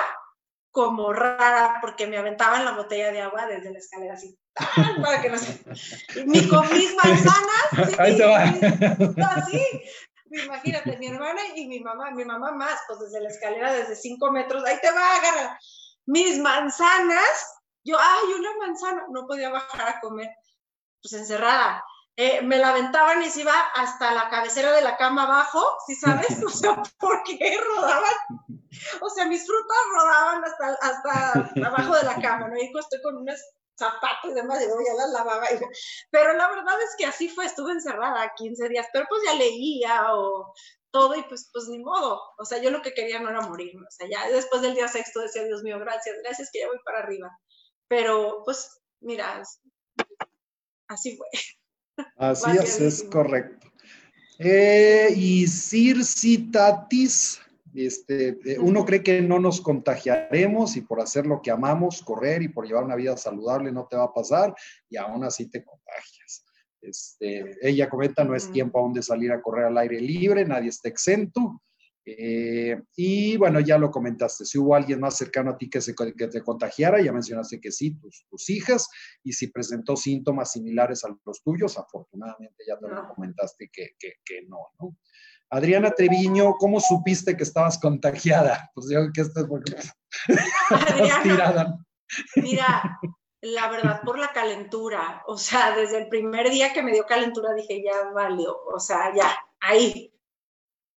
como 0.72 1.14
rara 1.14 1.78
porque 1.82 2.08
me 2.08 2.18
aventaban 2.18 2.66
la 2.66 2.72
botella 2.72 3.12
de 3.12 3.22
agua 3.22 3.46
desde 3.46 3.72
la 3.72 3.78
escalera 3.78 4.16
así, 4.16 4.38
para 5.02 5.22
que 5.22 5.30
no 5.30 5.38
se... 5.38 5.64
Ni 6.26 6.48
con 6.48 6.68
mis 6.74 6.96
manzanas. 6.96 7.70
Ahí 8.00 8.18
te 8.18 8.26
va. 8.26 8.44
Así, 9.36 9.64
imagínate, 10.40 10.98
mi 10.98 11.08
hermana 11.08 11.42
y 11.56 11.68
mi 11.68 11.80
mamá, 11.82 12.12
mi 12.12 12.26
mamá 12.26 12.52
más, 12.52 12.80
pues 12.88 13.00
desde 13.00 13.22
la 13.22 13.30
escalera, 13.30 13.74
desde 13.74 13.96
cinco 13.96 14.32
metros, 14.32 14.64
ahí 14.66 14.78
te 14.82 14.92
va 14.92 15.02
a 15.02 15.16
agarrar. 15.18 15.60
Mis 16.06 16.38
manzanas, 16.40 17.62
yo, 17.84 17.98
ay, 18.00 18.34
una 18.40 18.50
manzana, 18.66 19.06
no 19.10 19.26
podía 19.28 19.50
bajar 19.50 19.88
a 19.90 20.00
comer, 20.00 20.30
pues 21.02 21.14
encerrada. 21.14 21.84
eh, 22.16 22.42
me 22.44 22.58
la 22.58 22.70
aventaban 22.70 23.22
y 23.24 23.30
se 23.30 23.42
iba 23.42 23.54
hasta 23.76 24.14
la 24.14 24.30
cabecera 24.30 24.72
de 24.72 24.82
la 24.84 24.98
cama 24.98 25.24
abajo, 25.24 25.64
¿sí 25.88 25.96
sabes? 25.96 26.44
O 26.44 26.50
sea, 26.50 26.76
porque 27.00 27.58
rodaban, 27.76 28.14
o 29.02 29.10
sea, 29.10 29.26
mis 29.26 29.46
frutas 29.46 29.78
rodaban 29.96 30.44
hasta, 30.44 30.78
hasta 30.82 31.68
abajo 31.68 31.96
de 31.96 32.04
la 32.04 32.22
cama, 32.22 32.50
¿no? 32.50 32.58
Y 32.58 32.72
estoy 32.78 33.02
con 33.02 33.18
unos 33.18 33.40
zapatos 33.76 34.32
y 34.32 34.34
demás, 34.34 34.62
y 34.62 34.66
luego 34.66 34.82
ya 34.86 34.94
las 34.94 35.12
lavaba. 35.12 35.48
pero 36.12 36.34
la 36.34 36.50
verdad 36.50 36.82
es 36.82 36.96
que 36.98 37.06
así 37.06 37.30
fue, 37.30 37.46
estuve 37.46 37.72
encerrada 37.72 38.34
15 38.36 38.70
días, 38.70 38.88
pero 38.94 39.06
pues 39.10 39.22
ya 39.26 39.36
leía 39.36 40.14
o 40.16 40.54
todo 40.92 41.16
y 41.16 41.24
pues, 41.24 41.50
pues 41.52 41.68
ni 41.68 41.80
modo. 41.80 42.22
O 42.38 42.46
sea, 42.46 42.60
yo 42.60 42.70
lo 42.70 42.82
que 42.82 42.94
quería 42.94 43.20
no 43.20 43.30
era 43.30 43.42
morirme. 43.42 43.82
O 43.82 43.92
sea, 43.92 44.08
ya 44.08 44.30
después 44.30 44.62
del 44.62 44.76
día 44.76 44.88
sexto 44.88 45.22
decía, 45.22 45.44
Dios 45.44 45.64
mío, 45.64 45.80
gracias, 45.80 46.16
gracias 46.24 46.50
que 46.52 46.60
ya 46.60 46.68
voy 46.68 46.80
para 46.86 47.00
arriba. 47.00 47.30
Pero 47.88 48.44
pues, 48.46 48.80
mira, 49.02 49.44
así 50.88 51.18
fue. 51.18 51.28
Así 52.18 52.52
es, 52.58 52.80
es 52.80 53.04
correcto. 53.04 53.68
Eh, 54.40 55.14
y 55.16 55.48
Circitatis, 55.48 57.40
este, 57.74 58.38
eh, 58.46 58.60
uno 58.60 58.86
cree 58.86 59.02
que 59.02 59.22
no 59.22 59.40
nos 59.40 59.62
contagiaremos 59.62 60.76
y 60.78 60.82
por 60.82 61.02
hacer 61.02 61.26
lo 61.26 61.42
que 61.42 61.52
amamos, 61.52 62.02
correr 62.02 62.42
y 62.42 62.50
por 62.50 62.68
llevar 62.68 62.84
una 62.84 62.96
vida 62.96 63.18
saludable 63.18 63.72
no 63.72 63.88
te 63.88 63.98
va 63.98 64.04
a 64.06 64.14
pasar 64.14 64.54
y 64.90 64.98
aún 64.98 65.24
así 65.24 65.50
te 65.50 65.64
contagias. 65.64 66.46
Este, 66.82 67.58
ella 67.62 67.90
comenta, 67.90 68.24
no 68.24 68.36
es 68.36 68.52
tiempo 68.52 68.80
aún 68.80 68.94
de 68.94 69.02
salir 69.02 69.32
a 69.32 69.42
correr 69.42 69.66
al 69.66 69.78
aire 69.78 70.00
libre, 70.02 70.46
nadie 70.46 70.70
está 70.70 70.90
exento. 70.90 71.62
Eh, 72.06 72.82
y 72.98 73.38
bueno, 73.38 73.62
ya 73.62 73.78
lo 73.78 73.90
comentaste, 73.90 74.44
si 74.44 74.58
hubo 74.58 74.76
alguien 74.76 75.00
más 75.00 75.18
cercano 75.18 75.52
a 75.52 75.58
ti 75.58 75.70
que, 75.70 75.80
se, 75.80 75.96
que 75.96 76.28
te 76.28 76.42
contagiara, 76.42 77.02
ya 77.02 77.14
mencionaste 77.14 77.62
que 77.62 77.72
sí, 77.72 77.98
tus, 77.98 78.26
tus, 78.30 78.50
hijas, 78.50 78.90
y 79.24 79.32
si 79.32 79.48
presentó 79.48 79.96
síntomas 79.96 80.52
similares 80.52 81.06
a 81.06 81.16
los 81.26 81.42
tuyos, 81.42 81.78
afortunadamente 81.78 82.66
ya 82.68 82.78
te 82.78 82.90
lo 82.90 83.08
comentaste 83.08 83.70
que, 83.72 83.92
que, 83.98 84.16
que 84.26 84.42
no, 84.42 84.58
¿no? 84.80 84.98
Adriana 85.54 85.92
Treviño, 85.92 86.56
¿cómo 86.56 86.80
supiste 86.80 87.38
que 87.38 87.44
estabas 87.44 87.78
contagiada? 87.78 88.72
Pues 88.74 88.88
digo 88.88 89.04
que 89.14 89.22
esta 89.22 89.42
es 89.42 89.46
porque 89.46 89.76
tirada. 91.22 91.78
Mira, 92.38 93.00
la 93.42 93.70
verdad, 93.70 94.02
por 94.04 94.18
la 94.18 94.32
calentura, 94.32 95.22
o 95.28 95.38
sea, 95.38 95.76
desde 95.76 96.00
el 96.00 96.10
primer 96.10 96.50
día 96.50 96.74
que 96.74 96.82
me 96.82 96.92
dio 96.92 97.06
calentura 97.06 97.54
dije, 97.54 97.84
ya 97.86 98.10
valió, 98.14 98.64
o 98.74 98.80
sea, 98.80 99.14
ya, 99.16 99.32
ahí, 99.60 100.12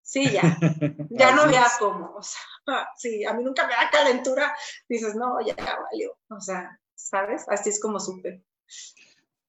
Sí, 0.05 0.31
ya. 0.31 0.43
Ya 1.11 1.35
no 1.35 1.47
veas 1.49 1.77
cómo. 1.79 2.15
O 2.15 2.23
sea, 2.23 2.41
sí, 2.97 3.25
a 3.25 3.33
mí 3.33 3.43
nunca 3.43 3.67
me 3.67 3.73
da 3.73 3.91
calentura. 3.91 4.55
Dices, 4.89 5.17
no, 5.17 5.41
ya 5.45 5.57
valió. 5.57 6.17
O 6.29 6.41
sea, 6.41 6.79
¿sabes? 6.95 7.45
Así 7.49 7.71
es 7.71 7.81
como 7.81 7.99
supe. 7.99 8.45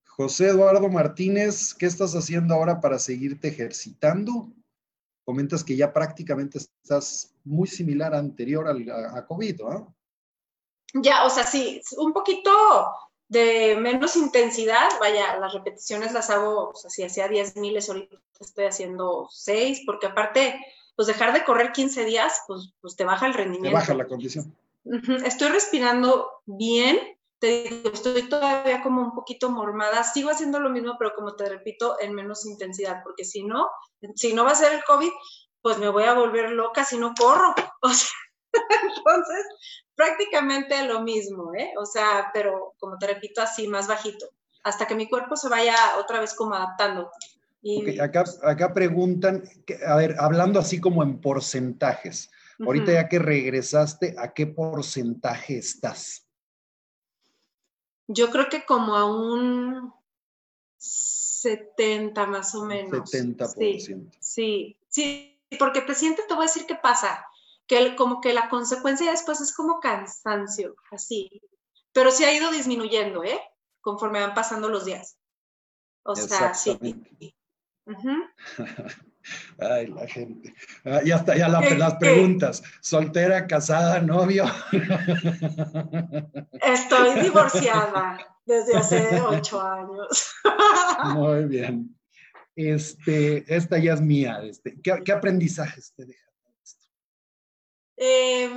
José 0.08 0.48
Eduardo 0.48 0.88
Martínez, 0.88 1.74
¿qué 1.74 1.86
estás 1.86 2.16
haciendo 2.16 2.56
ahora 2.56 2.80
para 2.80 2.98
seguirte 3.00 3.50
ejercitando? 3.50 4.54
Comentas 5.26 5.64
que 5.64 5.76
ya 5.76 5.92
prácticamente 5.92 6.60
estás 6.60 7.34
muy 7.44 7.68
similar 7.68 8.14
a 8.14 8.20
anterior 8.20 8.68
al, 8.68 8.90
a, 8.90 9.26
COVID, 9.26 9.62
¿no? 9.62 9.96
Ya, 10.94 11.26
o 11.26 11.30
sea, 11.30 11.44
sí, 11.46 11.82
un 11.98 12.14
poquito 12.14 12.52
de 13.28 13.76
menos 13.76 14.16
intensidad, 14.16 14.88
vaya, 15.00 15.38
las 15.40 15.54
repeticiones 15.54 16.14
las 16.14 16.30
hago, 16.30 16.70
o 16.70 16.76
sea, 16.76 16.90
si 16.90 17.04
hacía 17.04 17.28
10 17.28 17.58
miles, 17.58 17.90
ahorita 17.90 18.18
estoy 18.40 18.66
haciendo 18.66 19.28
6, 19.32 19.82
porque 19.86 20.08
aparte, 20.08 20.64
pues 20.96 21.08
dejar 21.08 21.34
de 21.34 21.44
correr 21.44 21.72
15 21.72 22.06
días, 22.06 22.42
pues, 22.48 22.74
pues 22.80 22.96
te 22.96 23.04
baja 23.04 23.26
el 23.26 23.34
rendimiento. 23.34 23.70
Te 23.70 23.82
baja 23.82 23.94
la 23.96 24.08
condición. 24.08 24.56
Estoy 25.26 25.50
respirando 25.50 26.30
bien, 26.46 27.00
te 27.40 27.64
digo, 27.64 27.90
estoy 27.92 28.30
todavía 28.30 28.82
como 28.82 29.02
un 29.02 29.14
poquito 29.14 29.50
mormada, 29.50 30.04
sigo 30.04 30.30
haciendo 30.30 30.60
lo 30.60 30.70
mismo, 30.70 30.96
pero 30.98 31.14
como 31.16 31.36
te 31.36 31.50
repito, 31.50 31.98
en 32.00 32.14
menos 32.14 32.46
intensidad, 32.46 33.02
porque 33.04 33.26
si 33.26 33.44
no, 33.44 33.68
si 34.16 34.34
no 34.34 34.46
va 34.46 34.52
a 34.52 34.56
ser 34.56 34.74
el 34.74 34.84
COVID, 34.84 35.12
pues 35.62 35.78
me 35.78 35.90
voy 35.90 36.04
a 36.04 36.14
volver 36.14 36.52
loca 36.52 36.84
si 36.84 36.98
no 36.98 37.14
corro. 37.18 37.54
O 37.82 37.90
sea, 37.90 38.10
entonces, 38.98 39.46
prácticamente 39.96 40.82
lo 40.88 41.02
mismo, 41.02 41.54
¿eh? 41.54 41.74
O 41.78 41.86
sea, 41.86 42.32
pero 42.34 42.74
como 42.80 42.98
te 42.98 43.08
repito, 43.08 43.42
así 43.42 43.68
más 43.68 43.88
bajito, 43.88 44.28
hasta 44.64 44.88
que 44.88 44.96
mi 44.96 45.10
cuerpo 45.10 45.36
se 45.36 45.50
vaya 45.50 45.76
otra 46.00 46.22
vez 46.22 46.34
como 46.34 46.56
adaptando. 46.56 47.12
Y... 47.62 48.00
acá, 48.00 48.24
acá 48.44 48.74
preguntan, 48.74 49.44
a 49.86 49.96
ver, 49.98 50.16
hablando 50.20 50.60
así 50.60 50.80
como 50.80 51.04
en 51.04 51.20
porcentajes, 51.20 52.32
ahorita 52.60 52.94
ya 52.94 53.10
que 53.10 53.20
regresaste, 53.20 54.16
¿a 54.18 54.34
qué 54.34 54.48
porcentaje 54.48 55.58
estás? 55.58 56.25
Yo 58.08 58.30
creo 58.30 58.50
que 58.50 58.66
como 58.66 58.96
a 58.96 59.06
un 59.06 59.94
70 60.78 62.26
más 62.28 62.56
o 62.56 62.66
menos. 62.66 63.12
70%. 63.12 64.12
Sí, 64.20 64.20
sí, 64.20 64.80
sí, 64.88 65.40
porque 65.58 65.82
te 65.82 65.96
sientes, 65.96 66.28
te 66.28 66.34
voy 66.34 66.44
a 66.44 66.48
decir 66.48 66.66
qué 66.66 66.76
pasa 66.76 67.26
que 67.68 67.96
como 67.96 68.22
que 68.22 68.34
la 68.34 68.50
consecuencia 68.50 69.12
después 69.12 69.42
es 69.42 69.54
como 69.54 69.80
cansancio, 69.80 70.76
así. 70.92 71.42
Pero 71.94 72.12
sí 72.12 72.24
ha 72.24 72.34
ido 72.34 72.52
disminuyendo, 72.52 73.24
¿eh? 73.24 73.40
Conforme 73.82 74.22
van 74.22 74.34
pasando 74.34 74.70
los 74.70 74.86
días. 74.86 75.18
O 76.04 76.16
sea, 76.16 76.54
sí. 76.54 76.78
Ay, 79.60 79.88
la 79.88 80.08
gente. 80.08 80.54
Ah, 80.84 81.02
ya 81.04 81.16
está, 81.18 81.36
ya 81.36 81.48
las 81.48 81.96
preguntas. 81.96 82.64
¿Soltera, 82.82 83.48
casada, 83.48 84.00
novio? 84.02 84.46
Estoy 86.62 87.22
divorciada 87.22 88.18
desde 88.46 88.76
hace 88.78 89.22
ocho 89.22 89.62
años. 89.62 90.36
Muy 91.14 91.46
bien. 91.46 91.98
Este, 92.56 93.44
esta 93.54 93.78
ya 93.78 93.94
es 93.94 94.02
mía. 94.02 94.40
Este, 94.44 94.80
¿qué, 94.82 95.02
¿Qué 95.04 95.12
aprendizajes 95.12 95.94
te 95.96 96.06
deja? 96.06 96.26
Eh, 97.98 98.50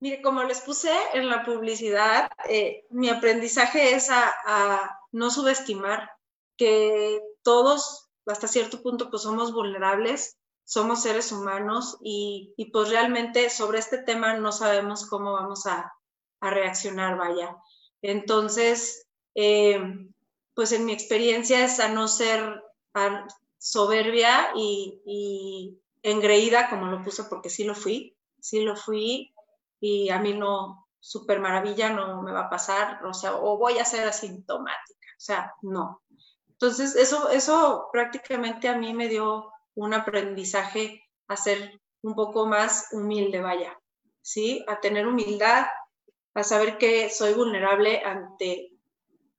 mire, 0.00 0.22
como 0.22 0.42
les 0.44 0.60
puse 0.60 0.92
en 1.14 1.28
la 1.28 1.44
publicidad, 1.44 2.30
eh, 2.48 2.86
mi 2.90 3.08
aprendizaje 3.08 3.94
es 3.94 4.10
a, 4.10 4.98
no 5.12 5.30
subestimar 5.30 6.10
que 6.56 7.20
todos, 7.42 8.09
hasta 8.30 8.48
cierto 8.48 8.82
punto, 8.82 9.10
pues 9.10 9.22
somos 9.22 9.52
vulnerables, 9.52 10.38
somos 10.64 11.02
seres 11.02 11.32
humanos 11.32 11.98
y, 12.02 12.54
pues 12.72 12.90
realmente 12.90 13.50
sobre 13.50 13.78
este 13.78 13.98
tema 13.98 14.34
no 14.34 14.52
sabemos 14.52 15.06
cómo 15.08 15.32
vamos 15.32 15.66
a, 15.66 15.92
reaccionar, 16.42 17.18
vaya. 17.18 17.54
Entonces, 18.00 19.06
eh, 19.34 19.78
pues 20.54 20.72
en 20.72 20.86
mi 20.86 20.92
experiencia 20.94 21.62
es 21.62 21.80
a 21.80 21.88
no 21.88 22.08
ser 22.08 22.64
soberbia 23.58 24.52
y, 24.54 25.02
y 25.04 25.78
engreída, 26.02 26.70
como 26.70 26.86
lo 26.86 27.02
puse 27.02 27.24
porque 27.24 27.50
sí 27.50 27.64
lo 27.64 27.74
fui, 27.74 28.16
sí 28.40 28.60
lo 28.60 28.74
fui 28.74 29.34
y 29.80 30.08
a 30.08 30.18
mí 30.18 30.32
no, 30.32 30.88
super 31.00 31.40
maravilla 31.40 31.90
no 31.90 32.22
me 32.22 32.32
va 32.32 32.42
a 32.42 32.50
pasar, 32.50 33.04
o 33.04 33.14
sea, 33.14 33.34
o 33.36 33.56
voy 33.56 33.78
a 33.78 33.84
ser 33.84 34.06
asintomática, 34.06 35.08
o 35.16 35.20
sea, 35.20 35.54
no. 35.62 36.02
Entonces, 36.60 36.94
eso, 36.94 37.30
eso 37.30 37.88
prácticamente 37.90 38.68
a 38.68 38.76
mí 38.76 38.92
me 38.92 39.08
dio 39.08 39.50
un 39.74 39.94
aprendizaje 39.94 41.02
a 41.26 41.36
ser 41.38 41.80
un 42.02 42.14
poco 42.14 42.44
más 42.44 42.88
humilde, 42.92 43.40
vaya, 43.40 43.80
¿sí? 44.20 44.62
A 44.68 44.78
tener 44.78 45.06
humildad, 45.06 45.64
a 46.34 46.42
saber 46.44 46.76
que 46.76 47.08
soy 47.08 47.32
vulnerable 47.32 48.02
ante 48.04 48.72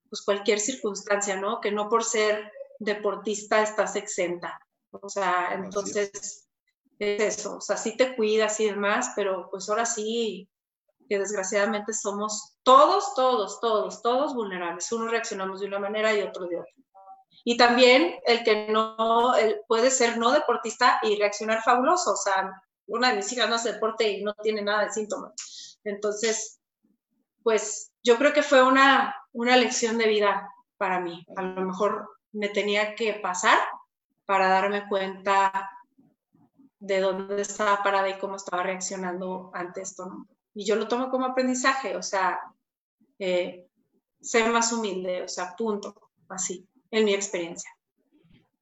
pues, 0.09 0.23
cualquier 0.23 0.59
circunstancia, 0.59 1.35
¿no? 1.35 1.61
Que 1.61 1.71
no 1.71 1.89
por 1.89 2.03
ser 2.03 2.51
deportista 2.79 3.61
estás 3.61 3.95
exenta. 3.95 4.59
O 4.89 5.07
sea, 5.07 5.53
entonces 5.53 6.47
es 6.97 7.37
eso, 7.37 7.57
o 7.57 7.61
sea, 7.61 7.77
sí 7.77 7.95
te 7.95 8.15
cuidas 8.15 8.59
y 8.59 8.65
demás, 8.65 9.11
pero 9.15 9.47
pues 9.51 9.69
ahora 9.69 9.85
sí 9.85 10.49
que 11.07 11.19
desgraciadamente 11.19 11.93
somos 11.93 12.55
todos, 12.63 13.13
todos, 13.13 13.59
todos, 13.59 14.01
todos 14.01 14.33
vulnerables. 14.33 14.91
Uno 14.91 15.07
reaccionamos 15.07 15.59
de 15.59 15.67
una 15.67 15.77
manera 15.77 16.15
y 16.15 16.23
otro 16.23 16.47
de 16.47 16.59
otra. 16.59 16.73
Y 17.43 17.57
también 17.57 18.15
el 18.25 18.43
que 18.43 18.67
no, 18.67 19.33
puede 19.67 19.89
ser 19.91 20.17
no 20.17 20.31
deportista 20.31 20.99
y 21.01 21.17
reaccionar 21.17 21.63
fabuloso. 21.63 22.13
O 22.13 22.17
sea, 22.17 22.51
una 22.87 23.09
de 23.09 23.17
mis 23.17 23.31
hijas 23.31 23.49
no 23.49 23.55
hace 23.55 23.73
deporte 23.73 24.09
y 24.09 24.23
no 24.23 24.33
tiene 24.43 24.61
nada 24.61 24.83
de 24.85 24.91
síntomas. 24.91 25.79
Entonces, 25.83 26.59
pues 27.43 27.91
yo 28.03 28.17
creo 28.17 28.33
que 28.33 28.43
fue 28.43 28.63
una, 28.63 29.15
una 29.31 29.57
lección 29.57 29.97
de 29.97 30.07
vida 30.07 30.51
para 30.77 30.99
mí. 30.99 31.25
A 31.35 31.41
lo 31.41 31.61
mejor 31.61 32.09
me 32.31 32.49
tenía 32.49 32.95
que 32.95 33.13
pasar 33.15 33.57
para 34.25 34.47
darme 34.47 34.87
cuenta 34.87 35.69
de 36.79 36.99
dónde 36.99 37.41
estaba 37.41 37.83
parada 37.83 38.09
y 38.09 38.17
cómo 38.17 38.35
estaba 38.35 38.63
reaccionando 38.63 39.51
ante 39.53 39.81
esto. 39.81 40.25
Y 40.53 40.65
yo 40.65 40.75
lo 40.75 40.87
tomo 40.87 41.09
como 41.09 41.25
aprendizaje, 41.25 41.95
o 41.95 42.01
sea, 42.01 42.39
eh, 43.19 43.67
ser 44.19 44.51
más 44.51 44.73
humilde, 44.73 45.23
o 45.23 45.27
sea, 45.27 45.55
punto, 45.55 46.11
así, 46.29 46.67
en 46.91 47.05
mi 47.05 47.13
experiencia. 47.13 47.69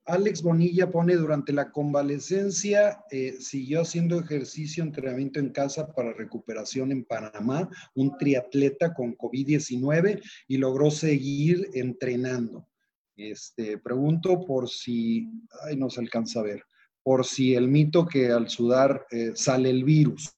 Alex 0.09 0.41
Bonilla 0.41 0.89
pone 0.89 1.15
durante 1.15 1.53
la 1.53 1.71
convalecencia, 1.71 3.03
eh, 3.11 3.37
siguió 3.39 3.81
haciendo 3.81 4.19
ejercicio, 4.19 4.83
entrenamiento 4.83 5.39
en 5.39 5.49
casa 5.49 5.93
para 5.93 6.13
recuperación 6.13 6.91
en 6.91 7.05
Panamá, 7.05 7.69
un 7.93 8.17
triatleta 8.17 8.93
con 8.93 9.15
COVID-19 9.15 10.19
y 10.47 10.57
logró 10.57 10.89
seguir 10.89 11.69
entrenando. 11.73 12.67
Este, 13.15 13.77
pregunto 13.77 14.45
por 14.45 14.67
si, 14.67 15.29
ay, 15.67 15.77
no 15.77 15.91
se 15.91 15.99
alcanza 15.99 16.39
a 16.39 16.43
ver, 16.43 16.63
por 17.03 17.23
si 17.23 17.53
el 17.53 17.67
mito 17.67 18.07
que 18.07 18.31
al 18.31 18.49
sudar 18.49 19.05
eh, 19.11 19.33
sale 19.35 19.69
el 19.69 19.83
virus. 19.83 20.33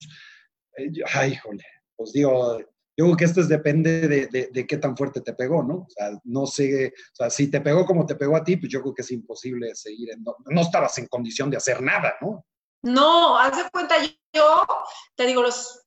Eh, 0.78 0.92
ay, 1.14 1.38
jole, 1.38 1.64
pues 1.96 2.12
digo, 2.12 2.60
yo 2.98 3.06
creo 3.06 3.18
que 3.18 3.26
esto 3.26 3.42
es, 3.42 3.48
depende 3.48 4.08
de, 4.08 4.68
qué 4.68 4.78
tan 4.78 4.96
fuerte 4.98 5.22
te 5.22 5.34
pegó, 5.34 5.64
¿no? 5.64 5.76
O 5.76 5.88
sea, 5.90 6.12
no 6.26 6.46
sé, 6.46 6.94
o 7.14 7.16
sea, 7.16 7.30
si 7.30 7.50
te 7.50 7.62
pegó 7.62 7.86
como 7.86 8.06
te 8.06 8.16
pegó 8.16 8.36
a 8.36 8.44
ti, 8.44 8.58
pues 8.58 8.72
yo 8.72 8.82
creo 8.82 8.94
que 8.94 9.02
es 9.02 9.12
imposible 9.12 9.74
seguir, 9.76 10.12
en, 10.12 10.24
no, 10.24 10.36
no 10.46 10.62
estabas 10.62 10.98
en 10.98 11.08
condición 11.08 11.50
de 11.50 11.58
hacer 11.58 11.82
nada, 11.82 12.16
¿no? 12.22 12.46
No, 12.84 13.38
haz 13.38 13.58
de 13.58 13.70
cuenta, 13.70 13.96
yo 14.34 14.66
te 15.16 15.26
digo, 15.26 15.42
los, 15.42 15.86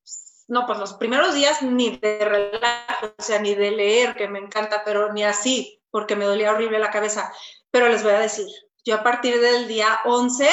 no, 0.48 0.66
pues 0.66 0.78
los 0.78 0.94
primeros 0.94 1.34
días 1.34 1.62
ni 1.62 1.96
de 1.96 2.18
relajo, 2.24 3.14
o 3.18 3.22
sea, 3.22 3.40
ni 3.40 3.54
de 3.54 3.70
leer, 3.72 4.14
que 4.14 4.28
me 4.28 4.38
encanta, 4.38 4.82
pero 4.84 5.12
ni 5.12 5.24
así, 5.24 5.82
porque 5.90 6.16
me 6.16 6.24
dolía 6.24 6.52
horrible 6.52 6.78
la 6.78 6.90
cabeza. 6.90 7.32
Pero 7.70 7.88
les 7.88 8.02
voy 8.02 8.12
a 8.12 8.20
decir, 8.20 8.46
yo 8.84 8.96
a 8.96 9.02
partir 9.02 9.40
del 9.40 9.66
día 9.66 10.00
11, 10.04 10.48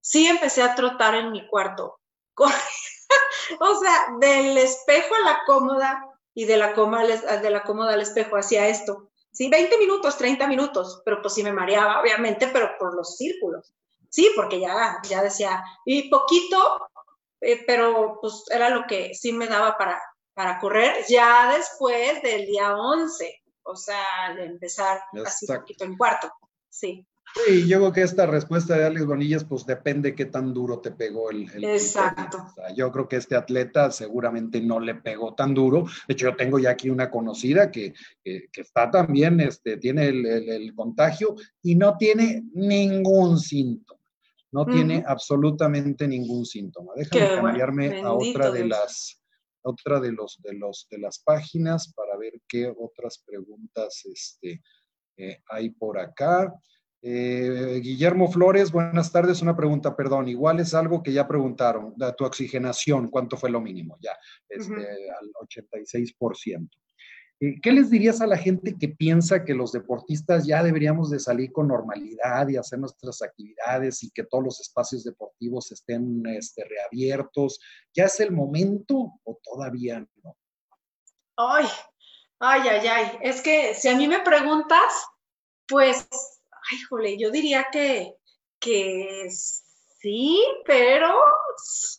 sí 0.00 0.26
empecé 0.26 0.62
a 0.62 0.74
trotar 0.74 1.14
en 1.14 1.32
mi 1.32 1.46
cuarto. 1.46 1.98
o 3.60 3.74
sea, 3.80 4.06
del 4.20 4.58
espejo 4.58 5.14
a 5.14 5.30
la 5.30 5.40
cómoda 5.46 6.04
y 6.34 6.44
de 6.44 6.56
la, 6.56 6.74
cómoda, 6.74 7.04
de 7.38 7.50
la 7.50 7.62
cómoda 7.62 7.94
al 7.94 8.00
espejo 8.00 8.36
hacía 8.36 8.68
esto. 8.68 9.10
Sí, 9.30 9.48
20 9.48 9.78
minutos, 9.78 10.18
30 10.18 10.46
minutos, 10.46 11.02
pero 11.04 11.22
pues 11.22 11.34
sí 11.34 11.42
me 11.42 11.52
mareaba, 11.52 12.00
obviamente, 12.00 12.48
pero 12.48 12.70
por 12.78 12.94
los 12.94 13.16
círculos. 13.16 13.72
Sí, 14.10 14.30
porque 14.36 14.60
ya, 14.60 15.00
ya 15.08 15.22
decía, 15.22 15.64
y 15.86 16.10
poquito, 16.10 16.90
eh, 17.40 17.64
pero 17.66 18.18
pues 18.20 18.44
era 18.50 18.68
lo 18.68 18.86
que 18.86 19.14
sí 19.14 19.32
me 19.32 19.46
daba 19.46 19.78
para, 19.78 20.02
para 20.34 20.58
correr 20.58 21.04
ya 21.08 21.50
después 21.56 22.20
del 22.22 22.44
día 22.44 22.76
11, 22.76 23.42
o 23.62 23.74
sea, 23.74 24.34
de 24.36 24.44
empezar 24.44 25.02
así 25.24 25.46
poquito 25.46 25.84
en 25.84 25.96
cuarto, 25.96 26.30
sí. 26.68 27.06
Sí, 27.34 27.66
yo 27.66 27.78
creo 27.78 27.92
que 27.92 28.02
esta 28.02 28.26
respuesta 28.26 28.76
de 28.76 28.84
Alex 28.84 29.06
Bonillas, 29.06 29.44
pues 29.44 29.64
depende 29.64 30.14
qué 30.14 30.26
tan 30.26 30.52
duro 30.52 30.80
te 30.80 30.90
pegó 30.90 31.30
el. 31.30 31.48
Exacto. 31.64 32.38
yo 32.76 32.92
creo 32.92 33.08
que 33.08 33.16
este 33.16 33.36
atleta 33.36 33.90
seguramente 33.90 34.60
no 34.60 34.78
le 34.78 34.96
pegó 34.96 35.34
tan 35.34 35.54
duro. 35.54 35.84
De 36.06 36.12
hecho, 36.12 36.30
yo 36.30 36.36
tengo 36.36 36.58
ya 36.58 36.70
aquí 36.70 36.90
una 36.90 37.10
conocida 37.10 37.70
que, 37.70 37.94
que, 38.22 38.48
está 38.52 38.90
también, 38.90 39.40
este, 39.40 39.78
tiene 39.78 40.08
el, 40.08 40.26
el, 40.26 40.74
contagio 40.74 41.34
y 41.62 41.74
no 41.74 41.96
tiene 41.96 42.44
ningún 42.52 43.38
síntoma. 43.38 44.00
No 44.52 44.66
tiene 44.66 45.02
absolutamente 45.06 46.06
ningún 46.06 46.44
síntoma. 46.44 46.92
Déjame 46.94 47.40
cambiarme 47.40 48.02
a 48.02 48.12
otra 48.12 48.50
de 48.50 48.66
las 48.66 49.18
otra 49.62 50.00
de 50.00 50.12
los 50.12 50.42
de 50.42 50.54
los 50.54 50.88
de 50.90 50.98
las 50.98 51.20
páginas 51.20 51.92
para 51.94 52.16
ver 52.16 52.34
qué 52.46 52.70
otras 52.76 53.22
preguntas 53.24 54.02
este, 54.04 54.60
eh, 55.16 55.40
hay 55.48 55.70
por 55.70 55.98
acá. 55.98 56.52
Eh, 57.04 57.80
Guillermo 57.82 58.30
Flores, 58.30 58.70
buenas 58.70 59.10
tardes. 59.10 59.42
Una 59.42 59.56
pregunta, 59.56 59.96
perdón. 59.96 60.28
Igual 60.28 60.60
es 60.60 60.72
algo 60.72 61.02
que 61.02 61.12
ya 61.12 61.26
preguntaron. 61.26 61.94
Tu 62.16 62.24
oxigenación, 62.24 63.08
¿cuánto 63.08 63.36
fue 63.36 63.50
lo 63.50 63.60
mínimo? 63.60 63.98
Ya, 64.00 64.16
este, 64.48 64.74
al 64.74 65.32
86%. 65.44 66.70
Eh, 67.40 67.60
¿Qué 67.60 67.72
les 67.72 67.90
dirías 67.90 68.20
a 68.20 68.28
la 68.28 68.38
gente 68.38 68.76
que 68.78 68.88
piensa 68.88 69.44
que 69.44 69.52
los 69.52 69.72
deportistas 69.72 70.46
ya 70.46 70.62
deberíamos 70.62 71.10
de 71.10 71.18
salir 71.18 71.50
con 71.50 71.66
normalidad 71.66 72.48
y 72.48 72.56
hacer 72.56 72.78
nuestras 72.78 73.20
actividades 73.20 74.04
y 74.04 74.10
que 74.12 74.22
todos 74.22 74.44
los 74.44 74.60
espacios 74.60 75.02
deportivos 75.02 75.72
estén 75.72 76.24
este, 76.26 76.64
reabiertos? 76.64 77.58
¿Ya 77.92 78.04
es 78.04 78.20
el 78.20 78.30
momento 78.30 79.18
o 79.24 79.40
todavía 79.42 80.06
no? 80.22 80.36
Ay, 81.36 81.66
ay, 82.38 82.60
ay, 82.68 82.86
ay. 82.86 83.18
Es 83.22 83.40
que 83.40 83.74
si 83.74 83.88
a 83.88 83.96
mí 83.96 84.06
me 84.06 84.20
preguntas, 84.20 85.04
pues 85.66 86.06
ay, 86.70 86.78
jole, 86.88 87.18
yo 87.18 87.30
diría 87.30 87.66
que, 87.70 88.14
que 88.58 89.28
sí, 89.30 90.44
pero, 90.64 91.14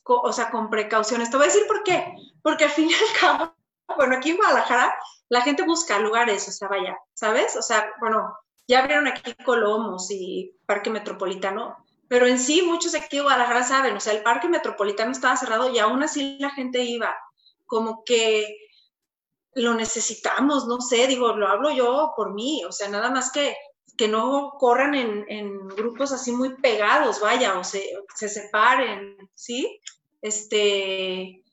o 0.05 0.33
sea, 0.33 0.51
con 0.51 0.69
precauciones. 0.69 1.29
Te 1.29 1.37
voy 1.37 1.45
a 1.45 1.49
decir 1.49 1.67
por 1.67 1.83
qué. 1.83 2.13
Porque 2.41 2.65
al 2.65 2.71
fin 2.71 2.89
y 2.89 2.93
al 2.93 3.19
cabo, 3.19 3.55
bueno, 3.97 4.17
aquí 4.17 4.31
en 4.31 4.37
Guadalajara 4.37 4.95
la 5.29 5.41
gente 5.41 5.63
busca 5.63 5.99
lugares, 5.99 6.47
o 6.47 6.51
sea, 6.51 6.67
vaya, 6.67 6.97
¿sabes? 7.13 7.55
O 7.55 7.61
sea, 7.61 7.91
bueno, 7.99 8.37
ya 8.67 8.79
abrieron 8.79 9.07
aquí 9.07 9.33
Colomos 9.43 10.11
y 10.11 10.55
Parque 10.65 10.89
Metropolitano, 10.89 11.77
pero 12.07 12.27
en 12.27 12.39
sí 12.39 12.61
muchos 12.61 12.93
aquí 12.93 13.17
de 13.17 13.23
Guadalajara 13.23 13.63
saben, 13.63 13.95
o 13.95 13.99
sea, 13.99 14.13
el 14.13 14.21
Parque 14.21 14.47
Metropolitano 14.47 15.11
estaba 15.11 15.35
cerrado 15.35 15.71
y 15.71 15.79
aún 15.79 16.03
así 16.03 16.37
la 16.39 16.51
gente 16.51 16.83
iba, 16.83 17.15
como 17.65 18.03
que 18.03 18.45
lo 19.55 19.73
necesitamos, 19.73 20.67
no 20.67 20.81
sé, 20.81 21.07
digo, 21.07 21.35
lo 21.35 21.47
hablo 21.47 21.71
yo 21.71 22.13
por 22.15 22.33
mí, 22.33 22.63
o 22.65 22.71
sea, 22.71 22.89
nada 22.89 23.09
más 23.09 23.31
que 23.31 23.55
que 23.97 24.07
no 24.07 24.53
corran 24.59 24.95
en, 24.95 25.67
grupos 25.69 26.11
así 26.11 26.31
muy 26.31 26.55
pegados, 26.55 27.19
vaya, 27.21 27.57
o 27.59 27.63
se, 27.63 27.83
se 28.15 28.27
separen, 28.27 29.17
¿sí? 29.33 29.79
Este, 30.21 31.43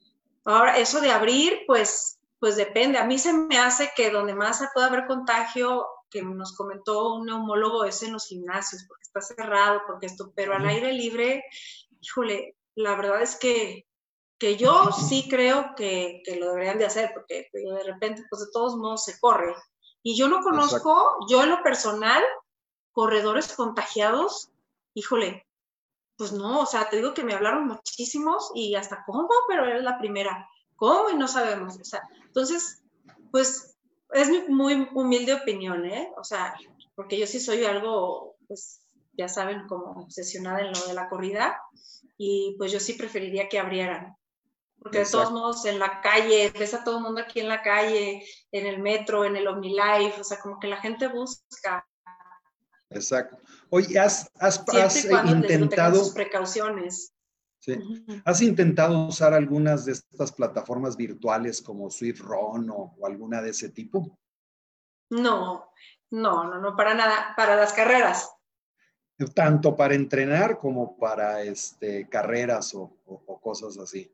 ahora, 0.45 0.79
eso 0.79 1.01
de 1.01 1.11
abrir, 1.11 1.61
pues, 1.67 2.19
pues 2.39 2.57
depende. 2.57 2.99
A 2.99 3.05
mí 3.05 3.19
se 3.19 3.33
me 3.33 3.59
hace 3.59 3.91
que 3.95 4.11
donde 4.11 4.35
más 4.35 4.63
puede 4.73 4.87
haber 4.87 5.07
contagio, 5.07 5.87
que 6.11 6.23
nos 6.23 6.57
comentó 6.57 7.15
un 7.15 7.27
neumólogo, 7.27 7.85
es 7.85 8.03
en 8.03 8.13
los 8.13 8.27
gimnasios, 8.27 8.85
porque 8.89 9.03
está 9.03 9.21
cerrado, 9.21 9.83
porque 9.87 10.07
esto, 10.07 10.33
pero 10.35 10.55
al 10.55 10.67
aire 10.67 10.93
libre, 10.93 11.45
híjole, 12.01 12.57
la 12.75 12.97
verdad 12.97 13.23
es 13.23 13.37
que, 13.37 13.87
que 14.39 14.57
yo 14.57 14.91
sí 14.93 15.29
creo 15.29 15.75
que, 15.77 16.23
que, 16.25 16.37
lo 16.37 16.49
deberían 16.51 16.79
de 16.79 16.87
hacer, 16.87 17.11
porque 17.15 17.49
de 17.53 17.85
repente, 17.85 18.25
pues 18.29 18.43
de 18.43 18.53
todos 18.53 18.77
modos 18.77 19.05
se 19.05 19.21
corre, 19.21 19.55
y 20.03 20.17
yo 20.17 20.29
no 20.29 20.41
conozco, 20.41 21.19
yo 21.29 21.43
en 21.43 21.51
lo 21.51 21.63
personal, 21.63 22.23
corredores 22.93 23.53
contagiados, 23.53 24.51
híjole, 24.95 25.47
pues 26.17 26.33
no, 26.33 26.61
o 26.61 26.67
sea, 26.67 26.89
te 26.89 26.97
digo 26.97 27.15
que 27.15 27.25
me 27.25 27.35
hablaron 27.35 27.67
muchísimos 27.67 28.51
y 28.55 28.75
hasta 28.75 29.05
cómo, 29.07 29.29
pero 29.49 29.65
era 29.65 29.81
la 29.81 29.99
primera, 29.99 30.49
cómo 30.77 31.11
y 31.11 31.17
no 31.17 31.29
sabemos, 31.29 31.79
o 31.79 31.85
sea, 31.85 32.03
entonces, 32.27 32.83
pues 33.31 33.77
es 34.13 34.29
mi 34.29 34.41
muy 34.49 34.89
humilde 34.95 35.35
opinión, 35.35 35.85
¿eh? 35.85 36.13
O 36.17 36.25
sea, 36.25 36.55
porque 36.95 37.19
yo 37.19 37.27
sí 37.27 37.41
soy 37.41 37.65
algo, 37.65 38.37
pues 38.49 38.81
ya 39.13 39.29
saben, 39.29 39.67
como 39.69 40.03
obsesionada 40.03 40.61
en 40.61 40.73
lo 40.73 40.87
de 40.87 40.95
la 40.95 41.09
corrida 41.09 41.61
y 42.17 42.55
pues 42.59 42.73
yo 42.73 42.81
sí 42.81 42.95
preferiría 42.95 43.49
que 43.49 43.59
abrieran, 43.59 44.17
porque 44.81 45.01
de 45.01 45.07
todos 45.07 45.31
modos 45.31 45.65
en 45.67 45.79
la 45.79 46.01
calle, 46.01 46.53
ves 46.59 46.73
a 46.73 46.83
todo 46.83 46.99
el 46.99 47.05
mundo 47.05 47.21
aquí 47.21 47.41
en 47.41 47.49
la 47.49 47.63
calle, 47.63 48.25
en 48.51 48.67
el 48.67 48.79
metro, 48.79 49.25
en 49.25 49.37
el 49.37 49.47
OmniLife, 49.47 50.21
o 50.21 50.25
sea, 50.25 50.41
como 50.41 50.59
que 50.59 50.69
la 50.69 50.79
gente 50.79 51.07
busca. 51.09 51.87
Exacto. 52.89 53.39
Oye, 53.69 53.99
has, 53.99 54.31
has, 54.41 54.65
has 54.69 55.05
intentado... 55.05 55.97
Sus 55.97 56.15
precauciones. 56.15 57.15
Sí. 57.59 57.79
¿Has 58.25 58.41
intentado 58.41 59.09
usar 59.09 59.35
algunas 59.35 59.85
de 59.85 59.93
estas 59.93 60.33
plataformas 60.33 60.97
virtuales 60.97 61.61
como 61.61 61.91
SwiftRun 61.91 62.71
o, 62.71 62.97
o 62.99 63.07
alguna 63.07 63.43
de 63.43 63.51
ese 63.51 63.69
tipo? 63.69 64.19
No, 65.11 65.71
no, 66.11 66.45
no, 66.45 66.59
no, 66.59 66.75
para 66.75 66.95
nada, 66.95 67.35
para 67.37 67.57
las 67.57 67.75
carreras. 67.75 68.31
Tanto 69.35 69.77
para 69.77 69.95
entrenar 69.95 70.59
como 70.59 70.97
para 70.97 71.43
este, 71.43 72.09
carreras 72.09 72.75
o, 72.75 72.97
o 73.05 73.41
cosas 73.43 73.77
así. 73.77 74.11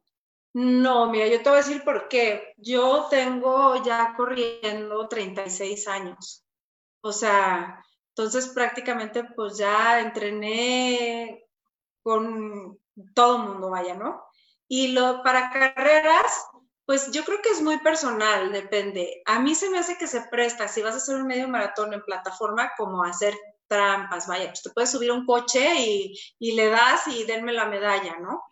No, 0.58 1.10
mira, 1.10 1.26
yo 1.26 1.42
te 1.42 1.50
voy 1.50 1.58
a 1.58 1.62
decir 1.62 1.84
por 1.84 2.08
qué. 2.08 2.54
Yo 2.56 3.08
tengo 3.10 3.84
ya 3.84 4.14
corriendo 4.16 5.06
36 5.06 5.86
años. 5.86 6.46
O 7.02 7.12
sea, 7.12 7.84
entonces 8.08 8.48
prácticamente 8.48 9.24
pues 9.36 9.58
ya 9.58 10.00
entrené 10.00 11.44
con 12.02 12.78
todo 13.14 13.38
mundo, 13.38 13.68
vaya, 13.68 13.96
¿no? 13.96 14.24
Y 14.66 14.92
lo 14.92 15.22
para 15.22 15.50
carreras, 15.50 16.46
pues 16.86 17.10
yo 17.12 17.22
creo 17.26 17.42
que 17.42 17.50
es 17.50 17.60
muy 17.60 17.76
personal, 17.80 18.50
depende. 18.50 19.22
A 19.26 19.38
mí 19.38 19.54
se 19.54 19.68
me 19.68 19.78
hace 19.78 19.98
que 19.98 20.06
se 20.06 20.22
presta, 20.22 20.68
si 20.68 20.80
vas 20.80 20.94
a 20.94 20.96
hacer 20.96 21.16
un 21.16 21.26
medio 21.26 21.48
maratón 21.48 21.92
en 21.92 22.02
plataforma, 22.02 22.72
como 22.78 23.04
hacer 23.04 23.36
trampas, 23.66 24.26
vaya, 24.26 24.46
pues 24.46 24.62
te 24.62 24.70
puedes 24.70 24.90
subir 24.90 25.10
a 25.10 25.14
un 25.14 25.26
coche 25.26 25.74
y, 25.80 26.18
y 26.38 26.52
le 26.52 26.70
das 26.70 27.08
y 27.08 27.24
denme 27.24 27.52
la 27.52 27.66
medalla, 27.66 28.16
¿no? 28.20 28.42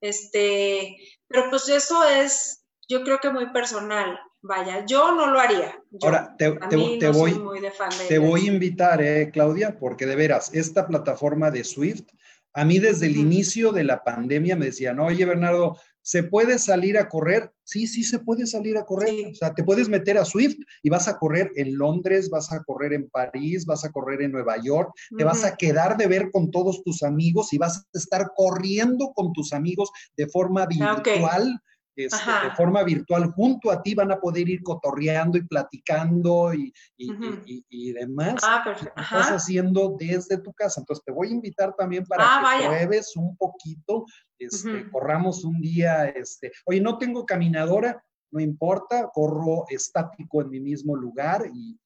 Este, 0.00 0.96
pero 1.32 1.50
pues 1.50 1.68
eso 1.68 2.04
es, 2.04 2.64
yo 2.88 3.02
creo 3.02 3.18
que 3.18 3.30
muy 3.30 3.50
personal. 3.52 4.18
Vaya, 4.44 4.84
yo 4.84 5.14
no 5.14 5.28
lo 5.28 5.38
haría. 5.38 5.80
Ahora, 6.02 6.34
te, 6.36 6.48
voy, 6.50 6.98
te 6.98 8.18
voy 8.18 8.48
a 8.48 8.52
invitar, 8.52 9.00
eh, 9.00 9.30
Claudia, 9.32 9.78
porque 9.78 10.04
de 10.04 10.16
veras, 10.16 10.50
esta 10.52 10.88
plataforma 10.88 11.52
de 11.52 11.62
Swift, 11.62 12.08
a 12.52 12.64
mí 12.64 12.80
desde 12.80 13.06
el 13.06 13.16
inicio 13.16 13.70
de 13.70 13.84
la 13.84 14.02
pandemia 14.02 14.56
me 14.56 14.66
decían, 14.66 14.98
oye, 14.98 15.24
Bernardo, 15.24 15.78
¿se 16.02 16.22
puede 16.22 16.58
salir 16.58 16.98
a 16.98 17.08
correr? 17.08 17.52
Sí, 17.64 17.86
sí 17.86 18.02
se 18.02 18.18
puede 18.18 18.46
salir 18.46 18.76
a 18.76 18.84
correr. 18.84 19.28
O 19.30 19.34
sea, 19.34 19.54
te 19.54 19.64
puedes 19.64 19.88
meter 19.88 20.18
a 20.18 20.24
Swift 20.24 20.56
y 20.82 20.90
vas 20.90 21.08
a 21.08 21.18
correr 21.18 21.50
en 21.56 21.78
Londres, 21.78 22.28
vas 22.28 22.52
a 22.52 22.62
correr 22.64 22.92
en 22.92 23.08
París, 23.08 23.64
vas 23.64 23.84
a 23.84 23.92
correr 23.92 24.22
en 24.22 24.32
Nueva 24.32 24.56
York, 24.62 24.92
te 25.16 25.24
vas 25.24 25.44
a 25.44 25.56
quedar 25.56 25.96
de 25.96 26.06
ver 26.06 26.30
con 26.30 26.50
todos 26.50 26.82
tus 26.82 27.02
amigos 27.02 27.52
y 27.52 27.58
vas 27.58 27.78
a 27.78 27.98
estar 27.98 28.32
corriendo 28.36 29.12
con 29.14 29.32
tus 29.32 29.52
amigos 29.52 29.90
de 30.16 30.26
forma 30.26 30.64
ah, 30.64 31.00
virtual. 31.02 31.60
Este, 31.94 32.30
de 32.30 32.50
forma 32.56 32.82
virtual 32.82 33.32
junto 33.32 33.70
a 33.70 33.82
ti, 33.82 33.94
van 33.94 34.12
a 34.12 34.20
poder 34.20 34.48
ir 34.48 34.62
cotorreando 34.62 35.36
y 35.36 35.42
platicando 35.42 36.54
y, 36.54 36.72
y, 36.96 37.92
demás. 37.92 38.36
Ah, 38.42 38.62
perfecto. 38.64 39.00
estás 39.00 39.28
haciendo 39.28 39.96
desde 39.98 40.38
tu 40.38 40.52
casa. 40.52 40.80
Entonces 40.80 41.04
te 41.04 41.12
voy 41.12 41.28
a 41.28 41.32
invitar 41.32 41.74
también 41.76 42.04
para 42.04 42.24
ah, 42.26 42.58
que 42.58 42.66
pruebes 42.66 43.16
un 43.16 43.36
poquito, 43.36 44.06
este, 44.38 44.90
corramos 44.90 45.44
un 45.44 45.60
día, 45.60 46.06
este, 46.06 46.52
oye, 46.64 46.80
no 46.80 46.98
tengo 46.98 47.26
caminadora, 47.26 48.02
no 48.30 48.40
importa, 48.40 49.10
corro 49.12 49.66
estático 49.68 50.40
en 50.40 50.50
mi 50.50 50.60
mismo 50.60 50.96
lugar 50.96 51.46
y, 51.52 51.78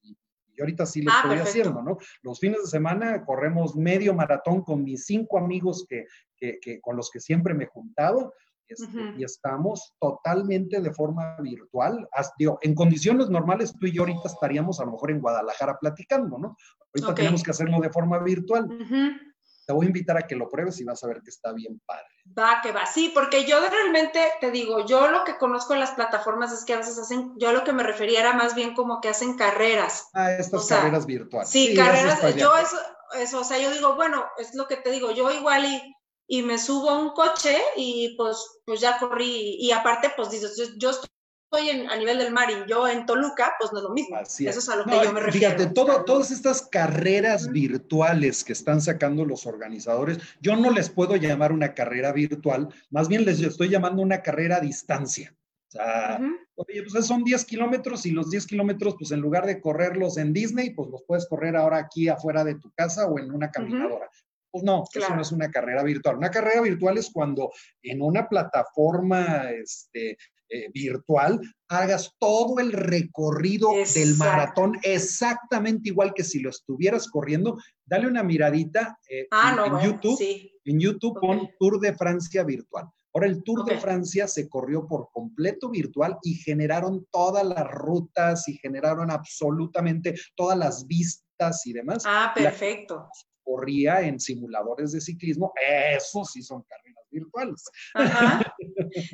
ahorita 0.59 0.87
sí 0.87 1.03
lo 1.03 1.11
ah, 1.11 1.21
estoy 1.21 1.37
haciendo, 1.37 1.83
¿no? 1.83 1.99
Los 2.23 2.39
fines 2.39 2.63
de 2.63 2.67
semana 2.67 3.23
corremos 3.23 3.75
medio 3.75 4.15
maratón 4.15 4.63
con 4.63 4.83
mis 4.83 5.05
cinco 5.05 5.37
amigos 5.37 5.85
que, 5.87 6.05
que, 6.39 6.81
con 6.81 6.97
los 6.97 7.11
que 7.11 7.19
siempre 7.19 7.53
me 7.53 7.67
este, 8.69 9.13
y 9.17 9.23
estamos 9.23 9.95
totalmente 9.99 10.81
de 10.81 10.93
forma 10.93 11.37
virtual. 11.41 12.07
digo, 12.37 12.59
en 12.61 12.75
condiciones 12.75 13.29
normales 13.29 13.73
tú 13.79 13.87
y 13.87 13.93
yo 13.93 14.03
ahorita 14.03 14.27
estaríamos 14.27 14.79
a 14.79 14.85
lo 14.85 14.91
mejor 14.91 15.11
en 15.11 15.21
Guadalajara 15.21 15.77
platicando, 15.79 16.37
¿no? 16.37 16.55
Ahorita 16.93 17.15
tenemos 17.15 17.43
que 17.43 17.51
hacerlo 17.51 17.79
de 17.79 17.89
forma 17.89 18.19
virtual. 18.19 18.67
Te 19.65 19.73
voy 19.73 19.85
a 19.85 19.89
invitar 19.89 20.17
a 20.17 20.21
que 20.21 20.35
lo 20.35 20.49
pruebes 20.49 20.79
y 20.79 20.85
vas 20.85 21.03
a 21.03 21.07
ver 21.07 21.21
que 21.21 21.29
está 21.29 21.51
bien 21.51 21.81
padre. 21.85 22.05
Va, 22.37 22.61
que 22.63 22.71
va, 22.71 22.85
sí, 22.85 23.11
porque 23.13 23.43
yo 23.43 23.59
realmente 23.59 24.19
te 24.39 24.49
digo, 24.49 24.85
yo 24.85 25.09
lo 25.09 25.25
que 25.25 25.37
conozco 25.37 25.73
en 25.73 25.81
las 25.81 25.91
plataformas 25.91 26.53
es 26.53 26.63
que 26.63 26.73
a 26.73 26.77
veces 26.77 26.97
hacen, 26.97 27.33
yo 27.37 27.51
lo 27.51 27.65
que 27.65 27.73
me 27.73 27.83
refería 27.83 28.21
era 28.21 28.33
más 28.33 28.55
bien 28.55 28.73
como 28.73 29.01
que 29.01 29.09
hacen 29.09 29.35
carreras. 29.35 30.07
Ah, 30.13 30.31
estas 30.31 30.67
carreras 30.67 31.05
virtuales. 31.05 31.49
Sí, 31.49 31.75
carreras, 31.75 32.21
yo 32.37 32.55
eso, 32.55 32.77
eso, 33.19 33.41
o 33.41 33.43
sea, 33.43 33.57
yo 33.57 33.69
digo, 33.71 33.95
bueno, 33.95 34.25
es 34.37 34.55
lo 34.55 34.67
que 34.67 34.77
te 34.77 34.89
digo, 34.89 35.11
yo 35.11 35.31
igual 35.31 35.65
y 35.65 35.96
y 36.27 36.43
me 36.43 36.57
subo 36.57 36.89
a 36.89 36.99
un 36.99 37.11
coche 37.11 37.57
y 37.77 38.15
pues, 38.17 38.61
pues 38.65 38.81
ya 38.81 38.97
corrí. 38.99 39.55
Y 39.59 39.71
aparte, 39.71 40.11
pues 40.15 40.29
dices, 40.29 40.75
yo, 40.77 40.89
estoy 40.89 41.69
en, 41.69 41.89
a 41.89 41.95
nivel 41.95 42.17
del 42.17 42.33
mar 42.33 42.49
y 42.51 42.69
yo 42.69 42.87
en 42.87 43.05
Toluca, 43.05 43.53
pues 43.57 43.71
no 43.71 43.79
es 43.79 43.83
lo 43.83 43.91
mismo. 43.91 44.19
Eso 44.19 44.43
es 44.45 44.69
a 44.69 44.75
lo 44.75 44.83
que 44.83 44.91
yo 44.91 45.13
me 45.13 45.21
refiero. 45.21 45.55
Fíjate, 45.55 45.73
todo, 45.73 46.03
todas 46.03 46.31
estas 46.31 46.61
carreras 46.61 47.49
virtuales 47.49 48.43
que 48.43 48.53
están 48.53 48.81
sacando 48.81 49.23
los 49.23 49.45
organizadores, 49.45 50.19
yo 50.41 50.57
no 50.57 50.69
les 50.69 50.89
puedo 50.89 51.15
llamar 51.15 51.53
una 51.53 51.73
carrera 51.73 52.11
virtual, 52.11 52.67
más 52.89 53.07
bien 53.07 53.23
les 53.23 53.39
estoy 53.39 53.69
llamando 53.69 54.01
una 54.01 54.21
carrera 54.21 54.57
a 54.57 54.61
distancia. 54.61 55.33
O 55.69 55.71
sea, 55.71 56.19
oye, 56.55 56.83
pues 56.83 57.05
son 57.05 57.25
10 57.25 57.43
kilómetros 57.43 58.05
y 58.05 58.11
los 58.11 58.29
10 58.29 58.47
kilómetros, 58.47 58.95
pues 58.97 59.11
en 59.11 59.19
lugar 59.19 59.45
de 59.45 59.59
correrlos 59.59 60.17
en 60.17 60.31
Disney, 60.31 60.69
pues 60.69 60.89
los 60.89 61.03
puedes 61.03 61.27
correr 61.27 61.57
ahora 61.57 61.77
aquí 61.77 62.07
afuera 62.07 62.45
de 62.45 62.55
tu 62.55 62.71
casa 62.71 63.05
o 63.05 63.19
en 63.19 63.31
una 63.31 63.51
caminadora. 63.51 64.09
Pues 64.51 64.63
no, 64.63 64.83
eso 64.93 65.15
no 65.15 65.21
es 65.21 65.31
una 65.31 65.51
carrera 65.51 65.83
virtual. 65.83 66.17
Una 66.17 66.31
carrera 66.31 66.61
virtual 66.61 66.97
es 66.97 67.09
cuando 67.11 67.51
en 67.81 68.01
una 68.01 68.27
plataforma 68.27 69.51
este, 69.51 70.17
eh, 70.49 70.69
virtual 70.73 71.41
hagas 71.67 72.15
todo 72.19 72.59
el 72.59 72.71
recorrido 72.71 73.69
del 73.93 74.15
maratón 74.15 74.79
exactamente 74.81 75.89
igual 75.89 76.13
que 76.13 76.23
si 76.23 76.39
lo 76.39 76.49
estuvieras 76.49 77.09
corriendo. 77.09 77.57
Dale 77.85 78.07
una 78.07 78.23
miradita 78.23 78.97
eh, 79.09 79.27
ah, 79.31 79.65
en, 79.65 79.91
YouTube. 79.91 80.17
En 80.63 80.79
YouTube 80.79 81.19
con 81.19 81.49
Tour 81.59 81.81
de 81.81 81.93
Francia 81.93 82.45
virtual. 82.45 82.85
Ahora 83.13 83.27
el 83.27 83.43
Tour 83.43 83.65
de 83.65 83.77
Francia 83.77 84.25
se 84.25 84.47
corrió 84.47 84.87
por 84.87 85.09
completo 85.11 85.69
virtual 85.69 86.17
y 86.23 86.35
generaron 86.35 87.05
todas 87.11 87.45
las 87.45 87.69
rutas 87.69 88.47
y 88.47 88.57
generaron 88.57 89.11
absolutamente 89.11 90.15
todas 90.33 90.57
las 90.57 90.87
vistas 90.87 91.65
y 91.65 91.73
demás. 91.73 92.03
Ah, 92.05 92.31
perfecto 92.33 93.09
corría 93.47 94.01
en 94.01 94.19
simuladores 94.19 94.91
de 94.91 94.99
ciclismo, 94.99 95.53
eso 95.65 96.25
sí 96.25 96.43
son 96.43 96.63
carreras 96.63 97.05
virtuales. 97.09 97.63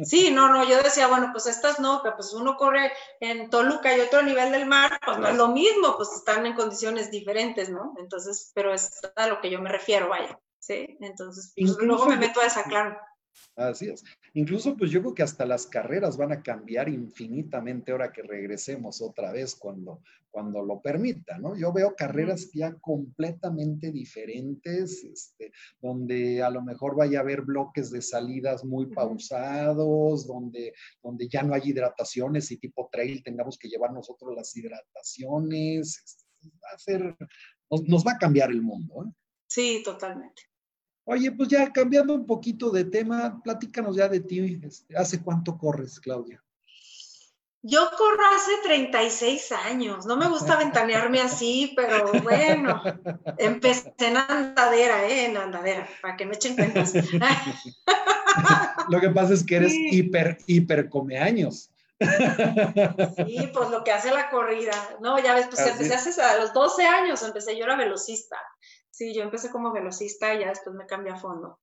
Sí, 0.04 0.32
no, 0.32 0.50
no, 0.50 0.68
yo 0.68 0.82
decía, 0.82 1.08
bueno, 1.08 1.30
pues 1.32 1.46
estas 1.46 1.80
no, 1.80 2.00
pero 2.02 2.16
pues 2.16 2.34
uno 2.34 2.58
corre 2.58 2.92
en 3.20 3.52
Toluca 3.52 3.96
y 3.96 4.02
otro 4.02 4.20
a 4.20 4.24
nivel 4.24 4.52
del 4.52 4.66
mar, 4.66 5.00
pues 5.06 5.20
no 5.20 5.28
es 5.28 5.36
lo 5.36 5.50
mismo, 5.50 5.96
pues 5.96 6.10
están 6.14 6.48
en 6.48 6.56
condiciones 6.56 7.12
diferentes, 7.12 7.70
¿no? 7.70 7.94
Entonces, 8.00 8.52
pero 8.56 8.74
es 8.74 9.00
a 9.16 9.28
lo 9.28 9.40
que 9.40 9.52
yo 9.52 9.62
me 9.62 9.70
refiero, 9.70 10.10
vaya, 10.10 10.40
sí, 10.58 10.98
entonces, 11.00 11.54
pues, 11.56 11.78
luego 11.78 12.08
me 12.08 12.18
meto 12.18 12.42
a 12.42 12.48
esa, 12.48 12.64
claro. 12.64 12.98
Así 13.56 13.90
es. 13.90 14.04
Incluso, 14.34 14.76
pues 14.76 14.90
yo 14.92 15.02
creo 15.02 15.14
que 15.14 15.24
hasta 15.24 15.46
las 15.46 15.68
carreras 15.68 16.18
van 16.18 16.32
a 16.32 16.42
cambiar 16.42 16.90
infinitamente 16.90 17.92
ahora 17.92 18.12
que 18.12 18.24
regresemos 18.24 19.02
otra 19.02 19.32
vez 19.32 19.56
cuando, 19.56 20.02
cuando 20.32 20.64
lo 20.64 20.82
permita, 20.82 21.38
¿no? 21.38 21.56
Yo 21.56 21.72
veo 21.72 21.96
carreras 21.96 22.52
ya 22.52 22.74
completamente 22.82 23.92
diferentes, 23.92 25.04
este, 25.04 25.52
donde 25.80 26.42
a 26.42 26.50
lo 26.50 26.64
mejor 26.64 26.96
vaya 26.96 27.20
a 27.20 27.22
haber 27.22 27.42
bloques 27.42 27.92
de 27.92 28.02
salidas 28.02 28.66
muy 28.66 28.88
pausados, 28.88 30.26
donde, 30.26 30.74
donde 31.04 31.28
ya 31.28 31.44
no 31.44 31.54
hay 31.54 31.62
hidrataciones 31.66 32.50
y 32.52 32.58
tipo 32.58 32.90
trail 32.92 33.24
tengamos 33.24 33.58
que 33.58 33.70
llevar 33.70 33.94
nosotros 33.94 34.34
las 34.36 34.56
hidrataciones. 34.58 36.02
Este, 36.04 36.24
va 36.64 36.70
a 36.74 36.80
ser, 36.80 37.16
nos, 37.88 38.04
va 38.06 38.14
a 38.14 38.18
cambiar 38.18 38.50
el 38.50 38.62
mundo. 38.62 39.06
¿eh? 39.06 39.12
Sí, 39.48 39.82
totalmente. 39.86 40.53
Oye, 41.06 41.32
pues 41.32 41.50
ya 41.50 41.72
cambiando 41.72 42.14
un 42.14 42.26
poquito 42.26 42.70
de 42.70 42.86
tema, 42.86 43.42
platícanos 43.44 43.96
ya 43.96 44.08
de 44.08 44.22
ti. 44.22 44.60
Este, 44.64 44.96
¿Hace 44.96 45.22
cuánto 45.22 45.58
corres, 45.58 46.00
Claudia? 46.00 46.42
Yo 47.66 47.90
corro 47.98 48.24
hace 48.36 48.52
36 48.64 49.52
años. 49.54 50.06
No 50.06 50.18
me 50.18 50.28
gusta 50.28 50.58
ventanearme 50.58 51.22
así, 51.22 51.72
pero 51.78 52.12
bueno, 52.22 52.82
empecé 53.38 53.94
en 54.00 54.18
andadera, 54.18 55.08
¿eh? 55.08 55.26
En 55.26 55.38
andadera, 55.38 55.88
para 56.02 56.18
que 56.18 56.26
me 56.26 56.36
echen 56.36 56.56
cuentas. 56.56 56.94
lo 58.90 59.00
que 59.00 59.10
pasa 59.12 59.34
es 59.34 59.46
que 59.46 59.56
eres 59.56 59.74
hiper, 59.74 60.38
hiper 60.46 60.90
come 60.90 61.18
años. 61.18 61.70
Sí, 62.00 63.50
pues 63.54 63.70
lo 63.70 63.84
que 63.84 63.92
hace 63.94 64.12
la 64.12 64.30
corrida. 64.30 64.74
No, 65.00 65.18
ya 65.20 65.34
ves, 65.34 65.48
pues 65.48 65.66
empecé 65.66 65.94
hace 65.94 66.22
a 66.22 66.38
los 66.38 66.54
12 66.54 66.86
años, 66.86 67.24
empecé, 67.24 67.58
yo 67.58 67.64
era 67.64 67.78
velocista. 67.78 68.38
Sí, 68.94 69.12
yo 69.12 69.24
empecé 69.24 69.50
como 69.50 69.74
velocista 69.74 70.36
y 70.36 70.42
ya 70.42 70.50
después 70.50 70.76
me 70.76 70.86
cambié 70.86 71.12
a 71.12 71.16
fondo. 71.16 71.60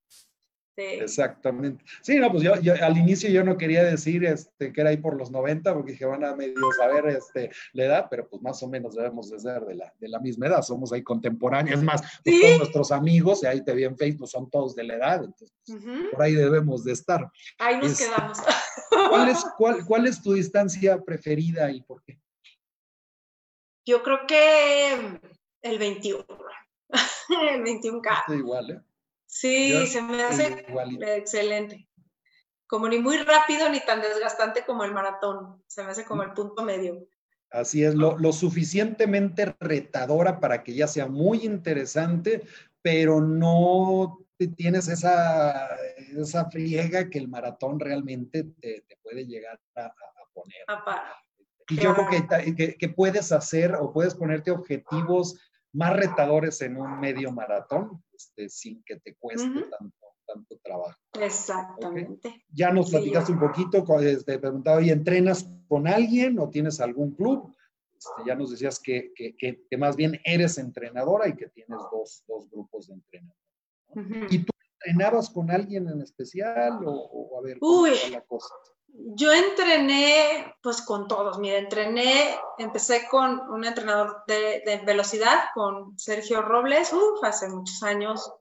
Exactamente. 0.76 1.84
Sí, 2.02 2.18
no, 2.18 2.30
pues 2.32 2.42
yo, 2.42 2.54
al 2.54 2.96
inicio 2.96 3.30
yo 3.30 3.44
no 3.44 3.56
quería 3.56 3.84
decir 3.84 4.24
este, 4.24 4.72
que 4.72 4.80
era 4.80 4.90
ahí 4.90 4.96
por 4.96 5.16
los 5.16 5.30
90, 5.30 5.72
porque 5.74 5.92
dije, 5.92 6.06
van 6.06 6.24
a 6.24 6.34
medio 6.34 6.72
saber 6.76 7.06
este, 7.06 7.50
la 7.72 7.84
edad, 7.84 8.06
pero 8.10 8.28
pues 8.28 8.42
más 8.42 8.60
o 8.64 8.68
menos 8.68 8.96
debemos 8.96 9.30
de 9.30 9.38
ser 9.38 9.60
de 9.64 9.76
la, 9.76 9.94
de 10.00 10.08
la 10.08 10.18
misma 10.18 10.48
edad, 10.48 10.62
somos 10.62 10.92
ahí 10.92 11.04
contemporáneos, 11.04 11.78
es 11.78 11.84
más, 11.84 12.02
pues, 12.24 12.40
todos 12.40 12.58
nuestros 12.58 12.90
amigos, 12.90 13.44
y 13.44 13.46
ahí 13.46 13.62
te 13.62 13.74
vi 13.74 13.84
en 13.84 13.96
Facebook, 13.96 14.28
son 14.28 14.50
todos 14.50 14.74
de 14.74 14.84
la 14.84 14.94
edad, 14.94 15.24
entonces 15.24 15.56
por 16.10 16.22
ahí 16.22 16.34
debemos 16.34 16.82
de 16.82 16.92
estar. 16.92 17.30
Ahí 17.58 17.76
nos 17.76 17.92
este, 17.92 18.06
quedamos. 18.06 18.38
¿cuál, 19.08 19.28
es, 19.28 19.44
cuál, 19.56 19.86
¿Cuál 19.86 20.06
es 20.06 20.20
tu 20.22 20.32
distancia 20.32 21.00
preferida 21.00 21.70
y 21.70 21.82
por 21.82 22.02
qué? 22.02 22.18
Yo 23.86 24.02
creo 24.02 24.26
que 24.26 25.20
el 25.62 25.78
21. 25.78 26.24
el 27.54 27.62
21K. 27.62 28.38
igual, 28.38 28.70
¿eh? 28.70 28.80
Sí, 29.26 29.86
se 29.86 30.02
me 30.02 30.24
hace 30.24 30.66
excelente. 31.16 31.88
Como 32.66 32.88
ni 32.88 32.98
muy 32.98 33.18
rápido 33.18 33.68
ni 33.68 33.80
tan 33.80 34.00
desgastante 34.00 34.64
como 34.64 34.82
el 34.84 34.92
maratón. 34.92 35.62
Se 35.68 35.84
me 35.84 35.90
hace 35.90 36.04
como 36.04 36.24
el 36.24 36.32
punto 36.32 36.64
medio. 36.64 37.06
Así 37.50 37.84
es, 37.84 37.94
lo, 37.94 38.18
lo 38.18 38.32
suficientemente 38.32 39.54
retadora 39.60 40.40
para 40.40 40.62
que 40.62 40.74
ya 40.74 40.86
sea 40.86 41.06
muy 41.06 41.44
interesante, 41.44 42.42
pero 42.82 43.20
no 43.20 44.24
tienes 44.56 44.88
esa, 44.88 45.68
esa 46.16 46.50
friega 46.50 47.10
que 47.10 47.18
el 47.18 47.28
maratón 47.28 47.78
realmente 47.78 48.44
te, 48.60 48.84
puede 49.02 49.26
llegar 49.26 49.60
a, 49.76 49.92
poner. 50.32 50.64
y 51.68 51.76
yo 51.76 51.94
creo 51.94 52.08
que, 52.08 52.54
que, 52.54 52.74
que, 52.76 52.88
puedes 52.88 53.32
hacer 53.32 53.74
o 53.74 53.92
puedes 53.92 54.14
ponerte 54.14 54.50
objetivos 54.50 55.38
más 55.72 55.96
retadores 55.96 56.60
en 56.62 56.76
un 56.76 57.00
medio 57.00 57.32
maratón, 57.32 58.02
este, 58.12 58.48
sin 58.48 58.82
que 58.84 58.96
te 59.00 59.14
cueste 59.16 59.48
tanto, 60.26 60.56
trabajo. 60.62 60.98
Exactamente. 61.20 62.44
Ya 62.52 62.70
nos 62.72 62.90
platicaste 62.90 63.32
un 63.32 63.40
poquito, 63.40 63.84
te 63.84 64.12
este, 64.12 64.38
preguntaba, 64.38 64.80
¿y 64.80 64.90
entrenas 64.90 65.48
con 65.68 65.88
alguien 65.88 66.38
o 66.38 66.48
tienes 66.48 66.80
algún 66.80 67.12
club? 67.12 67.52
Este, 67.96 68.28
ya 68.28 68.34
nos 68.34 68.50
decías 68.50 68.78
que, 68.80 69.12
que, 69.14 69.76
más 69.76 69.96
bien 69.96 70.20
eres 70.24 70.58
entrenadora 70.58 71.28
y 71.28 71.34
que 71.34 71.48
tienes 71.48 71.78
dos, 71.90 72.24
dos 72.26 72.48
grupos 72.50 72.86
de 72.88 72.94
entrenadores. 72.94 74.32
¿Y 74.32 74.44
tú 74.44 74.52
entrenabas 74.74 75.30
con 75.30 75.50
alguien 75.50 75.88
en 75.88 76.00
especial 76.00 76.80
o, 76.84 77.38
a 77.38 77.42
ver 77.42 77.58
cómo 77.58 77.82
Uy, 77.82 77.90
la 78.10 78.20
cosa? 78.22 78.54
Yo 78.92 79.32
entrené 79.32 80.54
pues 80.62 80.82
con 80.82 81.08
todos, 81.08 81.38
mira, 81.38 81.58
entrené, 81.58 82.38
empecé 82.58 83.08
con 83.08 83.40
un 83.50 83.64
entrenador 83.64 84.22
de, 84.26 84.82
velocidad, 84.84 85.44
con 85.54 85.98
Sergio 85.98 86.42
Robles, 86.42 86.92
hace 87.22 87.48
muchos 87.48 87.82
años, 87.82 88.32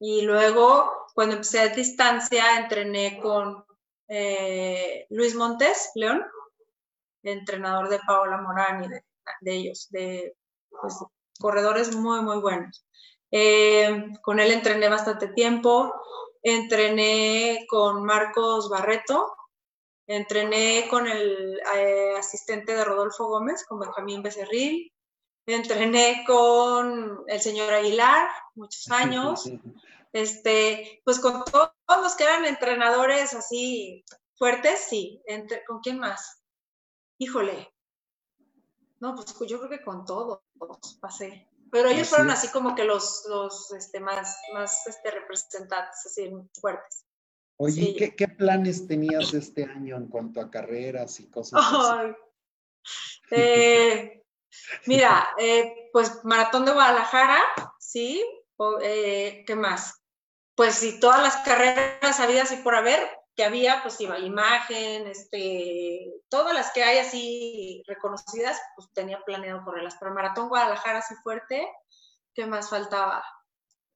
y 0.00 0.22
luego 0.22 0.90
cuando 1.14 1.34
empecé 1.34 1.60
a 1.60 1.68
distancia 1.68 2.58
entrené 2.58 3.20
con 3.20 3.64
eh, 4.08 5.06
Luis 5.10 5.34
Montes, 5.34 5.90
León, 5.94 6.24
entrenador 7.22 7.88
de 7.88 8.00
Paola 8.06 8.38
Morán 8.38 8.84
y 8.84 8.88
de, 8.88 9.02
ellos, 9.44 9.88
de 9.90 10.36
pues, 10.70 10.94
corredores 11.38 11.94
muy, 11.94 12.20
muy 12.22 12.38
buenos. 12.38 12.84
Eh, 13.30 14.12
con 14.22 14.40
él 14.40 14.52
entrené 14.52 14.88
bastante 14.88 15.28
tiempo, 15.28 15.92
entrené 16.42 17.66
con 17.68 18.04
Marcos 18.04 18.70
Barreto, 18.70 19.34
Entrené 20.08 20.88
con 20.88 21.06
el 21.06 21.60
eh, 21.76 22.14
asistente 22.18 22.74
de 22.74 22.82
Rodolfo 22.82 23.26
Gómez, 23.26 23.64
con 23.66 23.78
Benjamín 23.78 24.22
Becerril. 24.22 24.90
Entrené 25.44 26.24
con 26.26 27.24
el 27.26 27.40
señor 27.40 27.72
Aguilar, 27.74 28.28
muchos 28.54 28.90
años. 28.90 29.44
Este, 30.10 31.02
pues 31.04 31.20
con 31.20 31.44
todos 31.44 31.70
los 31.86 32.14
que 32.14 32.24
eran 32.24 32.46
entrenadores 32.46 33.34
así 33.34 34.06
fuertes, 34.36 34.86
sí. 34.88 35.22
¿Con 35.66 35.80
quién 35.80 35.98
más? 35.98 36.42
Híjole. 37.18 37.70
No, 39.00 39.14
pues 39.14 39.36
yo 39.46 39.58
creo 39.58 39.68
que 39.68 39.84
con 39.84 40.06
todos 40.06 40.40
pasé. 40.98 41.46
Pero 41.70 41.90
ellos 41.90 42.08
fueron 42.08 42.30
así 42.30 42.48
como 42.48 42.74
que 42.74 42.84
los, 42.84 43.26
los 43.28 43.70
este, 43.72 44.00
más, 44.00 44.34
más 44.54 44.86
este, 44.86 45.10
representantes, 45.10 46.06
así 46.06 46.32
fuertes. 46.58 47.04
Oye, 47.60 47.94
¿qué, 47.98 48.14
¿qué, 48.14 48.28
planes 48.28 48.86
tenías 48.86 49.34
este 49.34 49.64
año 49.64 49.96
en 49.96 50.06
cuanto 50.06 50.40
a 50.40 50.48
carreras 50.48 51.18
y 51.18 51.28
cosas 51.28 51.60
así? 51.60 52.14
Eh, 53.30 54.22
mira, 54.86 55.28
eh, 55.38 55.90
pues 55.92 56.24
Maratón 56.24 56.64
de 56.64 56.72
Guadalajara, 56.72 57.40
¿sí? 57.78 58.24
Eh, 58.82 59.44
¿Qué 59.44 59.56
más? 59.56 60.02
Pues 60.54 60.76
si 60.76 61.00
todas 61.00 61.20
las 61.20 61.36
carreras 61.38 62.20
habidas 62.20 62.52
y 62.52 62.56
por 62.56 62.76
haber, 62.76 63.00
que 63.34 63.44
había, 63.44 63.82
pues 63.82 64.00
iba 64.00 64.18
imagen, 64.18 65.06
este, 65.06 66.12
todas 66.28 66.54
las 66.54 66.72
que 66.72 66.82
hay 66.82 66.98
así 66.98 67.82
reconocidas, 67.86 68.60
pues 68.76 68.88
tenía 68.92 69.20
planeado 69.24 69.64
correrlas. 69.64 69.96
Pero 69.98 70.14
Maratón 70.14 70.48
Guadalajara 70.48 71.00
así 71.00 71.14
fuerte, 71.22 71.68
¿qué 72.34 72.46
más 72.46 72.70
faltaba? 72.70 73.24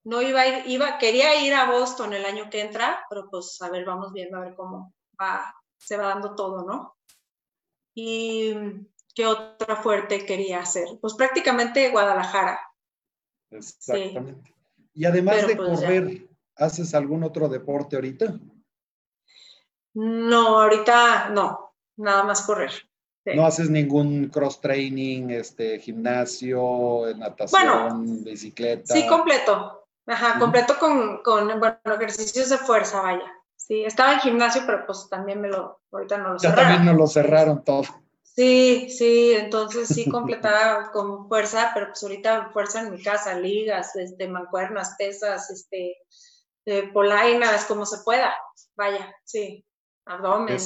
No 0.04 0.20
iba 0.20 0.40
a 0.40 0.48
ir, 0.48 0.64
iba, 0.66 0.98
quería 0.98 1.44
ir 1.44 1.54
a 1.54 1.70
Boston 1.70 2.12
el 2.12 2.24
año 2.24 2.50
que 2.50 2.60
entra, 2.60 3.04
pero 3.08 3.28
pues 3.30 3.60
a 3.62 3.70
ver, 3.70 3.84
vamos 3.84 4.12
viendo 4.12 4.36
a 4.36 4.40
ver 4.40 4.54
cómo 4.54 4.92
va, 5.20 5.54
se 5.78 5.96
va 5.96 6.08
dando 6.08 6.34
todo, 6.34 6.64
¿no? 6.64 6.96
Y 7.94 8.54
qué 9.14 9.26
otra 9.26 9.76
fuerte 9.76 10.26
quería 10.26 10.60
hacer. 10.60 10.88
Pues 11.00 11.14
prácticamente 11.14 11.90
Guadalajara. 11.90 12.60
Exactamente. 13.50 14.54
Y 14.94 15.04
además 15.04 15.46
de 15.46 15.56
pues, 15.56 15.80
correr, 15.80 16.28
¿haces 16.56 16.94
algún 16.94 17.22
otro 17.22 17.48
deporte 17.48 17.96
ahorita? 17.96 18.38
No, 19.94 20.62
ahorita 20.62 21.28
no, 21.30 21.74
nada 21.96 22.24
más 22.24 22.42
correr. 22.42 22.72
No 23.24 23.46
haces 23.46 23.70
ningún 23.70 24.28
cross 24.28 24.60
training, 24.60 25.30
este, 25.30 25.78
gimnasio, 25.78 27.14
natación, 27.16 28.24
bicicleta. 28.24 28.94
Sí, 28.94 29.06
completo. 29.06 29.81
Ajá, 30.06 30.38
completo 30.38 30.78
con, 30.78 31.22
con 31.22 31.46
bueno, 31.60 31.78
ejercicios 31.94 32.48
de 32.48 32.58
fuerza, 32.58 33.00
vaya. 33.00 33.32
Sí, 33.56 33.84
estaba 33.84 34.14
en 34.14 34.20
gimnasio, 34.20 34.62
pero 34.66 34.84
pues 34.86 35.08
también 35.08 35.40
me 35.40 35.48
lo, 35.48 35.80
ahorita 35.92 36.18
no 36.18 36.32
lo 36.32 36.38
cerraron. 36.38 36.64
Ya 36.64 36.68
también 36.74 36.86
no 36.86 37.00
lo 37.00 37.06
cerraron 37.06 37.64
todo. 37.64 37.84
Sí, 38.22 38.88
sí, 38.90 39.32
entonces 39.34 39.88
sí 39.88 40.10
completaba 40.10 40.90
con 40.92 41.28
fuerza, 41.28 41.70
pero 41.74 41.88
pues 41.88 42.02
ahorita 42.02 42.50
fuerza 42.52 42.80
en 42.80 42.92
mi 42.92 43.02
casa, 43.02 43.38
ligas, 43.38 43.94
este, 43.94 44.26
mancuernas, 44.26 44.96
pesas, 44.98 45.50
este, 45.50 45.98
eh, 46.64 46.90
polainas, 46.92 47.64
como 47.66 47.86
se 47.86 47.98
pueda, 48.04 48.34
vaya, 48.74 49.14
sí 49.24 49.64
abdomen, 50.04 50.58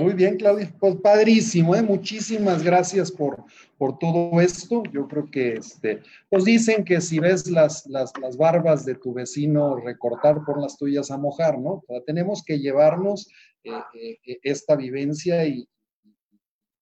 Muy 0.00 0.14
bien, 0.14 0.36
Claudia. 0.36 0.74
Pues 0.80 0.96
padrísimo, 0.96 1.76
¿eh? 1.76 1.82
muchísimas 1.82 2.64
gracias 2.64 3.12
por, 3.12 3.44
por 3.78 3.96
todo 3.98 4.40
esto. 4.40 4.82
Yo 4.92 5.06
creo 5.06 5.30
que, 5.30 5.52
este, 5.54 6.02
pues 6.28 6.44
dicen 6.44 6.84
que 6.84 7.00
si 7.00 7.20
ves 7.20 7.48
las, 7.48 7.86
las, 7.86 8.12
barbas 8.36 8.84
de 8.84 8.96
tu 8.96 9.14
vecino 9.14 9.76
recortar 9.76 10.44
por 10.44 10.60
las 10.60 10.76
tuyas 10.76 11.12
a 11.12 11.18
mojar, 11.18 11.60
¿no? 11.60 11.84
tenemos 12.04 12.42
que 12.44 12.58
llevarnos 12.58 13.28
eh, 13.62 13.70
eh, 13.94 14.38
esta 14.42 14.74
vivencia 14.74 15.46
y, 15.46 15.68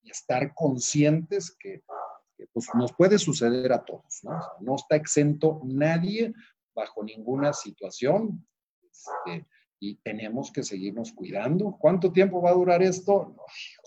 estar 0.05 0.55
conscientes 0.55 1.57
que, 1.59 1.83
pues, 2.53 2.69
nos 2.75 2.93
puede 2.93 3.19
suceder 3.19 3.73
a 3.73 3.85
todos, 3.85 4.21
¿no? 4.23 4.39
no 4.61 4.77
está 4.77 4.95
exento 4.95 5.61
nadie 5.65 6.33
bajo 6.73 7.03
ninguna 7.03 7.53
situación. 7.53 8.47
Este, 8.83 9.45
y 9.81 9.97
tenemos 9.97 10.51
que 10.53 10.63
seguirnos 10.63 11.13
cuidando. 11.13 11.77
¿Cuánto 11.79 12.13
tiempo 12.13 12.41
va 12.41 12.51
a 12.51 12.55
durar 12.55 12.83
esto? 12.83 13.37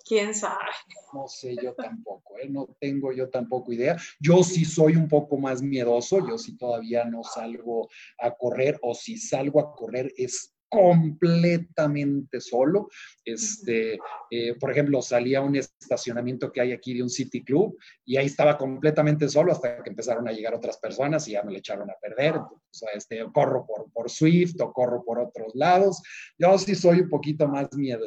¿Quién 0.06 0.34
sabe? 0.34 0.72
No 1.14 1.28
sé 1.28 1.56
yo 1.62 1.74
tampoco, 1.74 2.38
¿eh? 2.38 2.50
no 2.50 2.68
tengo 2.80 3.12
yo 3.12 3.30
tampoco 3.30 3.74
idea. 3.74 3.98
Yo 4.20 4.44
sí 4.44 4.66
soy 4.66 4.96
un 4.96 5.08
poco 5.08 5.38
más 5.38 5.62
miedoso, 5.62 6.20
yo 6.28 6.38
sí 6.38 6.58
todavía 6.58 7.06
no 7.06 7.24
salgo 7.24 7.90
a 8.20 8.32
correr 8.32 8.80
o 8.82 8.94
si 8.94 9.18
salgo 9.18 9.60
a 9.60 9.76
correr 9.76 10.14
es 10.18 10.57
completamente 10.70 12.41
solo. 12.41 12.89
Este, 13.24 13.99
eh, 14.30 14.55
por 14.59 14.72
ejemplo, 14.72 15.01
salí 15.01 15.36
a 15.36 15.41
un 15.41 15.55
estacionamiento 15.55 16.51
que 16.51 16.61
hay 16.61 16.72
aquí 16.72 16.93
de 16.93 17.03
un 17.03 17.09
City 17.09 17.43
Club 17.43 17.78
y 18.05 18.18
ahí 18.18 18.26
estaba 18.26 18.57
completamente 18.57 19.30
solo 19.30 19.51
hasta 19.51 19.82
que 19.84 19.89
empezaron 19.89 20.28
a 20.28 20.32
llegar 20.32 20.53
otras 20.53 20.78
personas 20.78 21.28
y 21.28 21.32
ya 21.32 21.43
me 21.43 21.51
le 21.51 21.59
echaron 21.59 21.89
a 21.89 21.95
perder. 22.01 22.36
Entonces, 22.36 22.89
este, 22.95 23.26
corro 23.34 23.65
por, 23.65 23.91
por 23.91 24.09
Swift 24.09 24.59
o 24.61 24.72
corro 24.72 25.03
por 25.03 25.20
otros 25.20 25.53
lados. 25.55 26.01
Yo 26.38 26.57
sí 26.57 26.76
soy 26.76 27.01
un 27.01 27.09
poquito 27.09 27.47
más 27.47 27.74
miedo, 27.76 28.05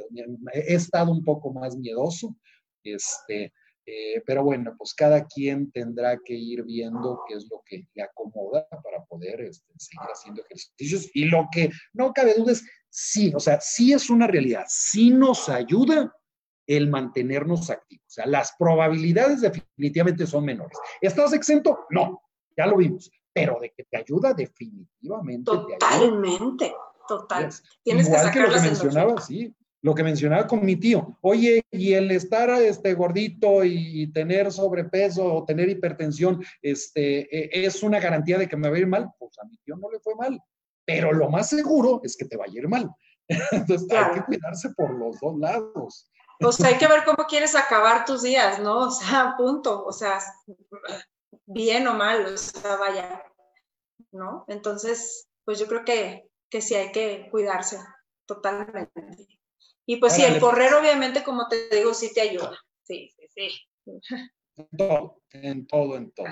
he 0.52 0.74
estado 0.74 1.12
un 1.12 1.24
poco 1.24 1.52
más 1.52 1.76
miedoso. 1.76 2.36
Este, 2.82 3.52
eh, 3.86 4.22
pero 4.26 4.44
bueno, 4.44 4.74
pues 4.76 4.94
cada 4.94 5.26
quien 5.26 5.70
tendrá 5.72 6.18
que 6.18 6.34
ir 6.34 6.62
viendo 6.64 7.22
qué 7.26 7.34
es 7.34 7.48
lo 7.50 7.62
que 7.64 7.86
le 7.94 8.02
acomoda 8.02 8.66
para 8.68 9.04
poder 9.04 9.40
este, 9.42 9.72
seguir 9.76 10.08
haciendo 10.12 10.42
ejercicios. 10.42 11.10
Y 11.14 11.24
lo 11.26 11.48
que 11.50 11.70
no 11.92 12.12
cabe 12.12 12.34
duda 12.34 12.52
es, 12.52 12.64
sí, 12.88 13.32
o 13.34 13.40
sea, 13.40 13.60
sí 13.60 13.92
es 13.92 14.10
una 14.10 14.26
realidad, 14.26 14.64
sí 14.68 15.10
nos 15.10 15.48
ayuda 15.48 16.14
el 16.66 16.88
mantenernos 16.88 17.70
activos. 17.70 18.04
O 18.06 18.10
sea, 18.10 18.26
las 18.26 18.54
probabilidades 18.58 19.40
definitivamente 19.40 20.26
son 20.26 20.44
menores. 20.44 20.78
¿Estás 21.00 21.32
exento? 21.32 21.86
No, 21.90 22.22
ya 22.56 22.66
lo 22.66 22.76
vimos. 22.76 23.10
Pero 23.32 23.58
de 23.60 23.70
que 23.70 23.84
te 23.84 23.96
ayuda, 23.96 24.34
definitivamente 24.34 25.50
Totalmente, 25.50 26.56
te 26.58 26.64
ayuda. 26.66 26.78
total. 27.08 27.50
Tienes 27.82 28.08
que 28.08 28.14
sacar 28.14 28.32
que 28.32 28.40
lo 28.40 28.54
que 28.54 28.60
mencionaba, 28.60 29.20
sí 29.20 29.54
lo 29.82 29.94
que 29.94 30.02
mencionaba 30.02 30.46
con 30.46 30.64
mi 30.64 30.76
tío, 30.76 31.18
oye, 31.22 31.62
y 31.70 31.94
el 31.94 32.10
estar 32.10 32.50
este, 32.50 32.94
gordito 32.94 33.64
y, 33.64 34.12
tener 34.12 34.52
sobrepeso 34.52 35.34
o 35.34 35.44
tener 35.44 35.68
hipertensión, 35.68 36.44
este, 36.60 37.34
e, 37.34 37.64
¿es 37.64 37.82
una 37.82 38.00
garantía 38.00 38.38
de 38.38 38.48
que 38.48 38.56
me 38.56 38.68
va 38.68 38.76
a 38.76 38.80
ir 38.80 38.86
mal? 38.86 39.10
Pues 39.18 39.38
a 39.38 39.46
mi 39.46 39.56
tío 39.58 39.76
no 39.76 39.90
le 39.90 40.00
fue 40.00 40.14
mal, 40.16 40.42
pero 40.84 41.12
lo 41.12 41.30
más 41.30 41.48
seguro 41.48 42.00
es 42.04 42.16
que 42.16 42.26
te 42.26 42.36
va 42.36 42.44
a 42.44 42.50
ir 42.50 42.68
mal. 42.68 42.90
Entonces 43.52 43.90
hay 43.90 44.14
que 44.14 44.24
cuidarse 44.24 44.70
por 44.70 44.92
los 44.94 45.18
dos 45.20 45.38
lados. 45.38 46.10
Pues 46.40 46.60
hay 46.62 46.78
que 46.78 46.88
ver 46.88 47.04
cómo 47.04 47.26
quieres 47.26 47.54
acabar 47.54 48.04
tus 48.04 48.22
días, 48.22 48.58
¿no? 48.60 48.88
O 48.88 48.90
sea, 48.90 49.34
punto, 49.38 49.84
o 49.84 49.92
sea, 49.92 50.18
bien 51.46 51.86
o 51.86 51.94
mal, 51.94 52.26
o 52.26 52.36
sea, 52.36 52.76
vaya, 52.76 53.24
¿no? 54.12 54.44
Entonces, 54.48 55.28
pues 55.44 55.58
yo 55.58 55.66
creo 55.66 55.84
que, 55.84 56.30
que 56.50 56.60
sí 56.60 56.74
hay 56.74 56.92
que 56.92 57.28
cuidarse 57.30 57.78
totalmente. 58.26 59.39
Y 59.86 59.96
pues 59.96 60.14
sí, 60.14 60.22
el 60.22 60.38
correr 60.38 60.74
obviamente, 60.74 61.22
como 61.22 61.48
te 61.48 61.68
digo, 61.70 61.94
sí 61.94 62.12
te 62.14 62.20
ayuda. 62.20 62.58
Sí, 62.82 63.10
sí, 63.16 63.26
sí. 63.34 63.68
En 64.56 64.68
todo, 64.76 65.22
en 65.30 65.66
todo, 65.66 65.96
en 65.96 66.10
todo. 66.12 66.26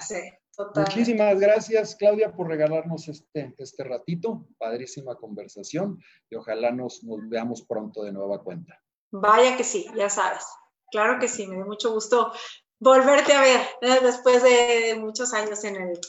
Muchísimas 0.74 1.38
gracias, 1.38 1.94
Claudia, 1.96 2.32
por 2.32 2.48
regalarnos 2.48 3.08
este, 3.08 3.54
este 3.58 3.84
ratito. 3.84 4.46
Padrísima 4.58 5.14
conversación 5.14 6.02
y 6.28 6.34
ojalá 6.34 6.72
nos, 6.72 7.04
nos 7.04 7.28
veamos 7.28 7.62
pronto 7.62 8.02
de 8.02 8.12
nueva 8.12 8.42
cuenta. 8.42 8.80
Vaya 9.10 9.56
que 9.56 9.64
sí, 9.64 9.86
ya 9.96 10.10
sabes. 10.10 10.44
Claro 10.90 11.18
que 11.20 11.28
sí, 11.28 11.46
me 11.46 11.56
dio 11.56 11.66
mucho 11.66 11.92
gusto 11.92 12.32
volverte 12.80 13.32
a 13.32 13.40
ver 13.40 13.60
¿eh? 13.82 13.98
después 14.02 14.42
de 14.42 14.96
muchos 14.98 15.32
años 15.32 15.64
en 15.64 15.76
el, 15.76 16.00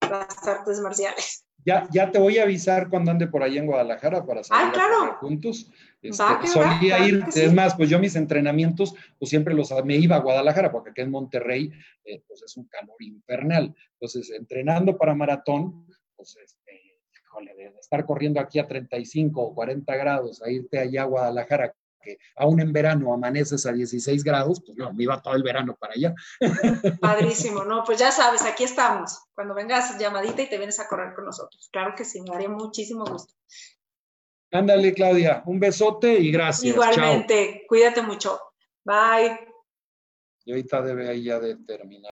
las 0.00 0.46
artes 0.46 0.80
marciales. 0.80 1.46
Ya, 1.66 1.88
ya 1.90 2.10
te 2.10 2.18
voy 2.18 2.38
a 2.38 2.42
avisar 2.42 2.90
cuando 2.90 3.10
ande 3.10 3.26
por 3.26 3.42
ahí 3.42 3.56
en 3.56 3.66
Guadalajara 3.66 4.26
para 4.26 4.44
salir 4.44 4.74
juntos. 5.20 5.70
Este, 6.04 6.46
solía 6.48 7.06
ir, 7.08 7.24
es 7.34 7.52
más, 7.54 7.74
pues 7.74 7.88
yo 7.88 7.98
mis 7.98 8.14
entrenamientos, 8.14 8.94
pues 9.18 9.30
siempre 9.30 9.54
los, 9.54 9.72
me 9.84 9.96
iba 9.96 10.16
a 10.16 10.20
Guadalajara, 10.20 10.70
porque 10.70 10.90
aquí 10.90 11.00
en 11.00 11.10
Monterrey, 11.10 11.72
eh, 12.04 12.22
pues 12.28 12.42
es 12.42 12.56
un 12.58 12.66
calor 12.66 12.96
infernal. 13.00 13.74
Entonces, 13.94 14.30
entrenando 14.30 14.98
para 14.98 15.14
maratón, 15.14 15.86
pues 16.14 16.36
este, 16.36 17.00
híjole, 17.22 17.54
de 17.54 17.72
estar 17.80 18.04
corriendo 18.04 18.38
aquí 18.38 18.58
a 18.58 18.68
35 18.68 19.40
o 19.40 19.54
40 19.54 19.96
grados, 19.96 20.42
a 20.42 20.50
irte 20.50 20.78
allá 20.78 21.02
a 21.02 21.06
Guadalajara 21.06 21.74
que 22.04 22.18
aún 22.36 22.60
en 22.60 22.72
verano 22.72 23.14
amaneces 23.14 23.64
a 23.64 23.72
16 23.72 24.22
grados, 24.22 24.62
pues 24.64 24.76
no, 24.76 24.92
me 24.92 25.04
iba 25.04 25.22
todo 25.22 25.34
el 25.34 25.42
verano 25.42 25.74
para 25.80 25.94
allá. 25.94 26.14
Padrísimo, 27.00 27.64
no, 27.64 27.82
pues 27.84 27.98
ya 27.98 28.12
sabes, 28.12 28.42
aquí 28.42 28.64
estamos. 28.64 29.22
Cuando 29.34 29.54
vengas 29.54 29.98
llamadita 29.98 30.42
y 30.42 30.50
te 30.50 30.58
vienes 30.58 30.78
a 30.80 30.86
correr 30.86 31.14
con 31.14 31.24
nosotros. 31.24 31.70
Claro 31.72 31.94
que 31.96 32.04
sí, 32.04 32.20
me 32.20 32.30
daría 32.30 32.50
muchísimo 32.50 33.04
gusto. 33.06 33.32
Ándale, 34.54 34.94
Claudia, 34.94 35.42
un 35.46 35.58
besote 35.58 36.14
y 36.14 36.30
gracias. 36.30 36.72
Igualmente, 36.72 37.64
cuídate 37.68 38.02
mucho. 38.02 38.38
Bye. 38.84 39.40
Y 40.44 40.52
ahorita 40.52 40.80
debe 40.80 41.08
ahí 41.08 41.24
ya 41.24 41.40
de 41.40 41.56
terminar. 41.56 42.02